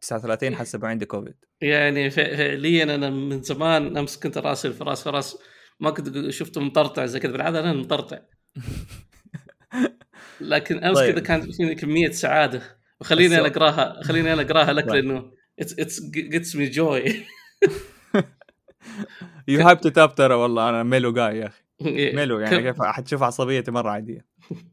39 0.00 0.54
حسب 0.56 0.84
عندي 0.84 1.06
كوفيد 1.06 1.34
يعني 1.60 2.10
فعليا 2.10 2.84
أنا 2.84 3.10
من 3.10 3.42
زمان 3.42 3.96
أمس 3.96 4.18
كنت 4.18 4.38
راسي 4.38 4.72
في 4.72 4.84
راس 4.84 5.06
راس 5.06 5.38
ما 5.80 5.90
كنت 5.90 6.30
شفته 6.30 6.60
مطرطع 6.60 7.06
زي 7.06 7.20
كذا 7.20 7.32
بالعادة 7.32 7.60
أنا 7.60 7.72
مطرطع. 7.72 8.18
لكن 10.40 10.84
أمس 10.84 10.98
طيب. 10.98 11.14
كذا 11.14 11.22
كان 11.24 11.50
فيني 11.50 11.74
كمية 11.74 12.10
سعادة 12.10 12.62
وخليني 13.00 13.38
أنا 13.38 13.46
أقراها 13.46 14.02
خليني 14.02 14.32
أنا 14.32 14.42
أقراها 14.42 14.72
لك 14.72 14.88
طيب. 14.88 15.04
لأنه 15.04 15.32
it 15.60 16.00
gives 16.10 16.56
me 16.56 16.66
joy 16.66 17.04
you 19.48 19.60
have 19.60 19.80
to 19.80 19.88
tap 19.88 20.14
ترى 20.14 20.34
والله 20.34 20.68
أنا 20.68 20.82
mellow 20.82 21.12
جاي 21.12 21.38
يا 21.38 21.46
أخي. 21.46 21.62
إيه، 21.86 22.16
mellow 22.16 22.38
يعني 22.38 22.62
كيف 22.62 22.82
حتشوف 22.82 23.22
عصبيتي 23.22 23.70
مرة 23.70 23.90
عادية. 23.90 24.24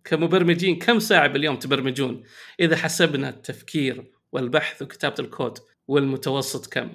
كمبرمجين 0.03 0.79
كم 0.79 0.99
ساعة 0.99 1.27
باليوم 1.27 1.55
تبرمجون؟ 1.55 2.23
إذا 2.59 2.75
حسبنا 2.75 3.29
التفكير 3.29 4.11
والبحث 4.31 4.81
وكتابة 4.81 5.15
الكود 5.19 5.57
والمتوسط 5.87 6.73
كم؟ 6.73 6.91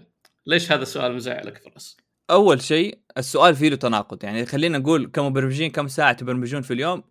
ليش 0.46 0.72
هذا 0.72 0.82
السؤال 0.82 1.14
مزعلك 1.14 1.58
فراس؟ 1.58 1.96
أول 2.30 2.62
شيء 2.62 2.98
السؤال 3.18 3.54
فيه 3.54 3.68
له 3.68 3.76
تناقض 3.76 4.24
يعني 4.24 4.46
خلينا 4.46 4.78
نقول 4.78 5.06
كمبرمجين 5.06 5.70
كم 5.70 5.88
ساعة 5.88 6.12
تبرمجون 6.12 6.62
في 6.62 6.72
اليوم؟ 6.72 7.02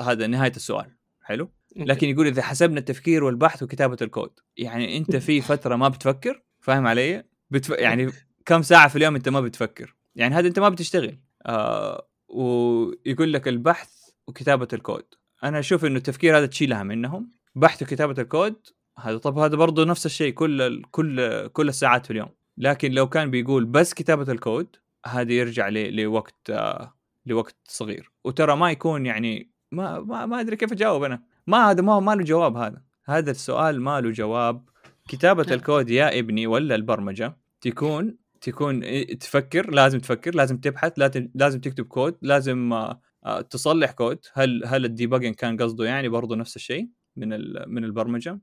هذا 0.00 0.26
نهاية 0.26 0.52
السؤال. 0.56 0.96
حلو؟ 1.22 1.50
لكن 1.76 2.08
يقول 2.08 2.26
إذا 2.26 2.42
حسبنا 2.42 2.78
التفكير 2.78 3.24
والبحث 3.24 3.62
وكتابة 3.62 3.96
الكود 4.02 4.30
يعني 4.56 4.96
أنت 4.96 5.16
في 5.16 5.40
فترة 5.50 5.76
ما 5.76 5.88
بتفكر؟ 5.88 6.42
فاهم 6.60 6.86
علي؟ 6.86 7.24
بتف... 7.50 7.70
يعني 7.70 8.12
كم 8.46 8.62
ساعة 8.62 8.88
في 8.88 8.96
اليوم 8.96 9.14
أنت 9.14 9.28
ما 9.28 9.40
بتفكر؟ 9.40 9.96
يعني 10.14 10.34
هذا 10.34 10.48
أنت 10.48 10.58
ما 10.58 10.68
بتشتغل. 10.68 11.18
آه 11.46 12.08
ويقول 12.28 13.32
لك 13.32 13.48
البحث 13.48 14.03
وكتابة 14.28 14.68
الكود. 14.72 15.04
أنا 15.44 15.58
أشوف 15.58 15.84
إنه 15.84 15.96
التفكير 15.96 16.38
هذا 16.38 16.46
تشيلها 16.46 16.82
منهم 16.82 17.30
بحث 17.54 17.82
وكتابه 17.82 18.22
الكود 18.22 18.56
هذا 18.98 19.18
طب 19.18 19.38
هذا 19.38 19.56
برضه 19.56 19.84
نفس 19.84 20.06
الشيء 20.06 20.32
كل 20.32 20.82
كل 20.90 21.46
كل 21.48 21.68
الساعات 21.68 22.06
في 22.06 22.12
اليوم. 22.12 22.28
لكن 22.58 22.92
لو 22.92 23.08
كان 23.08 23.30
بيقول 23.30 23.64
بس 23.64 23.94
كتابة 23.94 24.32
الكود 24.32 24.76
هذه 25.06 25.32
يرجع 25.32 25.68
لوقت 25.68 26.52
لوقت 27.26 27.56
صغير. 27.64 28.12
وترى 28.24 28.56
ما 28.56 28.70
يكون 28.70 29.06
يعني 29.06 29.50
ما 29.72 30.00
ما, 30.00 30.26
ما 30.26 30.40
أدري 30.40 30.56
كيف 30.56 30.72
أجاوب 30.72 31.02
أنا. 31.02 31.22
ما 31.46 31.70
هذا 31.70 31.82
ما 31.82 32.00
ما 32.00 32.14
له 32.14 32.24
جواب 32.24 32.56
هذا. 32.56 32.82
هذا 33.04 33.30
السؤال 33.30 33.80
ما 33.80 34.00
له 34.00 34.10
جواب. 34.10 34.68
كتابة 35.08 35.54
الكود 35.54 35.90
يا 35.90 36.18
ابني 36.18 36.46
ولا 36.46 36.74
البرمجة 36.74 37.36
تكون 37.60 38.16
تكون 38.40 38.82
تفكر 39.18 39.70
لازم 39.70 39.98
تفكر 39.98 40.34
لازم 40.34 40.56
تبحث 40.56 40.92
لازم 40.96 41.28
لازم 41.34 41.60
تكتب 41.60 41.84
كود 41.84 42.16
لازم 42.22 42.72
آه، 42.72 43.00
تصلح 43.50 43.92
كود. 43.92 44.18
هل 44.32 44.62
هل 44.66 44.84
ال 44.84 44.89
debugging 44.89 45.32
كان 45.32 45.56
قصده 45.56 45.84
يعني 45.84 46.08
برضه 46.08 46.36
نفس 46.36 46.56
الشيء 46.56 46.88
من 47.16 47.28
من 47.68 47.84
البرمجة؟ 47.84 48.40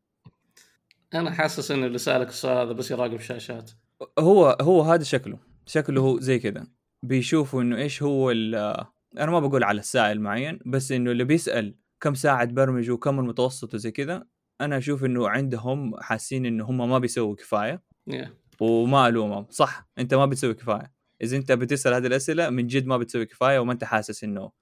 أنا 1.14 1.32
حاسس 1.32 1.72
انه 1.72 1.86
اللي 1.86 1.98
سألك 1.98 2.28
السؤال 2.28 2.58
هذا 2.58 2.72
بس 2.72 2.92
يراقب 2.92 3.20
شاشات. 3.20 3.72
هو 4.20 4.58
هو 4.62 4.82
هذا 4.82 5.04
شكله. 5.04 5.40
شكله 5.66 6.02
هو 6.02 6.20
زي 6.20 6.40
كذا. 6.40 6.68
بيشوفوا 7.04 7.62
إنه 7.62 7.78
إيش 7.78 8.04
هو 8.04 8.32
أنا 8.32 9.32
ما 9.32 9.40
بقول 9.40 9.64
على 9.64 9.80
السائل 9.80 10.22
معين 10.22 10.60
بس 10.66 10.92
إنه 10.92 11.12
اللي 11.12 11.24
بيسأل 11.24 11.76
كم 12.00 12.14
ساعة 12.14 12.46
تبرمج 12.46 12.90
وكم 12.90 13.20
المتوسط 13.20 13.74
وزي 13.74 13.92
كذا 13.92 14.26
أنا 14.62 14.78
أشوف 14.78 15.06
إنه 15.06 15.30
عندهم 15.30 16.00
حاسين 16.00 16.46
إنه 16.46 16.66
هم 16.66 16.90
ما 16.90 17.00
بيسووا 17.00 17.36
كفاية. 17.36 17.84
Yeah. 18.12 18.28
وما 18.60 19.08
ألومهم. 19.08 19.46
صح 19.50 19.90
أنت 19.98 20.14
ما 20.14 20.26
بتسوي 20.26 20.54
كفاية. 20.54 20.94
إذا 21.22 21.38
أنت 21.38 21.52
بتسأل 21.52 21.94
هذه 21.94 22.08
الأسئلة 22.08 22.50
من 22.50 22.68
جد 22.68 22.86
ما 22.86 22.98
بتسوي 22.98 23.26
كفاية 23.26 23.60
وما 23.60 23.74
أنت 23.74 23.84
حاسس 23.84 24.24
إنه 24.24 24.42
آه 24.42 24.61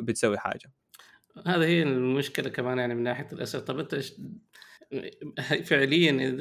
بتسوي 0.00 0.38
حاجة. 0.38 0.72
هذه 1.46 1.64
هي 1.64 1.82
المشكلة 1.82 2.48
كمان 2.48 2.78
يعني 2.78 2.94
من 2.94 3.02
ناحية 3.02 3.28
الاسئله 3.32 3.64
طب 3.64 3.78
أنت 3.78 4.00
فعليا 5.68 6.36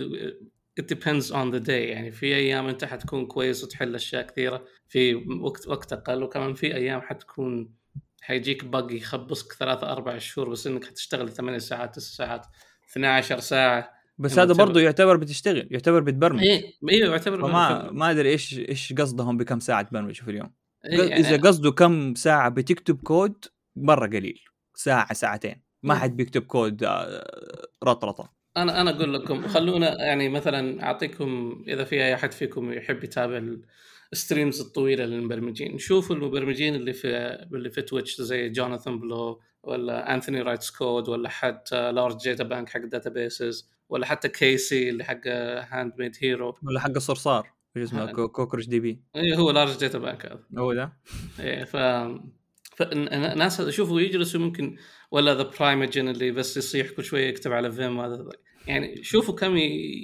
it 0.80 0.84
depends 0.84 1.32
on 1.32 1.52
the 1.52 1.60
day. 1.66 1.70
يعني 1.70 2.12
في 2.12 2.36
أيام 2.36 2.68
أنت 2.68 2.86
حتكون 2.86 3.26
كويس 3.26 3.64
وتحل 3.64 3.96
أشياء 3.96 4.28
كثيرة 4.28 4.66
في 4.88 5.16
وقت 5.42 5.68
وقت 5.68 5.94
أقل 5.94 6.24
وكمان 6.24 6.54
في 6.54 6.76
أيام 6.76 7.02
حتكون 7.02 7.74
حيجيك 8.22 8.66
بق 8.66 8.88
يخبصك 8.92 9.54
ثلاثة 9.54 9.92
أربع 9.92 10.18
شهور 10.18 10.50
بس 10.50 10.68
إنك 10.68 10.86
حتشتغل 10.86 11.30
ثمانية 11.30 11.58
ساعات 11.58 11.96
تسع 11.96 12.26
ساعات 12.26 12.46
12 12.92 13.40
ساعة. 13.40 13.94
بس 14.18 14.40
هذا 14.40 14.54
برضه 14.54 14.82
يعتبر 14.82 15.18
بتشتغل 15.18 15.68
يعتبر 15.72 16.00
بتبرمج. 16.00 16.44
إيه 16.44 16.74
أيوه 16.92 17.12
يعتبر 17.12 17.48
ما 17.48 17.92
ما 17.92 18.12
أدري 18.12 18.30
إيش 18.30 18.60
إيش 18.60 18.94
قصدهم 18.94 19.38
بكم 19.38 19.60
ساعة 19.60 19.82
تبرمج 19.82 20.22
في 20.22 20.32
اليوم. 20.32 20.54
يعني 20.84 21.20
إذا 21.20 21.38
قصده 21.38 21.72
كم 21.72 22.16
ساعة 22.16 22.50
بتكتب 22.50 23.02
كود 23.04 23.46
مرة 23.76 24.08
قليل 24.08 24.40
ساعة 24.76 25.14
ساعتين 25.14 25.64
ما 25.84 25.94
إيه. 25.94 26.00
حد 26.00 26.18
بيكتب 26.18 26.42
كود 26.42 26.84
آه، 26.84 27.68
رطرطه 27.84 28.34
أنا 28.58 28.82
أنا 28.82 28.90
أقول 28.90 29.14
لكم 29.14 29.48
خلونا 29.48 30.04
يعني 30.04 30.30
مثلا 30.30 30.84
أعطيكم 30.84 31.64
إذا 31.68 31.84
في 31.84 31.96
أي 31.96 32.14
أحد 32.14 32.32
فيكم 32.32 32.74
يحب 32.74 33.04
يتابع 33.04 33.42
ال 34.14 34.20
streams 34.20 34.62
الطويلة 34.62 35.06
للمبرمجين 35.06 35.78
شوفوا 35.78 36.16
المبرمجين 36.16 36.76
اللي 36.76 36.94
في 36.94 37.08
اللي 37.54 37.70
في 37.70 37.82
تويتش 37.82 38.22
زي 38.22 38.50
جوناثان 38.50 39.00
بلو 39.00 39.42
ولا 39.64 40.14
Anthony 40.14 40.42
Writes 40.42 40.72
Code 40.72 41.10
ولا 41.10 41.30
حتى 41.30 41.92
large 41.92 42.18
data 42.18 42.44
bank 42.44 42.70
حق 42.70 42.80
databases 42.80 43.70
ولا 43.90 44.06
حتى 44.06 44.30
كيسي 44.30 44.90
اللي 44.90 45.04
حق 45.04 45.28
Handmade 45.28 46.16
Hero 46.22 46.58
ولا 46.64 46.80
حق 46.80 46.92
الصرصار 46.96 47.54
إيش 47.78 47.84
اسمه 47.84 48.28
CockroachDB 48.28 49.02
اي 49.16 49.38
هو 49.38 49.52
large 49.52 49.80
data 49.80 49.98
bank 49.98 50.26
هذا. 50.26 50.44
هو 50.58 50.74
ده؟ 50.74 50.94
إيه 51.40 51.64
ف 51.64 51.78
فالناس 52.76 53.62
شوفوا 53.62 54.02
يجلسوا 54.02 54.40
ممكن 54.40 54.78
ولا 55.12 55.34
ThePrimeagen 55.36 56.08
اللي 56.08 56.32
بس 56.32 56.58
يصيح 56.58 56.90
كل 56.90 57.04
شوية 57.04 57.28
يكتب 57.28 57.52
على 57.52 57.72
Vim 57.72 58.00
هذا. 58.00 58.30
يعني 58.68 59.04
شوفوا 59.04 59.36
كم 59.36 59.58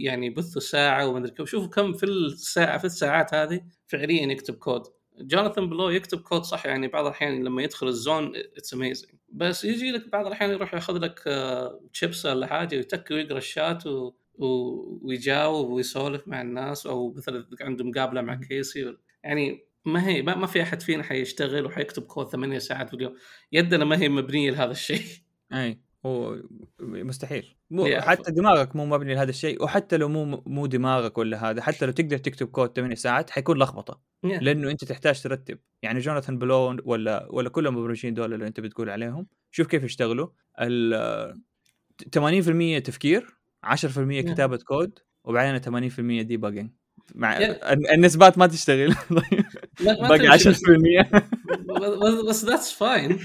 يعني 0.03 0.25
يبثوا 0.25 0.61
ساعه 0.61 1.07
وما 1.07 1.19
أدري 1.19 1.31
كم. 1.31 1.45
شوفوا 1.45 1.69
كم 1.69 1.93
في 1.93 2.05
الساعة 2.05 2.77
في 2.77 2.85
الساعات 2.85 3.33
هذه 3.33 3.61
فعليا 3.87 4.31
يكتب 4.31 4.53
كود 4.53 4.83
جوناثان 5.21 5.69
بلو 5.69 5.89
يكتب 5.89 6.19
كود 6.19 6.43
صح 6.43 6.65
يعني 6.65 6.87
بعض 6.87 7.05
الأحيان 7.05 7.43
لما 7.43 7.63
يدخل 7.63 7.87
ال 7.87 7.96
zone 7.96 8.31
it's 8.57 8.73
amazing 8.73 9.11
بس 9.29 9.65
يجي 9.65 9.91
لك 9.91 10.09
بعض 10.11 10.25
الأحيان 10.25 10.51
يروح 10.51 10.73
ياخذ 10.73 10.97
لك 10.97 11.19
تشيبس 11.93 12.25
ولا 12.25 12.47
حاجة 12.47 12.75
ويتك 12.75 13.11
ويقرأ 13.11 13.37
الشات 13.37 13.87
و... 13.87 14.13
ويجاوب 14.39 15.69
ويسولف 15.69 16.27
مع 16.27 16.41
الناس 16.41 16.85
أو 16.85 17.13
مثلا 17.13 17.47
عنده 17.61 17.85
مقابلة 17.85 18.21
مع 18.21 18.35
كيسي 18.35 18.97
يعني 19.23 19.65
ما 19.85 20.07
هي 20.07 20.21
ما 20.21 20.47
في 20.47 20.61
أحد 20.61 20.81
فينا 20.81 21.03
حيشتغل 21.03 21.65
وحيكتب 21.65 22.03
كود 22.03 22.27
ثمانية 22.27 22.57
ساعات 22.57 22.89
في 22.89 22.95
اليوم. 22.95 23.15
يدنا 23.51 23.85
ما 23.85 24.01
هي 24.01 24.09
مبنية 24.09 24.51
لهذا 24.51 24.71
الشيء. 24.71 25.01
أي 25.53 25.79
هو 26.05 26.37
مستحيل. 26.79 27.55
مو 27.69 27.99
حتى 27.99 28.31
دماغك 28.31 28.75
مو 28.75 28.85
مبني 28.85 29.13
لهذا 29.13 29.29
الشيء 29.29 29.63
وحتى 29.63 29.97
لو 29.97 30.09
مو 30.09 30.43
مو 30.45 30.65
دماغك 30.65 31.17
ولا 31.17 31.49
هذا 31.49 31.61
حتى 31.61 31.85
لو 31.85 31.91
تقدر 31.91 32.17
تكتب 32.17 32.47
كود 32.47 32.73
8 32.75 32.95
ساعات 32.95 33.29
حيكون 33.29 33.57
لخبطة. 33.57 34.01
لأنه 34.23 34.71
أنت 34.71 34.85
تحتاج 34.85 35.21
ترتب. 35.21 35.59
يعني 35.81 35.99
جوناثان 35.99 36.37
بلو 36.37 36.77
ولا 36.85 37.27
ولا 37.29 37.49
كل 37.49 37.67
المبرمجين 37.67 38.13
دول 38.13 38.33
اللي 38.33 38.47
أنت 38.47 38.59
بتقول 38.59 38.89
عليهم 38.89 39.27
شوف 39.51 39.67
كيف 39.67 39.83
يشتغلوا. 39.83 40.27
ال 40.59 41.39
80% 42.15 42.83
تفكير 42.83 43.38
10% 43.65 44.19
كتابة 44.19 44.57
كود 44.57 44.99
وبعدين 45.23 45.89
80% 45.89 46.25
debugging 46.25 46.69
مع 47.15 47.37
النسبات 47.93 48.37
ما 48.37 48.47
تشتغل. 48.47 48.95
باقي 49.85 50.39
10% 50.39 50.43
بس. 52.27 52.45
that's 52.45 52.71
fine 52.71 53.19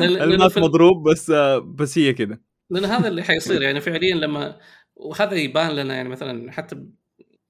ال 0.00 0.12
math 0.12 0.58
مضروب 0.58 1.08
بس 1.08 1.30
بس 1.64 1.98
هي 1.98 2.12
كذا 2.12 2.38
لأن 2.70 2.84
هذا 2.84 3.08
اللي 3.08 3.22
حيصير. 3.22 3.62
يعني 3.66 3.80
فعليا 3.80 4.14
لما 4.14 4.58
وهذا 4.96 5.34
يبان 5.34 5.70
لنا 5.70 5.94
يعني 5.94 6.08
مثلا 6.08 6.52
حتى 6.52 6.86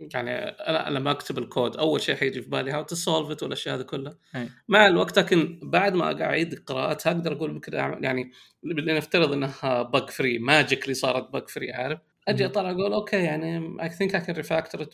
يعني 0.01 0.31
أنا 0.49 0.99
لما 0.99 1.11
أكتب 1.11 1.39
الكود 1.39 1.77
أول 1.77 2.01
شيء 2.01 2.15
حيجي 2.15 2.43
في 2.43 2.51
بالي 2.51 2.71
how 2.71 2.83
to 2.83 2.95
solve 2.95 3.43
والأشياء 3.43 3.77
هذه 3.77 3.83
كلها. 3.83 4.19
أي. 4.37 4.49
مع 4.69 4.87
الوقت 4.87 5.19
لكن 5.19 5.61
بعد 5.63 5.95
ما 5.95 6.23
اعيد 6.23 6.55
قراءتها 6.55 7.11
أقدر 7.11 7.33
أقول 7.33 7.53
ممكن 7.53 7.73
يعني 7.75 8.33
لنفترض 8.63 9.33
إنها 9.33 9.83
bug 9.83 10.11
free 10.11 10.39
magically 10.39 10.95
صارت 10.95 11.31
bug 11.33 11.49
free 11.49 11.73
عارف؟ 11.73 11.99
أجي 12.29 12.47
أطلع 12.47 12.71
أقول 12.71 12.93
okay 12.93 13.17
يعني 13.17 13.83
I 13.83 13.91
think 13.91 14.15
I 14.15 14.21
can 14.21 14.37
refactor 14.37 14.89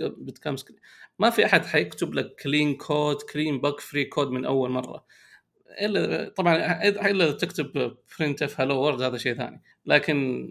بتكم 0.00 0.56
ما 1.18 1.30
في 1.30 1.46
أحد 1.46 1.64
حيكتب 1.64 2.14
لك 2.14 2.34
clean 2.42 2.74
code 2.76 3.22
clean 3.22 3.60
bug 3.60 3.80
free 3.80 4.04
code 4.04 4.28
من 4.30 4.44
أول 4.44 4.70
مرة. 4.70 5.04
إلا 5.80 6.28
طبعا 6.28 6.82
إلا 6.84 7.32
تكتب 7.32 7.96
printf 8.18 8.60
hello 8.60 8.80
world 8.80 9.02
هذا 9.02 9.16
شيء 9.16 9.34
ثاني. 9.34 9.62
لكن 9.86 10.48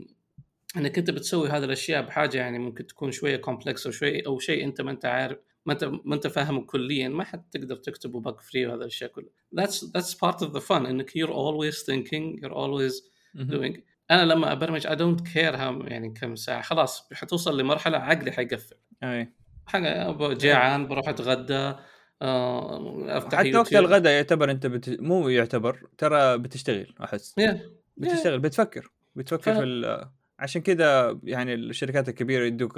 إنك 0.77 0.97
أنت 0.97 1.11
بتسوي 1.11 1.49
هذه 1.49 1.63
الأشياء 1.63 2.01
بحاجة 2.01 2.37
يعني 2.37 2.59
ممكن 2.59 2.87
تكون 2.87 3.11
شوية 3.11 3.37
complex 3.37 3.85
أو 3.85 3.91
شوي 3.91 4.25
أو 4.25 4.39
شيء 4.39 4.63
أنت 4.63 4.81
ما 4.81 4.91
أنت 4.91 5.05
عارف 5.05 5.37
ما 5.65 5.73
انت 5.73 5.83
ما 5.83 6.15
أنت 6.15 6.27
فاهمه 6.27 6.61
كليا. 6.65 7.09
ما 7.09 7.23
حد 7.23 7.49
تقدر 7.51 7.75
تكتبه 7.75 8.19
bug 8.19 8.41
free 8.41 8.65
وهذا 8.65 8.81
الأشياء 8.81 9.11
كله 9.11 9.29
that's 9.55 9.75
that's 9.75 10.13
part 10.13 10.45
of 10.45 10.51
the 10.53 10.61
fun 10.61 10.85
إنك 10.85 11.11
you're 11.11 11.31
always 11.31 11.83
thinking 11.83 12.39
you're 12.41 12.53
always 12.53 12.93
doing. 13.37 13.90
أنا 14.11 14.33
لما 14.33 14.51
أبرمج 14.51 14.87
don't 14.87 15.21
care 15.21 15.55
how 15.55 15.91
يعني 15.91 16.13
كم 16.13 16.35
ساعة 16.35 16.61
خلاص 16.61 17.09
حتوصل 17.13 17.59
لمرحلة 17.59 17.97
عقلي 17.97 18.31
حيقفل. 18.31 18.75
أي. 19.03 19.33
حاجة 19.65 20.33
جيعان 20.33 20.87
بروح 20.87 21.09
أتغدى 21.09 21.73
آه، 22.21 23.17
أفتح 23.17 23.37
حتى 23.37 23.57
وقت 23.57 23.73
الغداء 23.73 24.13
يعتبر 24.13 24.51
أنت 24.51 24.67
بت... 24.67 25.01
مو 25.01 25.29
يعتبر 25.29 25.87
ترى 25.97 26.37
بتشتغل 26.37 26.95
أحس. 27.03 27.35
Yeah. 27.39 27.55
بتشتغل 27.97 28.39
yeah. 28.39 28.41
بتفكر 28.41 28.91
بتفكر 29.15 29.53
ف... 29.53 29.57
في 29.57 29.63
ال... 29.63 30.09
عشان 30.39 30.61
كذا 30.61 31.19
يعني 31.23 31.53
الشركات 31.53 32.09
الكبيرة 32.09 32.45
يدوك 32.45 32.77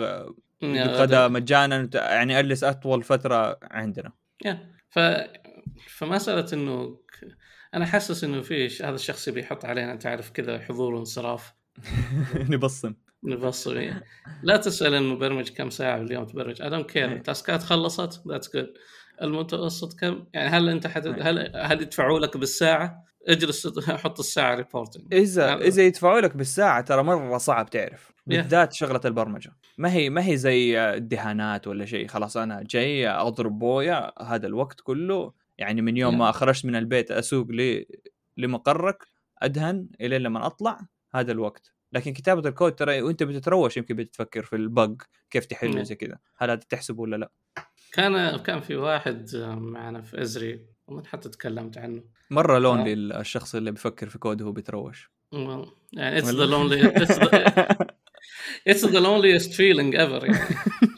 يدوك 0.61 0.93
غداء 0.93 1.29
مجانا 1.29 1.89
يعني 1.93 2.39
أجلس 2.39 2.63
أطول 2.63 3.03
فترة 3.03 3.59
عندنا. 3.63 4.11
Yeah. 4.47 4.55
ف 4.89 4.99
فمساله 5.87 6.45
إنه 6.53 6.97
أنا 7.73 7.85
حاسس 7.85 8.23
إنه 8.23 8.41
في 8.41 8.83
هذا 8.83 8.95
الشخص 8.95 9.29
بيحط 9.29 9.65
علينا 9.65 9.91
أنت 9.91 10.05
عارف 10.05 10.29
كذا 10.29 10.59
حضور 10.59 10.93
وانصراف. 10.93 11.53
نبصم. 12.49 12.93
نبصم 13.23 13.77
إيه. 13.77 14.03
لا 14.43 14.57
تسأل 14.57 14.93
المبرمج 14.93 15.49
كم 15.49 15.69
ساعة 15.69 15.97
اليوم 15.97 16.25
تبرمج. 16.25 16.61
I 16.61 16.69
don't 16.69 16.89
care 16.89 17.11
التاسكات 17.11 17.63
خلصت 17.63 18.27
that's 18.27 18.55
good 18.55 18.73
المتوسط 19.21 19.99
كم؟ 19.99 20.25
يعني 20.33 20.49
هل 20.49 20.69
أنت 20.69 20.87
حت... 20.87 21.07
هل 21.07 21.51
هل 21.55 21.81
يدفعوا 21.81 22.19
لك 22.19 22.37
بالساعة؟ 22.37 23.03
اجلس 23.27 23.79
حط 23.89 24.19
الساعة 24.19 24.55
reporting 24.55 25.13
إذا 25.13 25.55
إذا 25.55 25.83
يدفعوا 25.83 26.21
لك 26.21 26.37
بالساعة 26.37 26.81
ترى 26.81 27.03
مرة 27.03 27.37
صعب 27.37 27.69
تعرف. 27.69 28.11
بالذات 28.25 28.73
شغلة 28.73 29.01
البرمجة. 29.05 29.51
ما 29.77 29.93
هي 29.93 30.09
ما 30.09 30.27
هي 30.27 30.37
زي 30.37 30.79
الدهانات 30.79 31.67
ولا 31.67 31.85
شيء. 31.85 32.07
خلاص 32.07 32.37
أنا 32.37 32.63
جاي 32.69 33.09
أضرب 33.09 33.59
بويا 33.59 34.23
هذا 34.23 34.47
الوقت 34.47 34.81
كله 34.81 35.33
يعني 35.57 35.81
من 35.81 35.97
يوم 35.97 36.17
ما 36.17 36.31
خرجت 36.31 36.65
من 36.65 36.75
البيت 36.75 37.11
أسوق 37.11 37.47
ل 37.51 37.85
لمقرك 38.37 39.07
أدهن 39.41 39.87
إلى 40.01 40.19
لما 40.19 40.45
أطلع 40.45 40.79
هذا 41.15 41.31
الوقت. 41.31 41.73
لكن 41.91 42.13
كتابة 42.13 42.49
الكود 42.49 42.75
ترى 42.75 43.01
وأنت 43.01 43.23
بتتروش 43.23 43.77
يمكن 43.77 43.95
بتفكر 43.95 44.43
في 44.43 44.55
ال 44.55 44.67
bug 44.67 45.01
كيف 45.29 45.45
تحله 45.45 45.83
زي 45.83 45.95
كذا. 45.95 46.17
هل 46.37 46.49
هذا 46.49 46.61
تحسبه 46.69 47.01
ولا 47.01 47.15
لا؟ 47.15 47.31
كان 47.93 48.37
كان 48.37 48.61
في 48.61 48.75
واحد 48.75 49.35
معنا 49.57 50.01
في 50.01 50.21
Esri 50.21 50.65
ومن 50.87 51.05
حتى 51.05 51.29
تكلمت 51.29 51.77
عنه. 51.77 52.03
مرة 52.29 52.59
lonely 52.59 53.13
آه. 53.15 53.19
الشخص 53.19 53.55
اللي 53.55 53.71
بيفكر 53.71 54.09
في 54.09 54.17
كود 54.19 54.41
وهو 54.41 54.51
بيتروش. 54.51 55.11
يعني 55.93 56.17
it's 56.17 56.29
the 56.29 56.45
lonely 56.45 56.87
it's 58.67 58.85
the 58.85 58.99
loneliest 58.99 59.53
feeling 59.53 59.95
ever 59.95 60.25
يعني. 60.25 60.39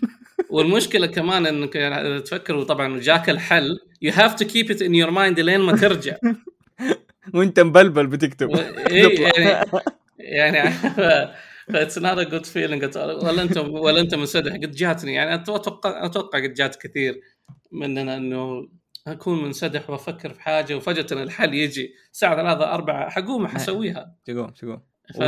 والمشكلة 0.56 1.08
كمان 1.08 1.46
إنك 1.46 1.76
يعني 1.76 2.20
تفكر 2.22 2.56
وطبعا 2.56 3.00
جاك 3.00 3.30
الحل 3.30 3.80
you 4.02 4.12
have 4.14 4.36
to 4.36 4.46
keep 4.46 4.72
it 4.72 4.82
in 4.82 4.96
your 4.96 5.12
mind 5.12 5.40
لين 5.40 5.60
ما 5.60 5.78
ترجع. 5.78 6.16
وأنت 7.34 7.60
مبلبل 7.60 8.08
بتكتب. 8.08 8.50
اي 8.56 9.14
يعني 9.14 9.66
يعني 10.20 10.70
ف 11.74 11.79
it's 11.79 11.98
not 11.98 12.18
a 12.18 12.24
good 12.24 12.46
feeling 12.46 12.84
ولا 12.98 13.42
انت 13.42 13.58
ولا 13.58 14.00
أنت 14.02 14.16
منسدح. 14.16 14.54
قد 14.54 14.72
جاتني. 14.72 15.14
يعني 15.14 15.36
أتوقع 15.36 16.06
أتوقع 16.06 16.40
قد 16.44 16.54
جات 16.54 16.76
كثير 16.76 17.22
مننا 17.72 18.18
إنه 18.18 18.68
أكون 19.08 19.44
منسدح 19.44 19.90
وأفكر 19.90 20.34
في 20.34 20.42
حاجة 20.42 20.76
وفجأة 20.76 21.24
الحل 21.24 21.54
يجي. 21.54 21.94
الساعة 22.14 22.36
ثلاثة 22.36 22.74
أربعة 22.74 23.10
حقوم 23.10 23.48
حسويها. 23.48 24.16
تقوم 24.26 24.50
تقوم. 24.50 24.95
ف... 25.14 25.22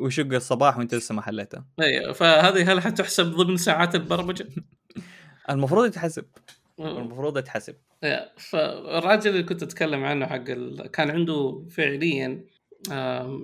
وشق 0.00 0.34
الصباح 0.34 0.78
وانت 0.78 0.94
لسه 0.94 1.14
ما 1.14 1.22
حليتها 1.22 1.64
أيوه 1.80 2.12
فهذه 2.12 2.72
هل 2.72 2.80
حتحسب 2.80 3.26
ضمن 3.26 3.56
ساعات 3.56 3.94
البرمجة؟ 3.94 4.48
المفروض 5.50 5.86
يتحسب. 5.86 6.24
المفروض 6.80 7.38
يتحسب. 7.38 7.74
فالراجل 8.36 9.30
اللي 9.30 9.42
كنت 9.42 9.62
أتكلم 9.62 10.04
عنه 10.04 10.26
حق 10.26 10.44
ال... 10.48 10.86
كان 10.86 11.10
عنده 11.10 11.66
فعليا 11.70 12.44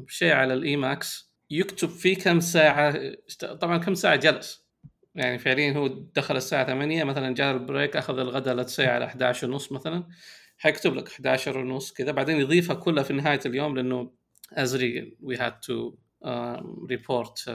شيء 0.09 0.33
على 0.33 0.55
ال 0.55 0.77
Emacs 0.77 1.31
يكتب 1.51 1.89
فيه 1.89 2.17
كم 2.17 2.41
ساعة 2.41 2.95
طبعا 3.61 3.79
كم 3.79 3.95
ساعة 3.95 4.17
جلس. 4.17 4.65
يعني 5.15 5.39
فعليا 5.39 5.73
هو 5.73 5.87
دخل 5.89 6.37
الساعة 6.37 6.67
8 6.67 7.05
مثلا 7.05 7.35
جاء 7.35 7.53
ال 7.53 7.60
break 7.60 7.97
أخذ 7.97 8.19
الغداء 8.19 8.55
لا 8.55 8.63
تسي 8.63 8.87
على 8.87 9.05
11 9.05 9.51
ونص 9.51 9.73
مثلا. 9.73 10.09
حيكتب 10.59 10.95
لك 10.95 11.09
11 11.09 11.59
ونص 11.59 11.93
كذا 11.93 12.13
بعدين 12.13 12.41
يضيفها 12.41 12.75
كلها 12.77 13.03
في 13.03 13.13
نهاية 13.13 13.41
اليوم 13.47 13.77
لأنه 13.77 14.11
Esri 14.53 15.17
we 15.23 15.37
had 15.37 15.61
to 15.61 15.95
report 16.91 17.49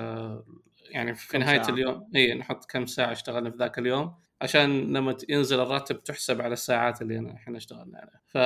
يعني 0.89 1.15
في 1.15 1.37
نهاية 1.37 1.61
ساعة. 1.61 1.73
اليوم. 1.73 2.09
اي 2.15 2.33
نحط 2.33 2.65
كم 2.65 2.85
ساعة 2.85 3.11
اشتغلنا 3.11 3.49
في 3.51 3.57
ذاك 3.57 3.79
اليوم. 3.79 4.15
عشان 4.41 4.93
لما 4.93 5.17
ينزل 5.29 5.59
الراتب 5.59 6.03
تحسب 6.03 6.41
على 6.41 6.53
الساعات 6.53 7.01
اللي 7.01 7.31
إحنا 7.31 7.57
اشتغلنا 7.57 7.97
عليها. 7.99 8.21
ف 8.25 8.37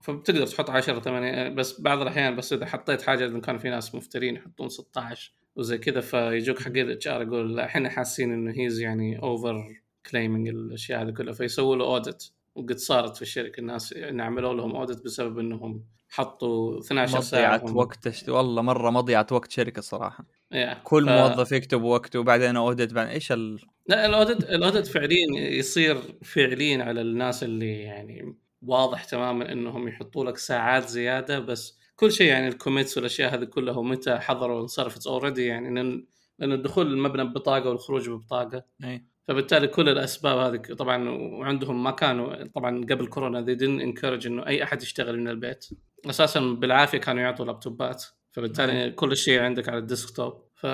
فبتقدر 0.00 0.46
تحط 0.46 0.70
10 0.70 1.00
8 1.00 1.48
بس 1.48 1.80
بعض 1.80 2.00
الأحيان 2.00 2.36
بس 2.36 2.52
إذا 2.52 2.66
حطيت 2.66 3.02
حاجة 3.02 3.26
إذا 3.26 3.38
كان 3.38 3.58
في 3.58 3.70
ناس 3.70 3.94
مفترين 3.94 4.36
يحطون 4.36 4.68
16 4.68 5.32
وزي 5.56 5.78
كذا 5.78 6.00
فيجوك 6.00 6.62
حق 6.62 6.70
ال 6.70 7.08
HR 7.08 7.22
يقول 7.22 7.56
لا 7.56 7.64
إحنا 7.64 7.88
حاسين 7.88 8.32
إنه 8.32 8.52
he's 8.56 8.80
يعني 8.80 9.18
over 9.18 9.80
claiming 10.10 10.48
الأشياء 10.48 11.02
هذه 11.02 11.10
كلها. 11.10 11.32
فيسووا 11.32 11.76
له 11.76 11.84
audit 11.84 12.24
وقد 12.54 12.76
صارت 12.76 13.16
في 13.16 13.22
الشركة 13.22 13.60
الناس 13.60 13.92
يعني 13.92 14.22
عملوا 14.22 14.54
لهم 14.54 14.76
audit 14.76 15.04
بسبب 15.04 15.38
إنهم 15.38 15.84
حطوا 16.08 16.78
12 16.80 17.20
ساعة 17.20 17.56
مضيعة 17.56 17.76
وقت 17.76 18.28
والله 18.28 18.62
مرة 18.62 18.90
مضيعة 18.90 19.26
وقت 19.30 19.50
شركة 19.50 19.82
صراحة 19.82 20.24
yeah. 20.54 20.76
كل 20.84 21.06
ف... 21.06 21.08
موظف 21.08 21.52
يكتب 21.52 21.82
وقته 21.82 22.18
وبعدين 22.18 22.56
audit 22.56 22.92
بعد 22.92 23.08
إيش 23.08 23.32
ال... 23.32 23.60
لا 23.86 24.06
ال 24.06 24.12
audit 24.12 24.42
ال 24.44 24.51
audit 24.51 24.86
فعليا 24.86 25.26
يصير 25.36 25.98
فعليا 26.22 26.84
على 26.84 27.00
الناس 27.00 27.42
اللي 27.42 27.80
يعني 27.80 28.36
واضح 28.62 29.04
تماما 29.04 29.52
إنهم 29.52 29.88
يحطوا 29.88 30.24
لك 30.24 30.38
ساعات 30.38 30.88
زيادة 30.88 31.38
بس 31.38 31.78
كل 31.96 32.12
شيء 32.12 32.28
يعني 32.28 32.48
ال 32.48 32.54
commits 32.54 32.96
والأشياء 32.96 33.34
هذه 33.34 33.44
كلها 33.44 33.76
ومتى 33.76 34.18
حضروا 34.18 34.60
وانصرفت 34.60 35.06
already 35.06 35.46
يعني 35.46 35.74
لأن 35.74 36.06
لأن 36.38 36.52
الدخول 36.52 36.92
المبنى 36.92 37.24
ببطاقة 37.24 37.68
والخروج 37.70 38.10
ببطاقة 38.10 38.64
أي. 38.84 39.04
فبالتالي 39.28 39.66
كل 39.66 39.88
الأسباب 39.88 40.38
هذه 40.38 40.74
طبعا 40.74 41.08
وعندهم 41.10 41.82
ما 41.82 41.90
كانوا 41.90 42.46
طبعا 42.46 42.84
قبل 42.90 43.06
كورونا 43.06 43.46
they 43.46 43.58
didn't 43.58 43.82
encourage 43.82 44.26
إنه 44.26 44.46
أي 44.46 44.62
أحد 44.62 44.82
يشتغل 44.82 45.18
من 45.20 45.28
البيت 45.28 45.68
أساسا 46.06 46.40
بالعافية 46.40 46.98
كانوا 46.98 47.22
يعطوا 47.22 47.46
لابتوبات 47.46 48.04
فبالتالي 48.30 48.84
أي. 48.84 48.90
كل 48.90 49.16
شيء 49.16 49.40
عندك 49.40 49.68
على 49.68 49.78
ال 49.78 49.86
desktop. 49.86 50.48
ف... 50.54 50.66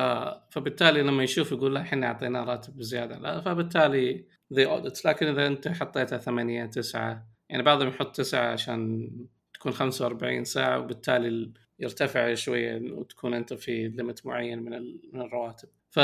فبالتالي 0.50 1.02
لما 1.02 1.22
يشوف 1.22 1.52
يقول 1.52 1.74
لا 1.74 1.80
إحنا 1.80 2.06
أعطيناه 2.06 2.44
راتب 2.44 2.82
زياده 2.82 3.18
لا. 3.18 3.40
فبالتالي 3.40 4.24
they 4.52 4.66
audit 4.66 5.04
لكن 5.04 5.26
إذا 5.26 5.46
أنت 5.46 5.68
حطيتها 5.68 6.18
ثمانية 6.18 6.66
تسعة 6.66 7.28
يعني 7.48 7.62
بعضهم 7.62 7.88
يحط 7.88 8.16
تسعة 8.16 8.52
عشان 8.52 9.10
تكون 9.54 9.72
45 9.72 10.44
ساعة 10.44 10.78
وبالتالي 10.78 11.52
يرتفع 11.78 12.34
شوية 12.34 12.92
وتكون 12.92 13.34
أنت 13.34 13.54
في 13.54 13.88
limit 13.88 14.26
معين 14.26 14.58
من 14.58 14.70
من 15.12 15.20
الرواتب. 15.20 15.68
ف 15.90 15.98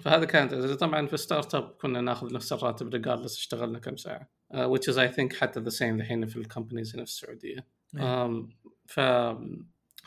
فهذا 0.00 0.24
كانت 0.24 0.54
طبعا 0.54 1.06
في 1.06 1.16
startup 1.16 1.74
كنا 1.80 2.00
ناخذ 2.00 2.34
نفس 2.34 2.52
الراتب 2.52 2.88
regardless 2.88 3.36
اشتغلنا 3.38 3.78
كم 3.78 3.96
ساعة. 3.96 4.30
uh, 4.52 4.68
which 4.68 4.88
is 4.88 4.96
I 4.98 5.08
think 5.08 5.32
حتى 5.32 5.60
the 5.60 5.68
same 5.68 6.00
الحين 6.00 6.26
في 6.26 6.36
ال 6.36 6.42
companies 6.42 6.94
هنا 6.94 7.04
في 7.04 7.10
السعودية. 7.10 7.66
ف 8.86 9.00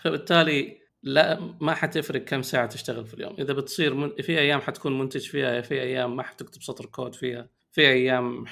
فبالتالي 0.01 0.77
لا 1.03 1.39
ما 1.61 1.73
حتفرق 1.73 2.21
كم 2.21 2.41
ساعة 2.41 2.65
تشتغل 2.65 3.05
في 3.05 3.13
اليوم. 3.13 3.35
إذا 3.39 3.53
بتصير 3.53 3.93
من... 3.93 4.09
في 4.21 4.39
أيام 4.39 4.61
حتكون 4.61 4.99
منتج 4.99 5.21
فيها 5.21 5.61
في 5.61 5.81
أيام 5.81 6.15
ما 6.15 6.23
حتكتب 6.23 6.63
سطر 6.63 6.85
كود 6.85 7.15
فيها 7.15 7.49
في 7.71 7.81
أيام 7.81 8.45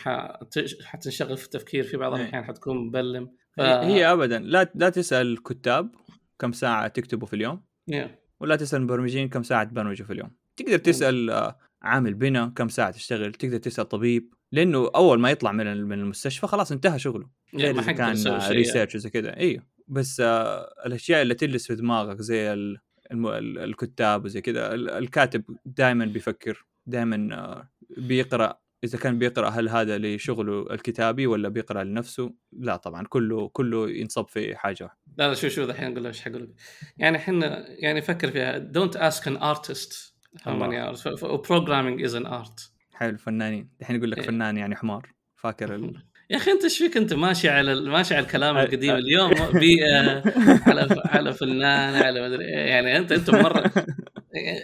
حتنشغل 0.83 1.37
في 1.37 1.45
التفكير 1.45 1.83
في 1.83 1.97
بعض 1.97 2.13
الأحيان 2.13 2.43
حتكون 2.43 2.77
مبلم. 2.77 3.31
ف... 3.57 3.61
هي 3.61 4.05
ابدا. 4.05 4.39
لا 4.39 4.71
لا 4.75 4.89
تسأل 4.89 5.27
الكتاب 5.27 5.95
كم 6.39 6.51
ساعة 6.51 6.87
تكتبوا 6.87 7.27
في 7.27 7.35
اليوم 7.35 7.63
yeah. 7.91 8.07
ولا 8.39 8.55
تسأل 8.55 8.79
المبرمجين 8.79 9.29
كم 9.29 9.43
ساعة 9.43 9.63
تبرمجوا 9.63 10.05
في 10.05 10.13
اليوم. 10.13 10.31
تقدر 10.55 10.77
تسأل 10.77 11.29
آه، 11.29 11.59
عامل 11.81 12.13
بنا 12.13 12.53
كم 12.55 12.69
ساعة 12.69 12.91
تشتغل 12.91 13.33
تقدر 13.33 13.57
تسأل 13.57 13.89
طبيب 13.89 14.33
لأنه 14.53 14.91
أول 14.95 15.19
ما 15.19 15.31
يطلع 15.31 15.51
من 15.51 15.83
من 15.83 15.99
المستشفى 15.99 16.47
خلاص 16.47 16.71
انتهى 16.71 16.99
شغله. 16.99 17.29
يعني 17.53 17.73
ما 17.73 17.91
كان 17.91 18.15
research 18.49 18.95
وزي 18.95 19.09
كذا. 19.09 19.37
أيوه 19.37 19.63
بس 19.87 20.19
آه 20.19 20.73
الأشياء 20.85 21.21
اللي 21.21 21.33
تجلس 21.33 21.67
في 21.67 21.75
دماغك 21.75 22.21
زي 22.21 22.53
ال... 22.53 22.77
الم... 23.11 23.27
الكتاب 23.57 24.25
وزي 24.25 24.41
كذا 24.41 24.73
الكاتب 24.73 25.43
دائما 25.65 26.05
بيفكر 26.05 26.65
دائما 26.85 27.35
آه 27.35 27.69
بيقرأ. 27.97 28.63
إذا 28.83 28.97
كان 28.97 29.19
بيقرأ 29.19 29.49
هل 29.49 29.69
هذا 29.69 29.97
لشغله 29.97 30.73
الكتابي 30.73 31.27
ولا 31.27 31.49
بيقرأ 31.49 31.83
لنفسه؟ 31.83 32.33
لا 32.51 32.75
طبعا. 32.75 33.05
كله 33.09 33.47
كله 33.47 33.89
ينصب 33.89 34.27
في 34.27 34.55
حاجة 34.55 34.89
لا 35.17 35.27
لا 35.27 35.33
شو 35.33 35.47
شو 35.49 35.63
الحين 35.63 35.91
أقول 35.91 36.07
إيش 36.07 36.21
حقول 36.21 36.53
يعني 36.97 37.17
إحنا 37.17 37.65
يعني 37.69 38.01
فكر 38.01 38.31
فيها. 38.31 38.57
don't 38.57 38.95
ask 38.95 39.27
an 39.27 39.37
artist 39.37 40.13
how 40.39 40.51
many 40.51 40.75
hours. 40.75 41.01
Programming 41.47 42.03
is 42.03 42.15
an 42.15 42.25
art 42.25 42.72
حلو 42.93 43.17
فنانين 43.17 43.69
الحين 43.81 43.95
يقول 43.95 44.11
لك 44.11 44.17
إيه. 44.17 44.25
فنان 44.25 44.57
يعني 44.57 44.75
حمار. 44.75 45.13
فاكر 45.35 45.75
ال... 45.75 46.03
يا 46.29 46.37
أخي 46.37 46.51
أنت 46.51 46.63
إيش 46.63 46.77
فيك 46.77 46.97
أنت؟ 46.97 47.13
ماشي 47.13 47.49
على 47.49 47.75
ماشي 47.75 48.15
على 48.15 48.23
الكلام 48.23 48.57
القديم 48.57 48.95
اليوم. 48.95 49.33
بيئه 49.59 50.23
على 50.67 51.01
على 51.05 51.33
فنان 51.33 51.95
على 51.95 52.29
مدري 52.29 52.43
يعني 52.43 52.97
انت 52.97 53.11
أنت 53.11 53.29
مره 53.29 53.71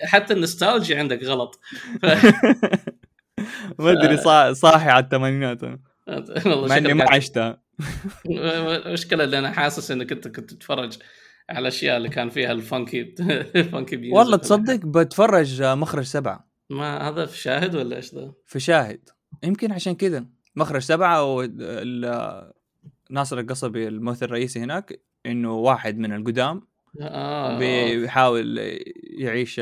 حتى 0.04 0.34
النوستالجيا 0.34 1.00
عندك 1.00 1.24
غلط. 1.24 1.60
ف... 2.02 2.06
ما 3.80 3.92
أدري 3.92 4.18
صاحي 4.54 4.90
على 4.90 5.04
الثمانينات. 5.04 5.64
مع 6.46 6.78
إني 6.78 6.94
ما 6.94 7.06
عشتها 7.12 7.62
المشكلة 8.86 9.24
اللي 9.24 9.40
أنا 9.40 9.52
حاسس 9.52 9.92
إنك 9.92 10.12
أنت 10.12 10.28
كنت 10.28 10.54
تتفرج 10.54 10.98
على 11.50 11.60
الاشياء 11.60 11.98
اللي 11.98 12.10
كان 12.10 12.30
فيها 12.30 12.52
ال 12.52 12.62
funky 12.62 13.16
ال 13.56 13.65
funky 13.65 14.12
والله 14.12 14.38
تصدق 14.38 14.86
بتفرج 14.86 15.64
مخرج 15.64 16.04
سبعة. 16.04 16.49
ما 16.70 17.10
هذا 17.10 17.26
في 17.26 17.38
شاهد 17.38 17.76
ولا 17.76 17.96
إيش 17.96 18.16
ذا؟ 18.16 18.32
في 18.46 18.60
شاهد. 18.60 19.10
يمكن 19.44 19.72
عشان 19.72 19.96
كذا 19.96 20.26
مخرج 20.56 20.82
سبعة 20.82 21.48
ناصر 23.10 23.40
القصبي 23.40 23.88
الممثل 23.88 24.26
الرئيسي 24.26 24.60
هناك 24.60 25.02
إنه 25.26 25.54
واحد 25.54 25.98
من 25.98 26.14
القدام 26.14 26.62
آه 27.02 27.58
بيحاول 27.58 28.58
يعيش 29.18 29.60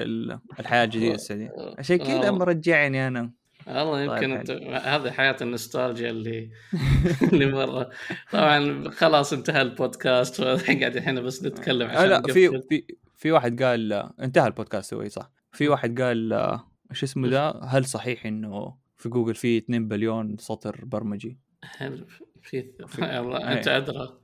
الحياة 0.60 0.84
الجديدة 0.84 1.16
السعوديه 1.16 1.52
عشان 1.78 1.98
كذا 1.98 2.32
مرجعني 2.32 3.08
أنا. 3.08 3.32
والله 3.68 4.02
يمكن 4.02 4.44
طيب 4.44 4.62
أنت 4.62 4.82
هذه 4.88 5.12
حياة 5.12 5.36
النوستالجيا 5.42 6.10
اللي 6.10 6.50
اللي 7.34 7.46
مرة. 7.46 7.90
طبعا 8.32 8.90
خلاص 8.90 9.34
انتهى 9.34 9.62
البودكاست 9.62 10.42
قاعد 10.42 10.96
الحين 10.96 11.22
بس 11.22 11.44
نتكلم 11.44 11.88
عشان 11.90 12.10
لا 12.10 12.22
في 12.22 12.62
في 12.70 12.84
في 13.16 13.32
واحد 13.32 13.64
قال 13.64 13.94
انتهى 14.20 14.48
البودكاست 14.48 14.94
هو 14.94 15.08
صح. 15.08 15.32
في 15.52 15.68
واحد 15.68 16.02
قال 16.02 16.60
إيش 16.92 17.04
اسمه 17.04 17.28
ذا؟ 17.28 17.60
هل 17.64 17.86
صحيح 17.86 18.26
إنه 18.26 18.76
في 18.98 19.10
جوجل 19.10 19.36
في 19.36 19.58
2 19.58 19.88
بليون 19.88 20.38
سطر 20.38 20.86
برمجي؟ 20.86 21.38
هل 21.78 22.06
في 22.42 22.72
والله 23.02 23.38
أنت 23.58 23.68
أدرى. 23.68 24.18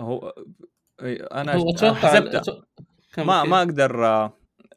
هو 0.00 0.34
أنا 1.32 1.54
هو 1.54 1.70
أتوقع 1.70 2.42
كم 3.12 3.26
ما؟ 3.26 3.44
ما 3.44 3.58
أقدر 3.58 4.04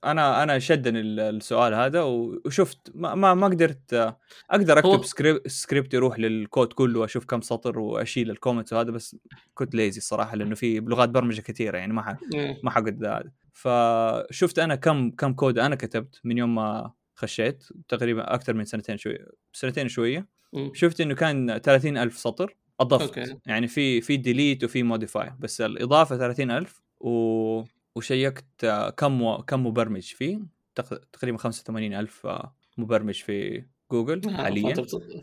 أنا 0.04 0.44
أنا 0.44 0.60
شدني 0.60 1.00
ال- 1.00 1.20
السؤال 1.20 1.74
هذا 1.74 2.02
وشفت 2.02 2.92
ما 2.96 3.16
ما, 3.16 3.34
ما 3.34 3.48
قدرت 3.48 4.16
أقدر 4.52 4.80
أكتب 4.80 5.04
script 5.06 5.48
script 5.48 5.94
يروح 5.94 6.20
للكود 6.20 6.74
كله 6.74 7.00
وأشوف 7.00 7.26
كم 7.26 7.42
سطر 7.42 7.80
وأشيل 7.80 8.32
ال 8.32 8.37
comments 8.37 8.74
وهذا 8.74 8.92
بس 8.92 9.16
كنت 9.54 9.76
lazy 9.76 9.98
الصراحه 9.98 10.36
لأنه 10.36 10.56
في 10.56 10.80
لغات 10.80 11.10
برمجة 11.10 11.42
كثيرة 11.42 11.78
يعني 11.78 11.94
ما 11.94 12.02
ح- 12.02 12.18
إيه. 12.36 12.60
ما 12.64 12.72
هذا 12.72 13.32
فشفت 13.54 14.60
أنا 14.60 14.76
كم 14.76 15.12
كم 15.12 15.34
كود 15.34 15.60
أنا 15.60 15.76
كتبت 15.76 16.22
من 16.24 16.38
يوم 16.38 16.56
ما 16.56 16.92
خشيت 17.18 17.64
تقريبا 17.88 18.34
أكثر 18.34 18.54
من 18.54 18.66
سنتين 18.66 18.98
شوية 18.98 19.26
سنتين 19.54 19.88
شوية. 19.88 20.28
مم. 20.54 20.72
شفت 20.74 21.02
إنه 21.02 21.16
كان 21.16 21.58
30 21.58 21.98
ألف 21.98 22.18
سطر 22.18 22.56
أضفت. 22.80 23.18
okay. 23.18 23.36
يعني 23.46 23.68
في 23.68 24.02
في 24.02 24.18
delete 24.18 24.64
وفي 24.64 24.84
modify 24.84 25.34
بس 25.40 25.62
الإضافة 25.62 26.18
30 26.18 26.52
ألف 26.52 26.84
و... 27.00 27.64
وشيكت 27.96 28.66
كم 28.98 29.22
و... 29.22 29.38
كم 29.38 29.68
مبرمج 29.68 30.04
فيه. 30.04 30.40
تق... 30.76 31.02
تقريبا 31.14 31.38
85 31.38 31.94
ألف 31.94 32.26
آه، 32.26 32.56
مبرمج 32.78 33.16
في 33.16 33.66
جوجل 33.92 34.30
آه، 34.30 34.38
حاليا. 34.38 34.74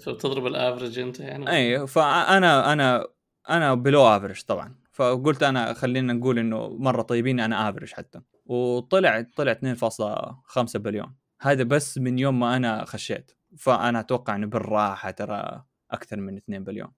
فبتضرب 0.00 0.46
ال 0.46 0.53
average 0.53 0.98
أنت 0.98 1.20
يعني. 1.20 1.50
اي 1.50 1.86
فأنا 1.86 2.72
أنا 2.72 3.06
أنا 3.50 3.74
below 3.74 4.06
average 4.06 4.42
طبعا. 4.42 4.74
فقلت 4.92 5.42
أنا 5.42 5.72
خلينا 5.72 6.12
نقول 6.12 6.38
إنه 6.38 6.68
مرة 6.68 7.02
طيبين 7.02 7.40
أنا 7.40 7.70
average 7.70 7.92
حتى. 7.92 8.20
وطلع 8.46 9.26
طلع 9.36 9.54
2.5 9.54 10.76
بليون. 10.76 11.14
هذا 11.40 11.62
بس 11.62 11.98
من 11.98 12.18
يوم 12.18 12.40
ما 12.40 12.56
أنا 12.56 12.84
خشيت. 12.84 13.32
فأنا 13.58 14.00
أتوقع 14.00 14.36
إنه 14.36 14.46
بالراحة 14.46 15.10
ترى 15.10 15.64
أكثر 15.90 16.16
من 16.20 16.36
2 16.36 16.64
بليون. 16.64 16.88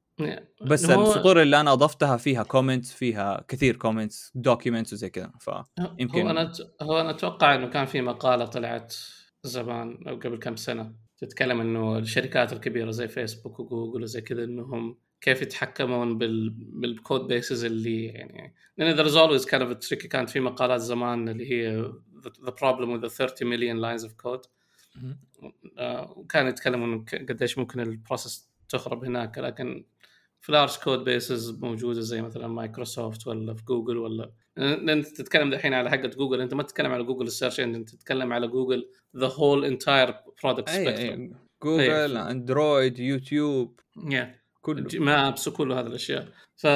بس 0.63 0.91
هو- 0.91 1.03
السطور 1.03 1.43
اللي 1.43 1.61
أنا 1.61 1.73
أضفتها 1.73 2.17
فيها 2.17 2.43
comments 2.43 2.93
فيها 2.93 3.45
كثير 3.49 3.77
comments 3.77 4.33
documents 4.35 4.93
وزي 4.93 5.11
كذا. 5.11 5.33
ف 5.41 5.51
يمكن- 5.99 6.21
هو 6.21 6.31
أنا 6.31 6.53
هو 6.83 7.01
أنا 7.01 7.11
أتوقع 7.11 7.55
إنه 7.55 7.67
كان 7.67 7.87
في 7.87 8.01
مقالة 8.01 8.45
طلعت 8.45 8.95
زمان 9.43 10.09
أو 10.09 10.15
قبل 10.17 10.39
كم 10.39 10.57
سنة 10.57 10.93
تتكلم 11.19 11.61
إنه 11.61 11.99
الشركات 11.99 12.53
الكبيرة 12.53 12.91
زي 12.91 13.09
فيسبوك 13.09 13.61
وجوجل 13.61 14.03
وزي 14.03 14.21
كذا 14.21 14.45
إنهم 14.45 14.99
كيف 15.21 15.43
يتحكمون 15.43 16.19
بال 16.19 16.51
بال 16.51 16.74
code 16.74 17.21
bases 17.27 17.65
اللي 17.65 18.05
يعني 18.05 18.55
لأن 18.79 18.97
kind 19.41 19.63
of 19.63 19.77
a 19.77 19.89
tricky 19.89 20.07
كانت 20.07 20.31
في 20.31 20.41
مقالات 20.41 20.81
زمان 20.81 21.29
اللي 21.29 21.51
هي 21.53 21.93
the 22.25 22.53
problem 22.53 22.89
with 22.93 23.01
the 23.03 23.11
30 23.11 23.45
million 23.45 23.81
lines 23.81 24.05
of 24.05 24.13
code. 24.27 24.47
آه، 25.79 26.15
وكان 26.19 26.47
يتكلمون 26.47 26.93
إنه 26.93 27.05
ك- 27.05 27.31
قديش 27.33 27.59
ممكن 27.59 27.81
ال 27.81 27.89
process 27.89 28.49
تخرب 28.69 29.05
هناك 29.05 29.39
لكن 29.39 29.85
في 30.41 30.53
large 30.53 30.77
code 30.85 31.05
bases 31.05 31.51
موجودة 31.51 32.01
زي 32.01 32.23
مثلا 32.23 32.47
مايكروسوفت 32.49 33.27
ولا 33.27 33.55
في 33.55 33.65
جوجل 33.65 33.97
ولا 33.97 34.33
أنت 34.59 35.07
تتكلم 35.07 35.51
دحين 35.51 35.75
على 35.75 35.91
حقة 35.91 36.09
جوجل 36.09 36.41
أنت 36.41 36.55
ما 36.55 36.63
تتكلم 36.63 36.93
على 36.93 37.05
جوجل 37.05 37.27
ال 37.27 37.32
search 37.32 37.61
engine 37.61 37.75
أنت 37.75 37.91
تتكلم 37.91 38.33
على 38.33 38.49
جوجل 38.49 38.89
the 39.17 39.27
whole 39.27 39.65
entire 39.65 40.15
product 40.43 40.69
أي 40.69 40.85
جوجل 41.63 42.17
اندرويد 42.17 42.99
يوتيوب 42.99 43.81
كله. 44.67 45.01
مابس 45.01 45.49
وكل 45.49 45.73
هذه 45.73 45.87
الأشياء. 45.87 46.29
ف... 46.57 46.67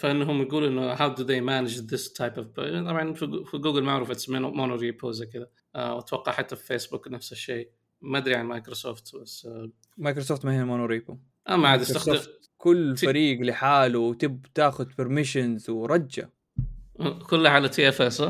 فإنهم 0.00 0.42
يقولوا 0.42 0.68
إنه 0.68 0.96
how 0.96 1.14
do 1.16 1.20
they 1.22 1.40
manage 1.40 1.76
this 1.80 2.08
type 2.12 2.36
of 2.38 2.46
طبعا 2.56 3.12
في 3.12 3.26
جو- 3.26 3.44
في 3.44 3.58
جوجل 3.58 3.82
معروف 3.82 4.10
it's 4.10 4.28
mono 4.28 4.74
repo 4.74 5.10
زي 5.10 5.26
كذا 5.26 5.46
آه، 5.74 5.94
وأتوقع 5.94 6.32
حتى 6.32 6.56
في 6.56 6.66
فيسبوك 6.66 7.08
نفس 7.08 7.32
الشيء. 7.32 7.70
ما 8.02 8.18
أدري 8.18 8.34
عن 8.34 8.46
مايكروسوفت 8.46 9.16
بس 9.16 9.46
آه، 9.46 9.70
مايكروسوفت 9.96 10.44
ما 10.44 10.60
هي 10.60 10.64
monorepo 10.64 11.18
اما 11.48 11.68
عاد 11.68 11.80
استخدم 11.80 12.20
كل 12.56 12.96
فريق 12.96 13.40
لحاله 13.40 13.98
وتب 13.98 14.46
تاخذ 14.54 14.86
permissions 14.98 15.70
ورجة. 15.70 16.30
كلها 17.30 17.50
على 17.50 17.68
TFS 17.68 18.22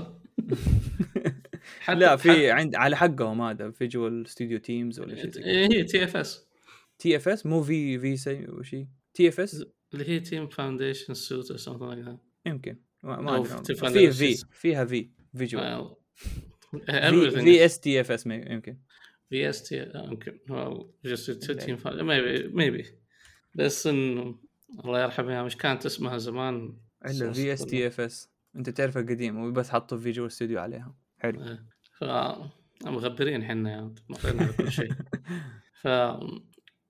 لا 1.89 2.17
في 2.17 2.51
عند 2.51 2.75
على 2.75 2.97
حقهم 2.97 3.43
هذا 3.43 3.71
Visual 3.71 4.29
Studio 4.29 4.59
Teams 4.59 5.01
ولا 5.01 5.15
شيء 5.17 5.31
زي 5.31 5.45
إيه، 5.45 5.73
هي 5.73 5.85
TFS 5.85 6.47
تي 6.99 7.17
اف 7.17 7.29
اس 7.29 7.47
مو 7.47 7.63
في 7.63 7.99
في 7.99 8.17
شيء 8.17 8.87
تي 9.19 9.29
اف 9.29 9.41
اس 9.41 9.65
اللي 9.95 10.09
هي 10.09 10.21
Team 10.21 10.49
Foundation 10.49 11.15
suite 11.15 11.51
أو 11.51 11.57
something 11.57 11.95
like 11.97 12.09
that. 12.09 12.19
يمكن. 12.47 12.81
ما, 13.03 13.37
ادري 13.37 14.13
في 14.13 14.13
في 14.13 14.35
في 14.35 14.45
فيها 14.53 14.85
في 14.85 15.11
Visual 15.37 15.97
في 17.31 17.65
اس 17.65 17.81
تي 17.81 18.01
اف 18.01 18.11
اس 18.11 18.27
يمكن. 18.27 18.79
VST 19.29 19.77
يمكن 19.95 20.39
Team 21.59 21.81
Found- 21.81 22.03
maybe 22.03 22.55
maybe. 22.55 22.87
بس 23.55 23.87
انه 23.87 24.41
الله 24.85 25.03
يرحمها. 25.03 25.43
مش 25.43 25.57
كانت 25.57 25.87
اسمها 25.87 26.19
زمان. 26.19 26.79
إلا 27.07 27.33
في 27.33 27.53
اس 27.53 27.65
تي 27.65 27.87
اف 27.87 28.01
اس 28.01 28.31
أنت 28.57 28.71
تعرف 28.71 28.99
القديم 28.99 29.39
وبس 29.39 29.71
حطوا 29.71 29.99
Visual 29.99 30.33
Studio 30.33 30.59
عليها. 30.61 30.97
حلو. 31.19 31.59
ف 31.99 32.05
مغبرين 32.85 33.43
إحنا 33.43 33.71
يعني 33.71 33.95
على 34.25 34.53
كل 34.59 34.73
شيء. 34.73 34.93
ف 35.83 35.89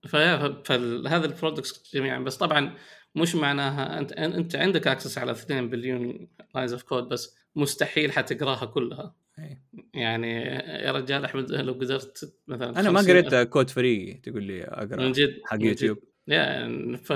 فهذا 0.09 1.25
ال 1.27 1.34
products 1.34 1.95
جميعا. 1.95 2.19
بس 2.19 2.37
طبعا 2.37 2.75
مش 3.15 3.35
معناها 3.35 3.99
انت 3.99 4.13
أنت 4.13 4.57
عندك 4.57 4.87
access 4.87 5.19
على 5.19 5.33
2 5.33 5.71
billion 5.71 6.29
lines 6.55 6.73
of 6.73 6.83
code 6.83 7.09
بس 7.09 7.37
مستحيل 7.57 8.13
حتقراها 8.13 8.67
كلها. 8.67 9.15
إيه. 9.39 9.63
يعني 9.95 10.43
يا 10.85 10.93
رجال 10.93 11.25
أحمد 11.25 11.53
لو 11.53 11.73
قدرت 11.73 12.35
مثلا 12.47 12.81
أنا 12.81 12.91
ما 12.91 12.99
50 12.99 13.17
قريت 13.17 13.35
كود 13.49 13.71
فريقي 13.71 14.15
تقول 14.15 14.43
لي 14.45 14.65
أقرأ 14.65 14.97
من 14.97 15.13
جد 15.13 15.41
حق. 15.45 15.59
يوتيوب. 15.61 15.99
يعني 16.27 16.97
ف... 16.97 17.13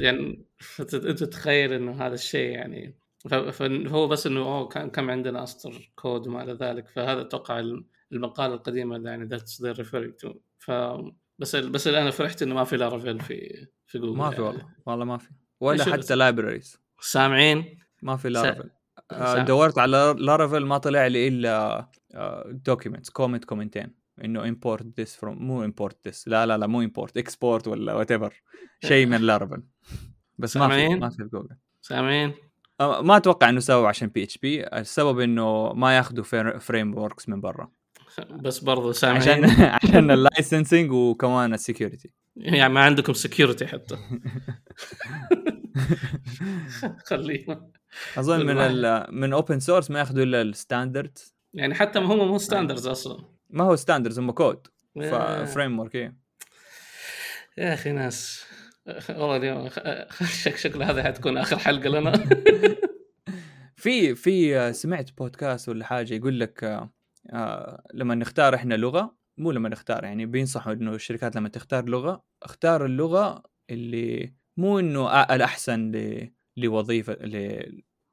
يعني 0.00 0.44
أنت 0.80 0.96
تتخيل 0.96 1.72
إنه 1.72 1.92
هذا 2.06 2.14
الشيء 2.14 2.50
يعني. 2.50 2.98
فهو 3.28 4.08
بس 4.08 4.26
إنه 4.26 4.40
أوه 4.40 4.68
كان 4.68 4.90
كم 4.90 5.10
عندنا 5.10 5.42
أسطر 5.42 5.92
كود 5.94 6.26
وما 6.26 6.42
إلى 6.42 6.52
ذلك. 6.52 6.88
فهذا 6.88 7.20
أتوقع 7.20 7.58
الم- 7.58 7.86
المقالة 8.12 8.54
القديمة 8.54 8.96
اللي 8.96 9.10
يعني 9.10 9.24
that's 9.24 9.62
the 9.62 9.72
referring 9.72 10.12
to 10.14 10.34
بس 11.38 11.54
ال- 11.54 11.70
بس 11.70 11.86
أنا 11.86 12.10
فرحت 12.10 12.42
إنه 12.42 12.54
ما 12.54 12.64
في 12.64 12.76
Laravel 12.76 13.20
في 13.20 13.66
في 13.86 13.98
جوجل 13.98 14.18
ما 14.18 14.30
في 14.30 14.34
يعني. 14.36 14.46
والله. 14.46 14.66
والله 14.86 15.04
ما 15.04 15.18
في. 15.18 15.28
ولا 15.60 15.84
حتى 15.84 16.14
libraries 16.14 16.80
سامعين؟ 17.00 17.78
ما 18.02 18.16
في 18.16 18.28
Laravel 18.28 18.70
آه، 19.10 19.34
سا- 19.34 19.42
دورت 19.42 19.78
على 19.78 20.14
Laravel 20.18 20.66
ما 20.66 20.78
طلع 20.78 21.06
لي 21.06 21.28
إلا 21.28 21.88
documents 22.50 23.10
comment 23.10 23.44
كومنتين 23.44 23.94
إنه 24.24 24.48
import 24.48 25.00
this 25.00 25.16
from 25.16 25.38
مو 25.46 25.64
import 25.64 26.08
this 26.08 26.28
لا 26.28 26.46
لا 26.46 26.58
لا 26.58 26.66
مو 26.66 26.80
import 26.82 27.16
export 27.16 27.68
ولا 27.68 27.94
whatever 27.94 28.42
شيء 28.84 29.06
من 29.06 29.20
Laravel 29.20 29.62
بس 30.38 30.56
ما 30.56 30.68
في؟ 30.68 30.88
ما 30.88 31.08
في 31.08 31.16
في 31.16 31.24
جوجل 31.24 31.56
سامعين؟ 31.82 32.34
آه، 32.80 33.02
ما 33.02 33.16
أتوقع 33.16 33.48
إنه 33.48 33.60
سووا 33.60 33.88
عشان 33.88 34.08
PHP 34.08 34.66
السبب 34.66 35.20
إنه 35.20 35.72
ما 35.72 35.96
ياخذوا 35.96 36.24
frameworks 36.58 37.28
من 37.28 37.40
برا. 37.40 37.70
بس 38.20 38.58
برضو 38.58 38.88
عشان 38.88 39.20
سامعين. 39.20 39.44
عشان 39.82 40.10
ال 40.16 40.24
licensing 40.24 40.92
وكمان 40.92 41.54
ال 41.54 41.60
security. 41.60 42.10
يعني 42.36 42.74
ما 42.74 42.80
عندكم 42.80 43.12
security 43.12 43.66
حتى. 43.66 43.96
خلينا. 47.06 47.70
أظن 48.18 48.46
من. 48.46 48.58
ال 48.58 49.06
من 49.14 49.32
open 49.32 49.60
source 49.60 49.90
ما 49.90 49.98
ياخذوا 49.98 50.22
إلا 50.22 50.42
ال 50.42 50.50
standard. 50.50 51.18
يعني 51.54 51.74
حتى 51.74 51.98
هم 51.98 52.28
مو 52.28 52.38
standards 52.38 52.86
أصلا. 52.86 53.24
ما 53.50 53.64
هو 53.64 53.76
standards 53.76 54.18
هم 54.18 54.30
code 54.30 54.66
ف 54.96 55.78
framework 55.78 55.94
يا 55.94 56.14
أخي 57.58 57.92
ناس. 57.92 58.44
والله 59.08 59.36
اليوم 59.36 59.68
شك 60.42 60.56
شكله 60.56 60.90
هذا 60.90 61.02
حتكون 61.02 61.38
آخر 61.38 61.58
حلقة 61.58 61.88
لنا. 61.88 62.28
في 63.76 64.14
في 64.14 64.58
آه، 64.58 64.72
سمعت 64.72 65.10
بودكاست 65.18 65.68
ولا 65.68 65.84
حاجة 65.84 66.14
يقول 66.14 66.40
لك 66.40 66.64
آه، 66.64 66.93
لما 67.94 68.14
نختار 68.14 68.54
إحنا 68.54 68.74
لغة 68.74 69.16
مو 69.38 69.52
لما 69.52 69.68
نختار 69.68 70.04
يعني 70.04 70.26
بينصحوا 70.26 70.72
إنه 70.72 70.94
الشركات 70.94 71.36
لما 71.36 71.48
تختار 71.48 71.88
لغة 71.88 72.24
اختار 72.42 72.84
اللغة 72.84 73.42
اللي 73.70 74.34
مو 74.56 74.78
إنه 74.78 75.22
الأحسن. 75.22 75.92
لوظيفة. 76.56 77.16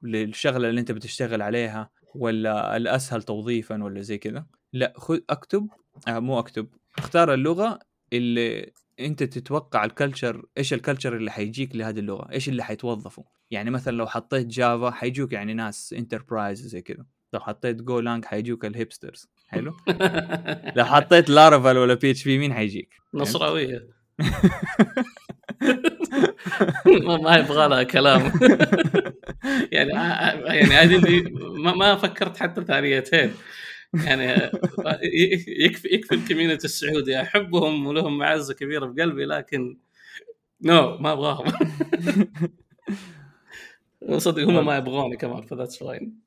للشغلة 0.03 0.69
اللي 0.69 0.81
أنت 0.81 0.91
بتشتغل 0.91 1.41
عليها 1.41 1.89
ولا 2.15 2.77
الأسهل 2.77 3.23
توظيفا 3.23 3.83
ولا 3.83 4.01
زي 4.01 4.17
كذا 4.17 4.45
لا 4.73 4.93
خذ 4.97 5.19
أكتب 5.29 5.69
آه 6.07 6.19
مو 6.19 6.39
أكتب 6.39 6.67
اختار 6.97 7.33
اللغة 7.33 7.79
اللي 8.13 8.71
أنت 8.99 9.23
تتوقع 9.23 9.85
ال 9.85 9.93
culture 9.93 10.45
إيش 10.57 10.73
ال 10.73 10.79
culture 10.79 11.15
اللي 11.17 11.31
حيجيك 11.31 11.75
لهذه 11.75 11.99
اللغة 11.99 12.31
إيش 12.31 12.49
اللي 12.49 12.63
حيتوظفوا 12.63 13.23
يعني 13.51 13.69
مثلا 13.69 13.97
لو 13.97 14.07
حطيت 14.07 14.47
Java 14.47 14.91
حيجوك 14.91 15.33
يعني 15.33 15.53
ناس 15.53 15.93
enterprise 15.93 16.61
زي 16.61 16.81
كذا 16.81 17.05
لو 17.33 17.39
حطيت 17.39 17.81
Golang 17.81 18.25
حيجوك 18.25 18.65
ال 18.65 18.72
hipsters 18.72 19.29
حلو؟ 19.47 19.77
لو 20.77 20.85
حطيت 20.85 21.29
Laravel 21.29 21.77
ولا 21.77 21.93
PHP 21.93 22.37
مين 22.37 22.53
حيجيك؟ 22.53 22.95
نصراوية. 23.13 23.87
ما 27.05 27.17
ما 27.17 27.37
يبغى 27.37 27.67
لها 27.67 27.83
كلام. 27.83 28.21
يعني 29.71 29.91
يعني 30.45 30.73
هذه 30.73 31.23
ما, 31.33 31.75
ما 31.75 31.95
فكرت 31.95 32.37
حتى 32.37 32.63
ثانيتين. 32.63 33.33
يعني 33.93 34.51
يكفي 35.65 35.87
يكفي 35.91 36.15
ال 36.15 36.20
community 36.20 36.65
السعودي. 36.65 37.21
أحبهم 37.21 37.87
ولهم 37.87 38.17
معزة 38.17 38.53
كبيرة 38.53 38.85
بقلبي 38.85 39.25
لكن 39.25 39.77
no 40.61 40.97
no, 40.97 41.01
ما 41.01 41.11
أبغاهم. 41.11 41.51
صدق 44.17 44.43
هم 44.43 44.65
ما 44.65 44.77
يبغوني 44.77 45.17
كمان 45.17 45.41
ف 45.41 45.46
that's 45.46 45.77
fine 45.77 46.21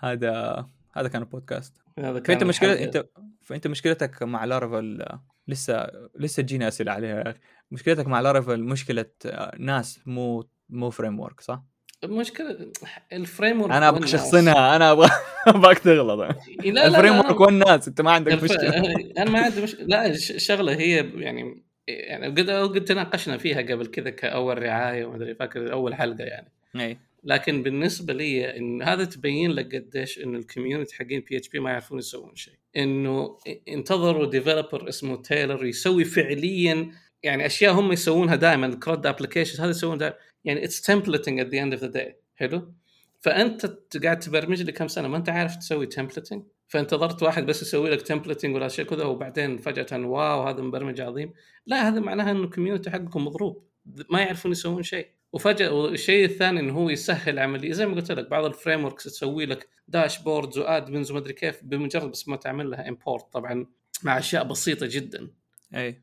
هذا 0.00 0.66
هذا 0.96 1.08
كان 1.08 1.22
البودكاست. 1.22 1.74
هذا 1.98 2.12
فأنت 2.12 2.26
كان 2.26 2.46
مشكلة 2.46 2.72
الحلقة. 2.72 2.84
أنت 3.00 3.06
فأنت 3.42 3.66
مشكلتك 3.66 4.22
مع 4.22 4.44
Laravel 4.44 5.02
آه، 5.02 5.24
لسه 5.48 5.86
لسه 6.18 6.42
تجينا 6.42 6.68
أسئلة 6.68 6.92
عليها 6.92 7.16
يا 7.16 7.30
أخي. 7.30 7.38
مشكلتك 7.70 8.06
مع 8.06 8.20
Laravel 8.20 8.62
مشكلة 8.62 9.04
آه، 9.26 9.56
ناس 9.58 10.00
مو 10.06 10.48
مو 10.68 10.90
framework 10.90 11.40
صح؟ 11.40 11.62
المشكلة 12.04 12.72
ال 13.12 13.62
framework 13.62 13.72
أنا 13.72 13.88
أبغى. 13.88 14.06
شخصنها 14.06 14.76
أنا 14.76 14.92
أبغى 14.92 15.08
ابغاك 15.46 15.78
تغلط. 15.78 16.36
ال 16.66 17.18
framework 17.18 17.40
والناس 17.40 17.88
أنت 17.88 18.00
ما 18.00 18.10
عندك 18.10 18.32
الف... 18.32 18.44
مشكلة. 18.44 18.68
أنا 19.18 19.30
ما 19.30 19.40
عندي 19.40 19.62
مشكلة. 19.62 19.86
لا 19.86 20.06
الش- 20.06 20.30
الشغله 20.30 20.72
هي 20.72 21.10
يعني 21.14 21.62
يعني 21.88 22.26
قد 22.26 22.50
قد 22.50 22.84
تناقشنا 22.84 23.38
فيها 23.38 23.60
قبل 23.62 23.86
كذا 23.86 24.10
كأول 24.10 24.62
رعاية 24.62 25.04
وما 25.04 25.16
أدري 25.16 25.34
فاكر 25.34 25.72
أول 25.72 25.94
حلقة 25.94 26.24
يعني. 26.24 26.52
اي 26.76 26.98
لكن 27.24 27.62
بالنسبة 27.62 28.12
لي 28.12 28.56
إن 28.56 28.82
هذا 28.82 29.04
تبين 29.04 29.50
لك 29.50 29.74
قديش 29.74 30.18
انه 30.18 30.38
ال 30.38 30.44
community 30.44 30.96
حقين 30.96 31.20
PHP 31.20 31.60
ما 31.60 31.70
يعرفون 31.70 31.98
يسوون 31.98 32.34
شيء. 32.34 32.54
إنه 32.76 33.38
انتظروا 33.68 34.30
developer 34.30 34.88
اسمه 34.88 35.16
تايلر 35.16 35.64
يسوي 35.64 36.04
فعليا 36.04 36.90
يعني 37.22 37.46
أشياء 37.46 37.72
هم 37.72 37.92
يسوونها 37.92 38.36
دائما 38.36 38.66
ال 38.66 38.74
CRUD 38.74 39.06
application 39.06 39.62
هذا 39.62 39.70
يسوون 39.70 39.98
دائما. 39.98 40.16
يعني 40.44 40.64
it's 40.64 40.80
templating 40.80 41.40
at 41.40 41.46
the 41.46 41.62
end 41.62 41.72
of 41.72 41.82
the 41.82 41.88
day 41.88 42.16
حلو؟ 42.34 42.74
فأنت 43.20 43.66
قاعد 44.04 44.18
تبرمج 44.18 44.62
لي 44.62 44.72
كم 44.72 44.88
سنة 44.88 45.08
ما 45.08 45.16
أنت 45.16 45.28
عارف 45.28 45.56
تسوي 45.56 45.86
templating 45.86 46.42
فانتظرت 46.68 47.22
واحد 47.22 47.46
بس 47.46 47.62
يسوي 47.62 47.90
لك 47.90 48.02
templating 48.02 48.54
ولا 48.54 48.68
شيء 48.68 48.84
كذا 48.84 49.04
وبعدين 49.04 49.58
فجأة 49.58 50.06
wow 50.06 50.42
هذا 50.42 50.62
مبرمج 50.62 51.00
عظيم. 51.00 51.32
لا 51.66 51.88
هذا 51.88 52.00
معناها 52.00 52.30
إنه 52.30 52.44
ال 52.44 52.49
community 52.49 52.90
حقكم 52.90 53.24
مضروب. 53.24 53.64
ما 54.10 54.20
يعرفون 54.20 54.52
يسوون 54.52 54.82
شيء. 54.82 55.08
وفجأة 55.32 55.72
والشيء 55.72 56.24
الثاني 56.24 56.60
إنه 56.60 56.72
هو 56.72 56.90
يسهل 56.90 57.38
عملية. 57.38 57.72
زي 57.72 57.86
ما 57.86 57.94
قلت 57.94 58.12
لك 58.12 58.30
بعض 58.30 58.44
ال 58.44 58.84
frameworks 58.84 59.04
تسوي 59.04 59.46
لك 59.46 59.68
dashboards 59.88 60.58
و 60.58 60.65
admins 60.65 61.10
وما 61.10 61.20
أدري 61.20 61.32
كيف 61.32 61.64
بمجرد 61.64 62.10
بس 62.10 62.28
ما 62.28 62.36
تعمل 62.36 62.70
لها 62.70 62.88
import 62.88 63.32
طبعا 63.32 63.66
مع 64.02 64.18
أشياء 64.18 64.44
بسيطة 64.44 64.86
جدا. 64.90 65.30
أي. 65.74 66.02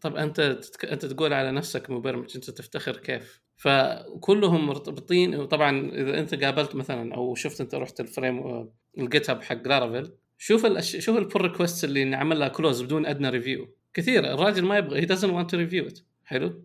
طب 0.00 0.16
أنت 0.16 0.40
تتك... 0.40 0.84
أنت 0.84 1.06
تقول 1.06 1.32
على 1.32 1.52
نفسك 1.52 1.90
مبرمج 1.90 2.30
أنت 2.34 2.50
تفتخر 2.50 2.96
كيف؟ 2.96 3.42
فكلهم 3.56 4.66
مرتبطين. 4.66 5.34
وطبعا 5.34 5.90
إذا 5.90 6.18
أنت 6.18 6.44
قابلت 6.44 6.74
مثلا 6.74 7.14
أو 7.14 7.34
شفت 7.34 7.60
أنت 7.60 7.74
رحت 7.74 8.00
ال 8.00 8.10
frame 8.10 8.58
ال 8.58 8.68
GitHub 8.98 9.42
حق 9.42 9.68
Laravel 9.68 10.12
شوف 10.38 10.66
الأش... 10.66 10.96
شوف 10.96 11.18
ال 11.18 11.23
pull 11.23 11.42
request 11.42 11.84
اللي 11.84 12.04
نعمل 12.04 12.38
لها 12.38 12.48
close 12.48 12.82
بدون 12.82 13.06
أدنى 13.06 13.28
review 13.28 13.68
كثير 13.94 14.32
الراجل 14.34 14.64
ما 14.64 14.78
يبغى 14.78 15.00
هي 15.00 15.06
want 15.06 15.46
to 15.46 15.56
review 15.56 15.94
it. 15.94 16.02
حلو؟ 16.24 16.64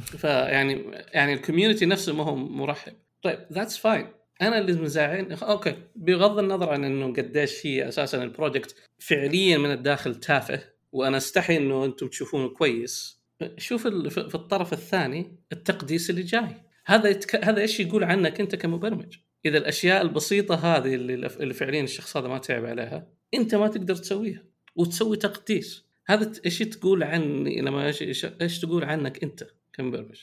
فيعني 0.00 0.84
يعني 1.12 1.32
ال 1.32 1.37
community 1.37 1.86
نفسه 1.86 2.14
ما 2.14 2.24
هو 2.24 2.36
مرحب. 2.36 2.92
طيب 3.22 3.38
that's 3.52 3.76
fine 3.76 4.06
أنا 4.42 4.58
اللي 4.58 4.72
مزعلني 4.72 5.34
okay 5.34 5.76
بغض 5.96 6.38
النظر 6.38 6.70
عن 6.70 6.84
إنه 6.84 7.12
قديش 7.12 7.66
هي 7.66 7.88
أساسا 7.88 8.22
ال 8.22 8.29
project 8.29 8.76
فعليا 8.98 9.58
من 9.58 9.70
الداخل 9.70 10.14
تافه 10.14 10.60
وأنا 10.92 11.16
أستحي 11.16 11.56
إنه 11.56 11.84
أنتم 11.84 12.08
تشوفونه 12.08 12.48
كويس 12.48 13.18
شوف 13.58 13.86
في 14.08 14.34
الطرف 14.34 14.72
الثاني 14.72 15.36
التقديس 15.52 16.10
اللي 16.10 16.22
جاي. 16.22 16.54
هذا 16.86 17.08
يتك... 17.08 17.44
هذا 17.44 17.60
إيش 17.60 17.80
يقول 17.80 18.04
عنك 18.04 18.40
أنت 18.40 18.54
كمبرمج؟ 18.54 19.16
إذا 19.44 19.58
الأشياء 19.58 20.02
البسيطة 20.02 20.54
هذه 20.54 20.94
اللي, 20.94 21.14
اللي 21.14 21.54
فعليا 21.54 21.82
الشخص 21.82 22.16
هذا 22.16 22.28
ما 22.28 22.38
تعب 22.38 22.64
عليها 22.64 23.06
أنت 23.34 23.54
ما 23.54 23.68
تقدر 23.68 23.94
تسويها 23.94 24.44
وتسوي 24.76 25.16
تقديس. 25.16 25.84
هذا 26.06 26.32
إيش 26.46 26.58
تقول 26.58 27.02
عني 27.02 27.60
لما 27.60 27.86
إيش 27.86 28.02
إيش, 28.42 28.60
تقول 28.60 28.84
عنك 28.84 29.22
أنت؟ 29.22 29.46
كمبرمج 29.78 30.16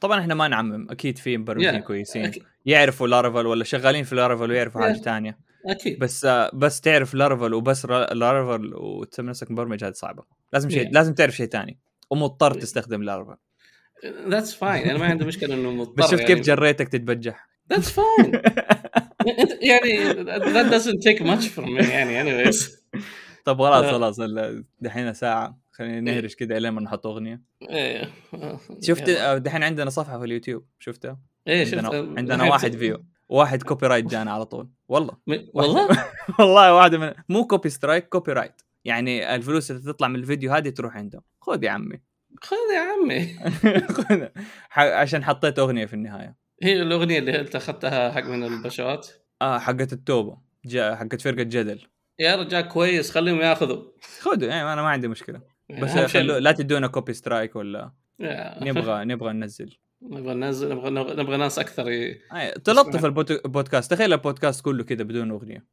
طبعا 0.00 0.20
إحنا 0.20 0.34
ما 0.34 0.48
نعمم 0.48 0.90
أكيد 0.90 1.18
في 1.18 1.38
مبرمجين 1.38 1.80
Yeah. 1.80 1.84
كويسين 1.84 2.24
أكيد. 2.24 2.42
يعرفوا 2.66 3.08
لارفل 3.08 3.46
ولا 3.46 3.64
شغالين 3.64 4.04
في 4.04 4.14
لارفل 4.14 4.50
ويعرفوا 4.50 4.80
Yeah. 4.80 4.84
حاجة 4.84 4.96
ثانية 4.96 5.38
أكيد 5.66 5.98
بس 5.98 6.26
بس 6.54 6.80
تعرف 6.80 7.14
Laravel 7.14 7.54
وبس 7.54 7.84
Laravel 7.86 8.74
وتسمي 8.74 9.28
نفسك 9.28 9.50
مبرمج 9.50 9.84
هذه 9.84 9.92
صعبة 9.92 10.22
لازم 10.52 10.70
شيء 10.70 10.84
Yeah. 10.88 10.92
لازم 10.92 11.14
تعرف 11.14 11.36
شيء 11.36 11.46
ثاني 11.46 11.78
ومضطر 12.10 12.52
Yeah. 12.54 12.58
تستخدم 12.58 13.02
Laravel 13.02 13.36
that's 14.28 14.54
fine 14.54 14.90
أنا 14.90 14.98
ما 14.98 15.06
عندي 15.06 15.24
مشكلة 15.24 15.54
إنه 15.54 15.70
مضطر 15.70 15.92
بس 16.02 16.10
شوف 16.10 16.20
يعني. 16.20 16.34
كيف 16.34 16.44
جريتك 16.46 16.88
تتبجح 16.88 17.48
ذاتس 17.70 17.90
فاين 17.96 18.32
يعني 19.60 20.14
doesn't 20.70 20.98
take 21.08 21.20
much 21.22 21.46
from 21.56 21.66
me 21.78 21.88
يعني 21.90 22.22
anyways 22.24 22.70
طب 23.44 23.58
خلاص 23.58 23.84
آه. 23.84 23.92
خلاص 23.92 24.20
دحين 24.80 25.12
ساعة 25.14 25.61
خلينا 25.82 26.12
نهرش 26.12 26.34
كذا 26.34 26.58
لين 26.58 26.72
ما 26.72 26.80
نحط 26.80 27.06
أغنية. 27.06 27.42
إيه. 27.62 28.10
شفت. 28.80 29.08
آه، 29.08 29.38
دحين 29.38 29.62
عندنا 29.62 29.90
صفحة 29.90 30.18
في 30.18 30.24
اليوتيوب 30.24 30.66
شفتها 30.78 31.20
إيه 31.48 31.64
شفت 31.64 31.84
عندنا, 31.84 32.18
عندنا 32.18 32.44
واحد 32.50 32.76
view 32.76 33.04
واحد 33.28 33.62
copyright 33.62 34.06
جانا 34.06 34.32
على 34.32 34.44
طول. 34.44 34.68
والله. 34.88 35.16
والله؟ 35.54 35.88
والله 36.38 36.74
واحدة 36.74 36.98
من 36.98 37.12
مو 37.28 37.46
copy 37.46 37.68
strike 37.68 38.08
copyright 38.08 38.62
يعني 38.84 39.34
الفلوس 39.34 39.70
اللي 39.70 39.82
تطلع 39.82 40.08
من 40.08 40.16
الفيديو 40.16 40.52
هذه 40.52 40.68
تروح 40.68 40.96
عندهم. 40.96 41.22
خذ 41.40 41.64
يا 41.64 41.70
عمي. 41.70 42.00
خذ 42.42 42.56
يا 42.74 42.80
عمي. 42.80 43.34
خذ. 43.96 44.26
عشان 44.76 45.24
حطيت 45.24 45.58
أغنية 45.58 45.86
في 45.86 45.94
النهاية. 45.94 46.36
هي 46.62 46.82
الأغنية 46.82 47.18
اللي 47.18 47.40
أنت 47.40 47.56
أخذتها 47.56 48.12
حق 48.12 48.24
من 48.24 48.44
البشوات 48.44 49.08
آه 49.42 49.58
حقت 49.58 49.92
التوبة. 49.92 50.38
جا 50.64 50.94
حقت 50.94 51.20
فرقة 51.20 51.42
جدل. 51.42 51.80
يا 52.18 52.36
رجال 52.36 52.68
كويس 52.68 53.10
خليهم 53.10 53.40
ياخذوا. 53.40 53.82
خذوا. 54.20 54.48
يعني 54.48 54.72
أنا 54.72 54.82
ما 54.82 54.88
عندي 54.88 55.08
مشكلة. 55.08 55.40
بس 55.80 55.90
خلو 55.98 56.36
لا 56.38 56.52
تدونا 56.52 56.86
copy 56.86 57.12
strike 57.12 57.56
ولا. 57.56 57.92
نبغى 58.60 59.04
نبغى 59.14 59.32
ننزل. 59.32 59.76
نبغى 60.02 60.34
ننزل 60.34 60.68
نبغى 60.74 60.90
نبغى 60.90 61.36
ناس 61.36 61.58
أكثر 61.58 61.90
ي... 61.90 62.20
تلطف 62.64 63.04
البودك- 63.04 63.44
البودكاست. 63.44 63.90
تخيل 63.90 64.12
البودكاست 64.12 64.64
كله 64.64 64.84
كذا 64.84 65.02
بدون 65.04 65.30
أغنية. 65.30 65.66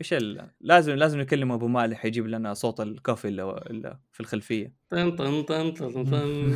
إيش 0.00 0.12
ال... 0.12 0.50
لازم 0.60 0.94
لازم 0.94 1.20
نكلم 1.20 1.52
أبو 1.52 1.68
مالح 1.68 2.04
يجيب 2.04 2.26
لنا 2.26 2.54
صوت 2.54 2.80
الكوفي 2.80 3.28
اللي, 3.28 3.62
اللي 3.70 3.98
في 4.12 4.20
الخلفية. 4.20 4.72
طن 4.90 5.16
طن 5.16 5.42
طن 5.42 5.70
طن 5.72 6.04
طن 6.04 6.52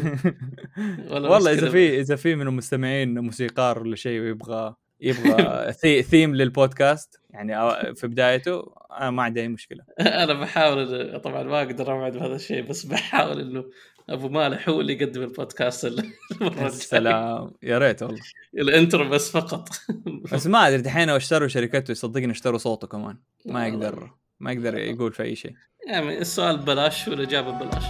والله 1.10 1.52
إذا. 1.52 1.70
في 1.70 2.00
إذا 2.00 2.16
في 2.16 2.34
من 2.34 2.46
المستمعين 2.48 3.18
موسيقار 3.18 3.78
ولا 3.82 3.96
شيء 3.96 4.20
ويبغى 4.20 4.74
يبغى 5.02 5.72
ثي 5.80 6.02
ثيم 6.02 6.34
للبودكاست. 6.34 7.20
يعني 7.30 7.54
في 7.94 8.06
بدايته 8.06 8.72
أنا 9.00 9.10
ما 9.10 9.22
عندي 9.22 9.40
أي 9.40 9.48
مشكلة. 9.48 9.84
أنا 10.00 10.34
بحاول 10.34 11.20
طبعا 11.20 11.42
ما 11.42 11.62
أقدر 11.62 11.92
أوعد 11.92 12.12
بهذا 12.12 12.34
الشيء 12.34 12.62
بس 12.62 12.86
بحاول 12.86 13.40
إنه 13.40 13.64
أبو 14.10 14.28
مالح 14.28 14.68
هو 14.68 14.80
اللي 14.80 14.92
يقدم 14.92 15.22
البودكاست 15.22 15.84
المرة. 16.40 16.66
السلام 16.66 17.50
يا 17.62 17.78
ريت 17.78 18.02
والله. 18.02 18.20
الإنترو 18.54 19.08
بس 19.08 19.30
فقط. 19.30 19.68
بس 20.32 20.46
ما 20.46 20.68
أدري 20.68 20.82
دحين 20.82 21.08
لو 21.08 21.16
اشتروا 21.16 21.48
شركته 21.48 21.94
صدقني 21.94 22.30
اشتروا 22.32 22.58
صوته 22.58 22.86
كمان. 22.86 23.16
ما 23.46 23.68
يقدر 23.68 24.10
ما 24.40 24.52
يقدر 24.52 24.78
يقول 24.78 25.12
في 25.12 25.22
أي 25.22 25.36
شيء. 25.36 25.54
يعني 25.86 26.18
السؤال 26.18 26.56
ببلاش 26.56 27.08
والاجابه 27.08 27.50
ببلاش؟ 27.50 27.84